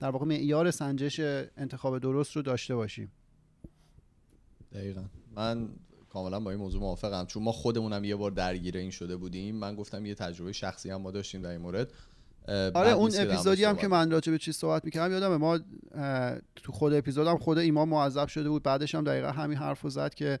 [0.00, 1.20] در واقع معیار سنجش
[1.56, 3.12] انتخاب درست رو داشته باشیم.
[4.72, 5.02] دقیقا.
[5.36, 5.68] من
[6.10, 7.26] کاملا با این موضوع موافقم.
[7.26, 9.56] چون ما خودمونم یه بار درگیر این شده بودیم.
[9.56, 11.92] من گفتم یه تجربه شخصی هم ما داشتیم در این مورد.
[12.74, 15.58] آره اون اپیزودی هم که من راجع به چیز صحبت می‌کردم یادمه ما
[16.56, 18.62] تو خود اپیزودم خود ایمان معذب شده بود.
[18.62, 20.38] بعدش هم دقیقا همین حرف رو زد که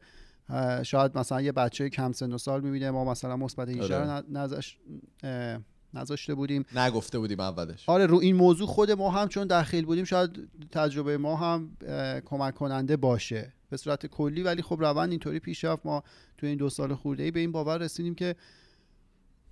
[0.82, 4.10] شاید مثلا یه بچه کم سن و سال می‌بینه ما مثلا مثبت 18 رو.
[4.10, 4.78] ن- نذاش-
[5.22, 5.58] اه،
[5.94, 6.64] نذاشته بودیم.
[6.76, 7.88] نگفته بودیم اولش.
[7.88, 11.76] آره رو این موضوع خود ما هم چون دخیل بودیم شاید تجربه ما هم
[12.24, 13.52] کمک کننده باشه.
[13.70, 15.86] به صورت کلی ولی خب روند اینطوری پیش رفت.
[15.86, 16.02] ما
[16.38, 18.36] تو این دو سال خورده ای به این باور رسیدیم که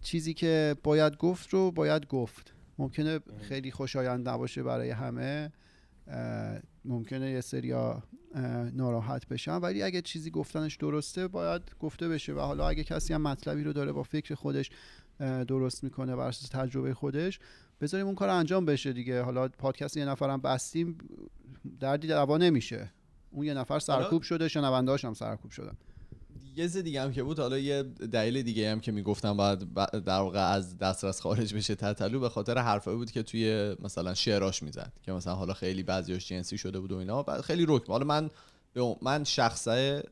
[0.02, 2.52] چیزی که باید گفت رو باید گفت.
[2.78, 5.52] ممکنه خیلی خوشایند نباشه برای همه.
[6.84, 8.02] ممکنه یه سریا
[8.72, 9.56] ناراحت بشن.
[9.56, 12.32] ولی اگه چیزی گفتنش درسته باید گفته بشه.
[12.32, 14.70] و حالا اگه کسی هم مطلبی رو داره با فکر خودش
[15.20, 17.40] درست می‌کنه بر اساس تجربه خودش
[17.80, 19.22] بذاریم اون کار انجام بشه دیگه.
[19.22, 20.98] حالا پادکست یه نفرم بستیم
[21.80, 22.90] دردی دوا نمیشه.
[23.30, 25.76] اون یه نفر سرکوب شده شنوندهاش هم سرکوب شدن.
[26.56, 29.98] یه چیز دیگه هم که بود حالا یه دلیل دیگه هم که می‌گفتم باید ب-
[29.98, 34.62] در واقع از دسترس خارج بشه تتلو به خاطر حرفایی بود که توی مثلا شعراش
[34.62, 38.04] می‌زد که مثلا حالا خیلی بعضیاش جنسی شده بود و اینا بعد خیلی رک حالا
[38.04, 38.30] من
[39.02, 40.02] من شخصه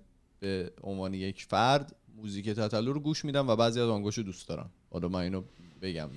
[0.41, 4.71] به عنوان یک فرد موزیک تتلو رو گوش میدم و بعضی از آنگوشو دوست دارم.
[4.91, 5.43] حالا من اینو
[5.83, 6.09] بگم.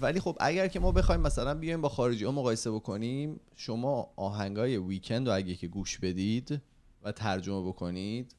[0.00, 4.76] ولی خب اگر که ما بخوایم مثلا بیایم با خارجی ها مقایسه بکنیم شما آهنگای
[4.76, 6.60] ویکند رو اگه که گوش بدید
[7.02, 8.34] و ترجمه بکنید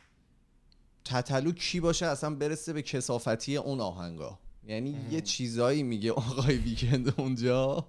[1.06, 7.14] تتلو کی باشه اصلا برسه به کسافتی اون آهنگا؟ یعنی یه چیزایی میگه آقای ویکند
[7.19, 7.86] اونجا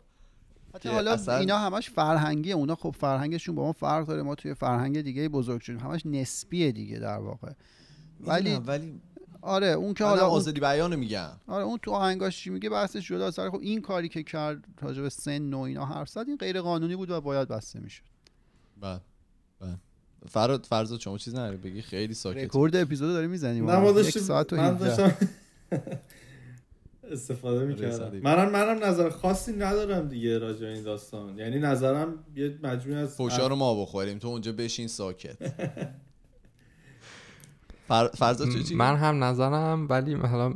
[0.75, 4.55] حتی حالا اصلا- اینا همش فرهنگی اونا خب فرهنگشون با ما فرق داره ما توی
[4.55, 5.79] فرهنگ دیگه بزرگ شدیم.
[5.79, 7.53] همش نسبیه دیگه در واقع.
[8.21, 9.01] ولی ولی
[9.43, 11.31] آره اون که حالا آزادی بیان میگم.
[11.47, 15.03] آره اون تو آهنگاش چی میگه؟ بحثش جداست ولی خب این کاری که کرد راجع
[15.03, 18.03] به سن و اینا حرف زد این غیر قانونی بود و باید بسته می‌شد.
[18.81, 19.01] بله
[19.61, 19.79] بله.
[20.27, 22.45] فراد فرزاد شما چیز نداری بگی؟ خیلی ساکت.
[22.45, 25.29] رکورد اپیزود داریم می‌زنیم نه ما یک داشتیم ساعت و من 17 داشتم
[27.13, 28.19] استفاده رسد می‌کردم.
[28.19, 31.39] منم منم نظر خاصی ندارم دیگه راجع این داستان.
[31.39, 34.19] یعنی نظرم یه مجموعه از فوشا رو ما بخوریم.
[34.19, 35.37] تو اونجا بشین ساکت.
[37.89, 38.09] فر...
[38.09, 40.55] فرزاد چه چی؟ من هم نظرم ولی حالا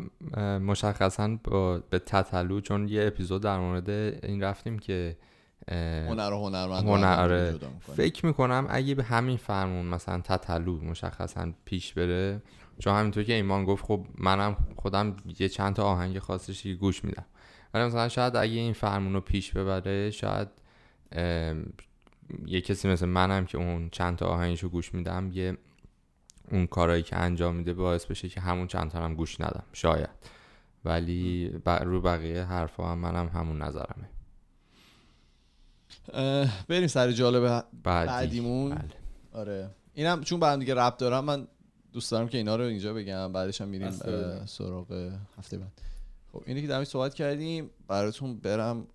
[0.59, 3.91] مشخصا با به تتلو چون یه اپیزود در مورد
[4.25, 5.17] این رفتیم که
[5.69, 7.59] هنر و هنرمند هنر، آره.
[7.97, 12.43] فکر می‌کنم اگه به همین فرمون مثلا تتلو مشخصا پیش بره
[12.79, 17.05] چون همینطور که ایمان گفت خب منم خودم یه چند تا آهنگ خاصش که گوش
[17.05, 17.25] میدم
[17.75, 20.49] ولی مثلا شاید اگه این فرمون رو پیش ببره شاید
[22.47, 25.57] یه کسی مثل منم که اون چند تا آهنگش رو گوش میدم یه
[26.51, 30.11] اون کارایی که انجام میده باعث بشه که همون چند تا هم گوش ندم شاید
[30.85, 31.53] ولی.
[31.67, 34.11] رو بقیه حرفا هم منم همون نظرمه
[36.69, 38.85] بریم سر جالب بعدی بعدیمون بله.
[39.33, 41.49] آره اینم چون با هم دیگه رب دارم من
[41.93, 43.91] دوست دارم که اینا رو اینجا بگم بعدش هم میریم.
[44.47, 45.73] سراغ هفته بعد
[46.33, 48.87] خب اینی که در موردش صحبت کردیم براتون برم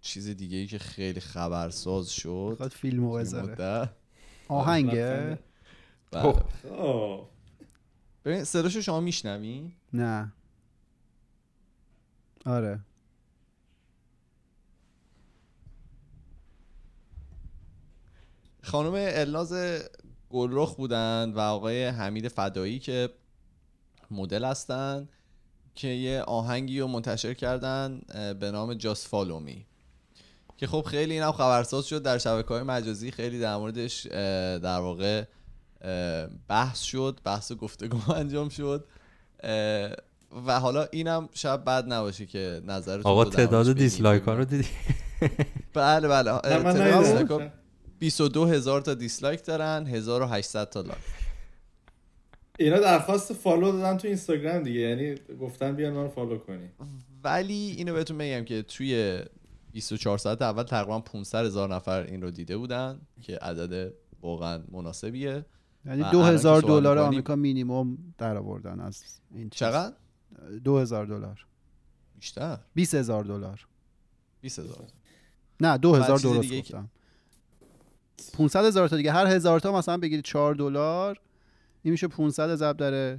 [0.00, 3.86] چیز دیگه ای که خیلی خبرساز شد می‌خواد فیلم و.
[4.48, 5.38] آهنگه
[6.10, 6.22] بله.
[6.22, 7.26] خب.
[8.24, 10.32] ببین صداشو شما میشنوی نه
[12.46, 12.80] آره
[18.66, 19.54] خانم الناز
[20.30, 23.10] گلرخ بودن و آقای حمید فدایی که
[24.10, 25.08] مدل هستن
[25.74, 28.00] که یه آهنگی رو منتشر کردن
[28.40, 29.66] به نام جاست فالومی
[30.56, 34.06] که خب خیلی این هم خبرساز شد در شبکه های مجازی خیلی در موردش
[34.62, 35.24] در واقع
[36.48, 38.84] بحث شد بحث و گفتگو انجام شد.
[40.46, 43.72] و حالا اینم شاید بد نباشه که نظرتون آقا تعداد.
[43.72, 44.68] dislike ها رو دیدی؟
[45.74, 46.40] بله بله.
[48.00, 48.28] اه، نه من تعداد ندیدم.
[48.28, 50.98] دیسلایک ها 22 هزار تا dislike دارن 1800 تا like.
[52.58, 56.68] اینا درخواست follow دادن تو اینستاگرام دیگه یعنی گفتن بیان ما رو follow کنی.
[57.24, 59.20] ولی اینو بهتون بگم که توی
[59.72, 63.92] 24 ساعت اول تقریبا 500 هزار نفر این رو دیده بودن که عدد
[64.22, 65.44] واقعا مناسبیه.
[65.86, 69.02] یعنی و دو الان که هزار سوال دلار می‌کنیم- آمریکا مینیمم در آوردن از
[69.34, 69.58] این چیز.
[69.58, 69.94] چقدر؟
[70.64, 71.46] دو هزار دلار.
[72.20, 72.58] بیشتر.
[72.74, 73.66] بیس هزار دلار.
[74.40, 74.84] 20 هزار.
[75.60, 76.90] نه دو و هزار چیز درست دیگه که- گفتم
[78.34, 79.12] 500 هزار تا دیگه.
[79.12, 81.20] هر هزار تا مثلا بگیرید 4 دلار
[81.82, 83.18] این میشه 500 ضرب در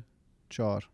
[0.49, 0.89] 4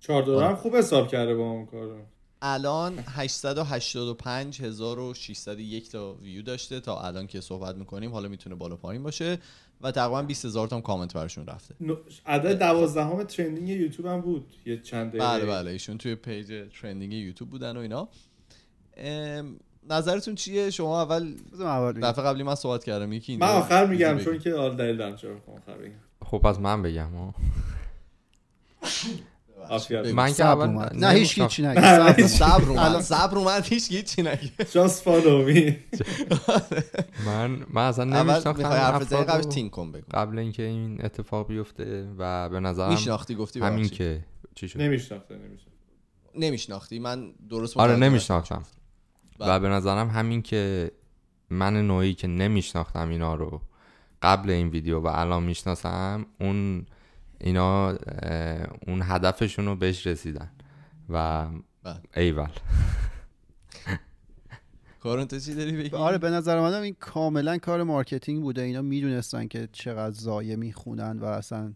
[0.00, 1.96] چهار دلار هم خوب حساب کرده با اون کارو.
[2.42, 6.80] الان 885601 تا ویو داشته.
[6.80, 9.38] تا الان که صحبت می‌کنیم حالا می‌تونه بالا پایین باشه
[9.80, 11.74] و تقریبا 20000 تا هم کامنت براشون رفته.
[12.26, 14.46] عدد دوازدهم trending یوتیوب هم بود.
[14.66, 15.26] یه چند دقیقه.
[15.26, 15.70] بله بله.
[15.70, 18.08] ایشون توی page trending یوتیوب بودن و اینا.
[18.96, 19.56] ام،
[19.90, 21.34] نظرتون چیه شما اول.
[22.02, 24.38] دفعه قبلی من صحبت کردم یکی من آخر میگم چون.
[24.38, 25.30] که حالا دلیل دارم چرا
[26.24, 27.08] خب پس من بگم.
[30.14, 30.68] من که اول.
[30.68, 31.46] نه هیچ نمی‌شناختم.
[31.56, 32.26] چی نگه صبر اومد.
[32.26, 35.72] صبر اومد الان- صبر اومد هیچ هیچی نگه just follow me
[37.26, 42.08] من من اصلا نمیشناختم حرف قبلش رو تین کن بگو قبل اینکه این اتفاق بیفته
[42.18, 43.88] و به نظرم میشناختی گفتی همین.
[43.88, 44.24] که
[44.54, 45.38] چی شد نمیشناخته
[46.34, 48.62] نمیشناختی من درست آره نمیشناختم
[49.38, 49.52] بله.
[49.52, 50.92] و به نظرم همین که
[51.50, 53.60] من نوعی که نمیشناختم اینا رو
[54.22, 56.86] قبل این ویدیو و الان می‌شناسم اون
[57.40, 57.88] اینا
[58.86, 60.50] اون هدفشون رو بهش رسیدن
[61.08, 61.46] و
[61.82, 62.00] بله.
[62.16, 62.50] ایول
[65.02, 68.82] کارون تو چی داری بگی آره به نظر منم این کاملا کار marketing بوده اینا
[68.82, 71.72] می‌دونستن که چقدر ضایع می‌خونن و اصلا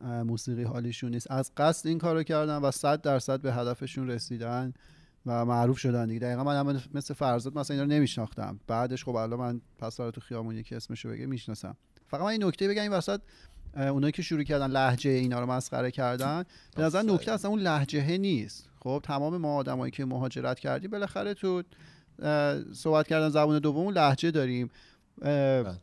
[0.00, 4.74] موسیقی حالیشون نیست از قصد این کارو کردن و صد درصد به هدفشون رسیدن
[5.26, 6.20] و معروف شدن دیگه.
[6.20, 8.60] دقیقا من هم مثل فرزاد مثلا اینا رو نمیشناختم.
[8.66, 11.76] بعدش خب الان من پس تو خیابون یکی اسمشو بگه می‌شناسم.
[12.06, 13.20] فقط من این نکته بگم این وسط
[13.76, 16.44] اونایی که شروع کردن لحجه اینا رو مسخره کردن
[16.76, 17.02] به نظر.
[17.02, 18.68] نکته اصلا اون لحجه نیست.
[18.80, 21.62] خب تمام ما آدمایی که مهاجرت کردیم بالاخره تو
[22.72, 24.70] صحبت کردن زبان دوم لحجه داریم.
[25.20, 25.78] بله.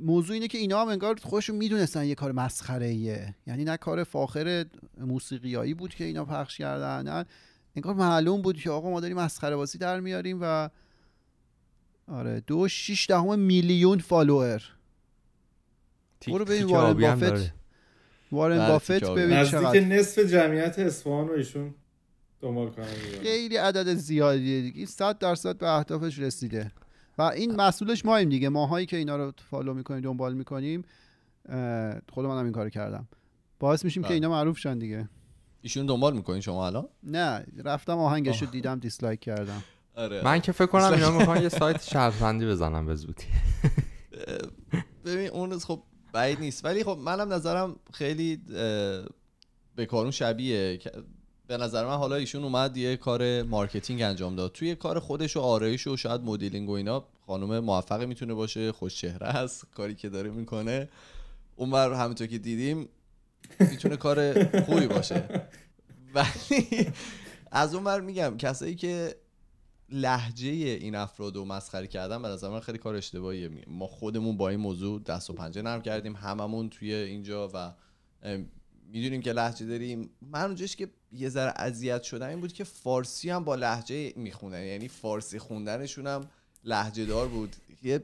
[0.00, 4.04] موضوع اینه که اینا هم انگار خودشون می‌دونستن یه کار مسخره ایه یعنی نه کار
[4.04, 4.64] فاخر
[5.00, 7.24] موسیقیایی بود که اینا پخش کردن نه
[7.78, 10.68] انگار معلوم بود که آقا ما داریم مسخره بازی در میاریم و
[12.08, 14.62] آره دو شیش دهم میلیون follower
[16.20, 17.52] تیک برو ببین وارن بافت.
[18.32, 19.04] وارن بله، بافت.
[19.04, 21.74] ببین نزدیک چقدر نصف جمعیت اصفهان رو ایشون
[22.40, 23.22] دنبال کنن دیگه.
[23.22, 26.72] خیلی عدد زیادیه دیگه 100 درصد به اهدافش رسیده
[27.18, 30.82] و این مسئولش ماییم دیگه ماهایی که اینا رو follow می‌کنیم دنبال می‌کنیم
[32.12, 33.08] خود منم این کارو کردم
[33.58, 34.14] باعث میشیم که بله.
[34.14, 35.08] اینا معروف شن دیگه
[35.62, 39.64] ایشون دنبال می‌کنین شما الان؟ نه رفتم آهنگش رو دیدم dislike کردم.
[39.96, 40.24] آره.
[40.24, 43.24] من که فکر کنم اینا می‌خوان یه سایت شرطبندی بزنن به زودی.
[45.04, 45.82] ببین اون خب
[46.12, 46.64] بعید نیست.
[46.64, 48.36] ولی خب منم نظرم خیلی
[49.76, 50.80] به کارون شبیه.
[51.46, 54.52] به نظر من حالا ایشون اومد یه کار marketing انجام داد.
[54.52, 58.96] توی کار خودش و آرایش و شاید مدلینگ و اینا خانم موفقی می‌تونه باشه خوش
[58.96, 60.88] چهره است کاری که داره می‌کنه.
[61.56, 62.88] اونور همونطور که دیدیم
[63.60, 65.48] می‌تونه کار خوبی باشه.
[66.14, 66.92] ولی
[67.50, 69.14] از اون ور میگم کسایی که
[69.90, 73.50] لحجه این افراد رو مسخره کردن به نظر من خیلی کار اشتباهیه.
[73.66, 77.72] ما خودمون با این موضوع دست و پنجه نرم کردیم هممون توی اینجا و
[78.92, 80.10] می‌دونیم که لحجه داریم.
[80.22, 84.62] من اونجاش که یه ذره اذیت شدم این بود که فارسی هم با لحجه می‌خونن.
[84.62, 86.28] یعنی فارسی خوندنشون هم
[86.64, 87.56] لحجه دار بود.
[87.82, 88.02] یه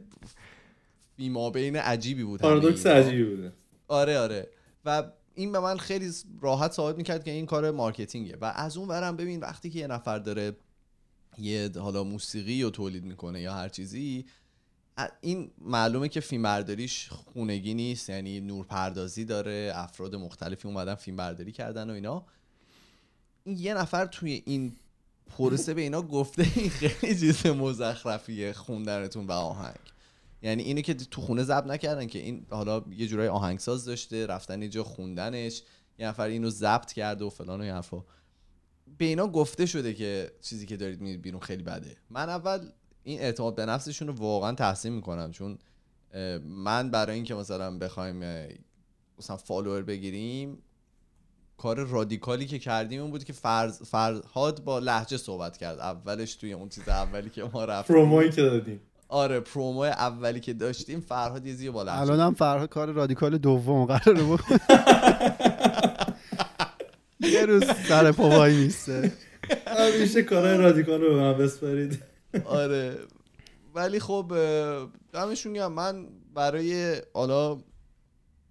[1.17, 2.87] فیما بین عجیبی بود پارادوکس.
[2.87, 3.53] عجیبی بوده.
[3.89, 4.49] آره آره.
[4.85, 5.03] و
[5.35, 8.37] این به من خیلی راحت ثابت می‌کرد که این کار مارکتینگه.
[8.41, 10.57] و از اون ورم ببین وقتی که یه نفر داره
[11.39, 14.25] یه حالا موسیقی رو تولید می‌کنه یا هر چیزی
[15.21, 18.11] این معلومه که فیلم برداریش خونگی نیست.
[18.11, 22.27] یعنی نورپردازی داره افراد مختلفی اومدن فیلم برداری کردن و اینا.
[23.45, 24.73] این یه نفر توی این
[25.27, 29.94] پروسه به اینا گفته این خیلی چیز مزخرفیه خوندنتون و آهنگ.
[30.45, 34.63] یعنی اینو که تو خونه ضبط نکردن که این حالا یه جورای آهنگساز داشته رفتن
[34.63, 35.63] یه جا خوندنش
[35.99, 38.05] یه نفر اینو ضبط کرده و فلان و حرفا.
[38.99, 41.97] به اینا گفته شده که چیزی که دارید می‌دید بیرون خیلی بده.
[42.11, 42.69] من اول
[43.03, 45.59] این اعتماد به نفسشون رو واقعا تحسین می‌کنم چون
[46.45, 48.17] من برای اینکه مثلا بخوایم
[49.19, 50.59] مثلا فالوور بگیریم
[51.57, 55.79] کار رادیکالی که کردیم این بود که فرز فرهاد با لهجه صحبت کرد.
[55.79, 57.97] اولش توی اون چیز اولی که ما رفتیم.
[57.97, 58.81] promo یی که دادیم.
[59.15, 63.39] آره promo اولی که داشتیم فرهاد یه زیر با لهجه الان هم فرهاد کار رادیکال
[63.39, 64.57] دوم قراره بکن
[67.35, 69.13] یه روز سر پا وای میسته
[69.67, 72.03] همیشه کارهای رادیکال رو به من بسپارید.
[72.45, 72.97] آره.
[73.75, 74.33] ولی خب
[75.13, 75.73] دمشون گرم.
[75.73, 77.59] من برای حالا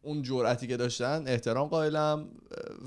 [0.01, 2.27] اون جرأتی که داشتن احترام قائلم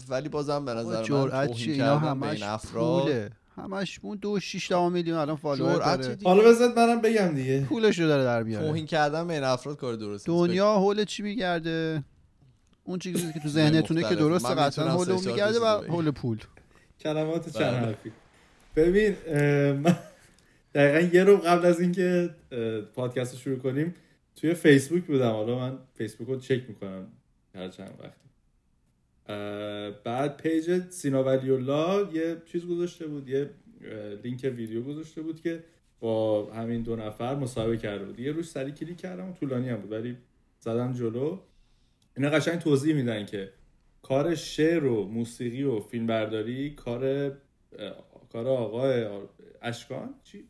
[0.09, 3.31] ولی بازم به نظر من جرأت اینا همش افراد پوله.
[3.57, 6.19] همش اون دو شیش میلیون الان فالوور داره.
[6.25, 7.61] حالا بذارت منم بگم دیگه.
[7.61, 8.67] پولش رو داره در بیاره.
[8.67, 10.27] توهین کردن به این افراد کار درست.
[10.27, 12.05] دنیا حول چی میگرده؟
[12.85, 14.15] اون چیزی که تو ذهنتونه که.
[14.15, 16.39] درسته من قطعا حول اون میگرده و حول پول.
[17.01, 17.87] کلمات چند بله.
[17.87, 18.13] حرفی.
[18.77, 19.17] ببین
[19.73, 19.97] من
[20.75, 22.31] دقیقا یه رو قبل از اینکه
[22.95, 23.95] پادکست رو شروع کنیم
[24.37, 25.31] توی فیسبوک بودم.
[25.31, 27.07] حالا من فیسبوک رو چک می‌کنم
[27.55, 28.26] هر چند وقتی اه،
[30.05, 33.51] بعد page سینا ولی الله یه چیز گذاشته بود یه
[34.25, 35.65] لینک ویدیو گذاشته بود که
[36.01, 38.21] با همین دو نفر مصاحبه کرده بود.
[38.21, 40.17] یه روش سری کلیک کردم و طولانی هم بود ولی
[40.61, 41.39] زدم جلو.
[42.17, 43.53] اینا قشنگ توضیح میدن که
[44.03, 47.33] کار شعر و موسیقی و فیلمبرداری کار
[48.33, 49.07] کار آقای
[49.63, 50.45] اشکان؟ چی؟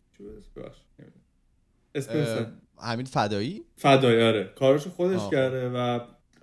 [2.09, 2.47] اه،
[2.79, 4.45] حمید فدایی؟ فدایی آره.
[4.45, 5.31] کارشو خودش آه.
[5.31, 6.01] کرده و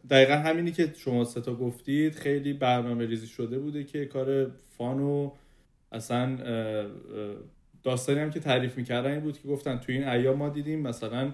[0.10, 5.32] دقیقا همینی که شما ستا گفتید خیلی برنامه ریزی شده بوده که کار فان و
[5.92, 6.38] اصلا
[7.84, 11.34] داستانی هم که تعریف می‌کردن این بود که گفتن تو این ایام ما دیدیم مثلا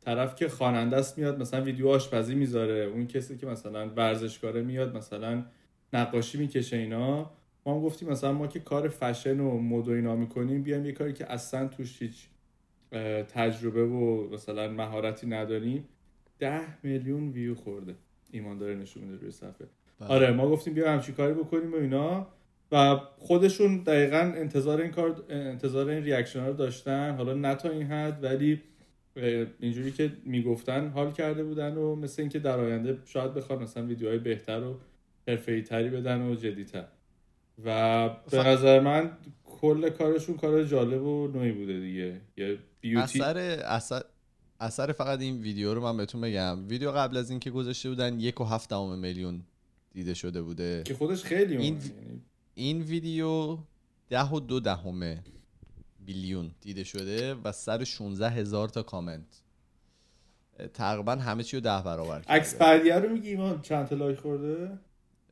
[0.00, 4.96] طرف که خواننده است میاد مثلا ویدیو آشپزی می‌ذاره اون کسی که مثلا ورزشکاره میاد
[4.96, 5.44] مثلا
[5.92, 7.30] نقاشی می‌کشه اینا.
[7.66, 10.92] ما هم گفتیم مثلا ما که کار فشن و مد و اینا می‌کنیم بیایم یه
[10.92, 12.26] کاری که اصلا توش هیچ
[13.28, 15.84] تجربه و مثلا مهارتی نداریم.
[16.40, 17.94] ده میلیون ویو خورده.
[18.32, 19.66] ایمان داره نشون میده روی صفحه.
[20.00, 20.08] بله.
[20.08, 22.26] آره ما گفتیم بیا همچین کاری بکنیم و اینا.
[22.72, 27.14] و خودشون دقیقا انتظار این کار انتظار این reaction رو داشتن.
[27.16, 28.60] حالا نه تا این حد ولی
[29.60, 34.18] اینجوری که می‌گفتن حال کرده بودن و مثل اینکه در آینده شاید بخواد مثلا ویدیوهای
[34.18, 34.78] بهتر و
[35.28, 36.84] حرفه‌ای تری بدن و جدیتر.
[37.64, 39.10] و به ف- نظر من
[39.44, 42.20] کل کارشون کار جالب و نوعی بوده دیگه.
[42.36, 44.02] یه بیوتی اثر اثر
[44.60, 46.68] اثر فقط این ویدیو رو من بهتون بگم.
[46.68, 49.42] ویدیو قبل از اینکه گذاشته بودن یک و هفت دهم میلیون
[49.92, 50.82] دیده شده بوده.
[50.86, 51.90] که خودش خیلی این وی-
[52.54, 53.58] این ویدیو
[54.08, 55.16] ده و دو دهم
[56.06, 59.42] بیلیون دیده شده و 116 هزار تا کامنت.
[60.74, 64.18] تقریبا همه چی رو ده برابر عکس کرده بعدیه رو میگی ایمان چند تا لایک
[64.18, 64.78] خورده؟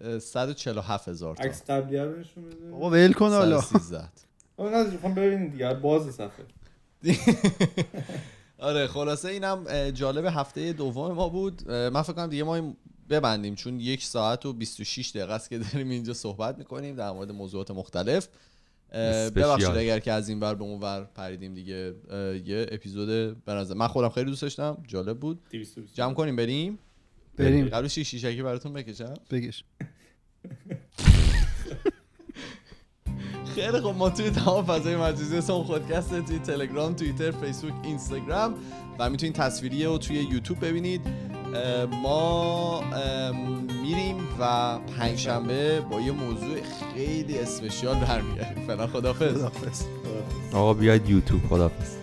[0.01, 1.43] اه، 147 هزار تا.
[1.43, 3.61] عکس قبلیه رو نشون بده بابا ول کن حالا.
[3.61, 4.09] 113
[4.57, 5.75] آه نه می‌خوام ببینید دیگه.
[5.75, 6.45] باز صفحه
[8.59, 11.71] آره خلاصه اینم جالب هفته دوم ما بود.
[11.71, 12.77] من فکر کنم دیگه ما این
[13.11, 17.33] ببندیم چون یک ساعت و 26 دقیقه است که داریم اینجا صحبت می‌کنیم در مورد
[17.33, 18.29] موضوعات مختلف.
[19.37, 21.95] ببخشید اگر که از این ور به اون ور پریدیم دیگه
[22.45, 23.09] یه اپیزود
[23.45, 25.41] به نظر من خودم خیلی دوست داشتم جالب بود.
[25.51, 25.95] 220.
[25.95, 26.79] جمع کنیم بریم؟
[27.37, 27.69] بریم.
[27.69, 29.15] قبل شیش شیشکی براتون بکشم.
[29.31, 29.65] بگش
[33.59, 38.55] خیلی خب ما توی تمام فضای مجازی اسم خودکسته توی تلگرام توییتر فیسبوک اینستاگرام
[38.99, 41.01] و می‌تونید تصویریه و توی یوتیوب ببینید.
[42.03, 42.81] ما
[43.83, 46.57] میریم و پنجشنبه با یه موضوع
[46.95, 48.67] خیلی اسپشیال برمیگردیم.
[48.67, 49.43] فعلا خدافظ
[50.53, 51.98] آقا بیاید یوتیوب خدافظ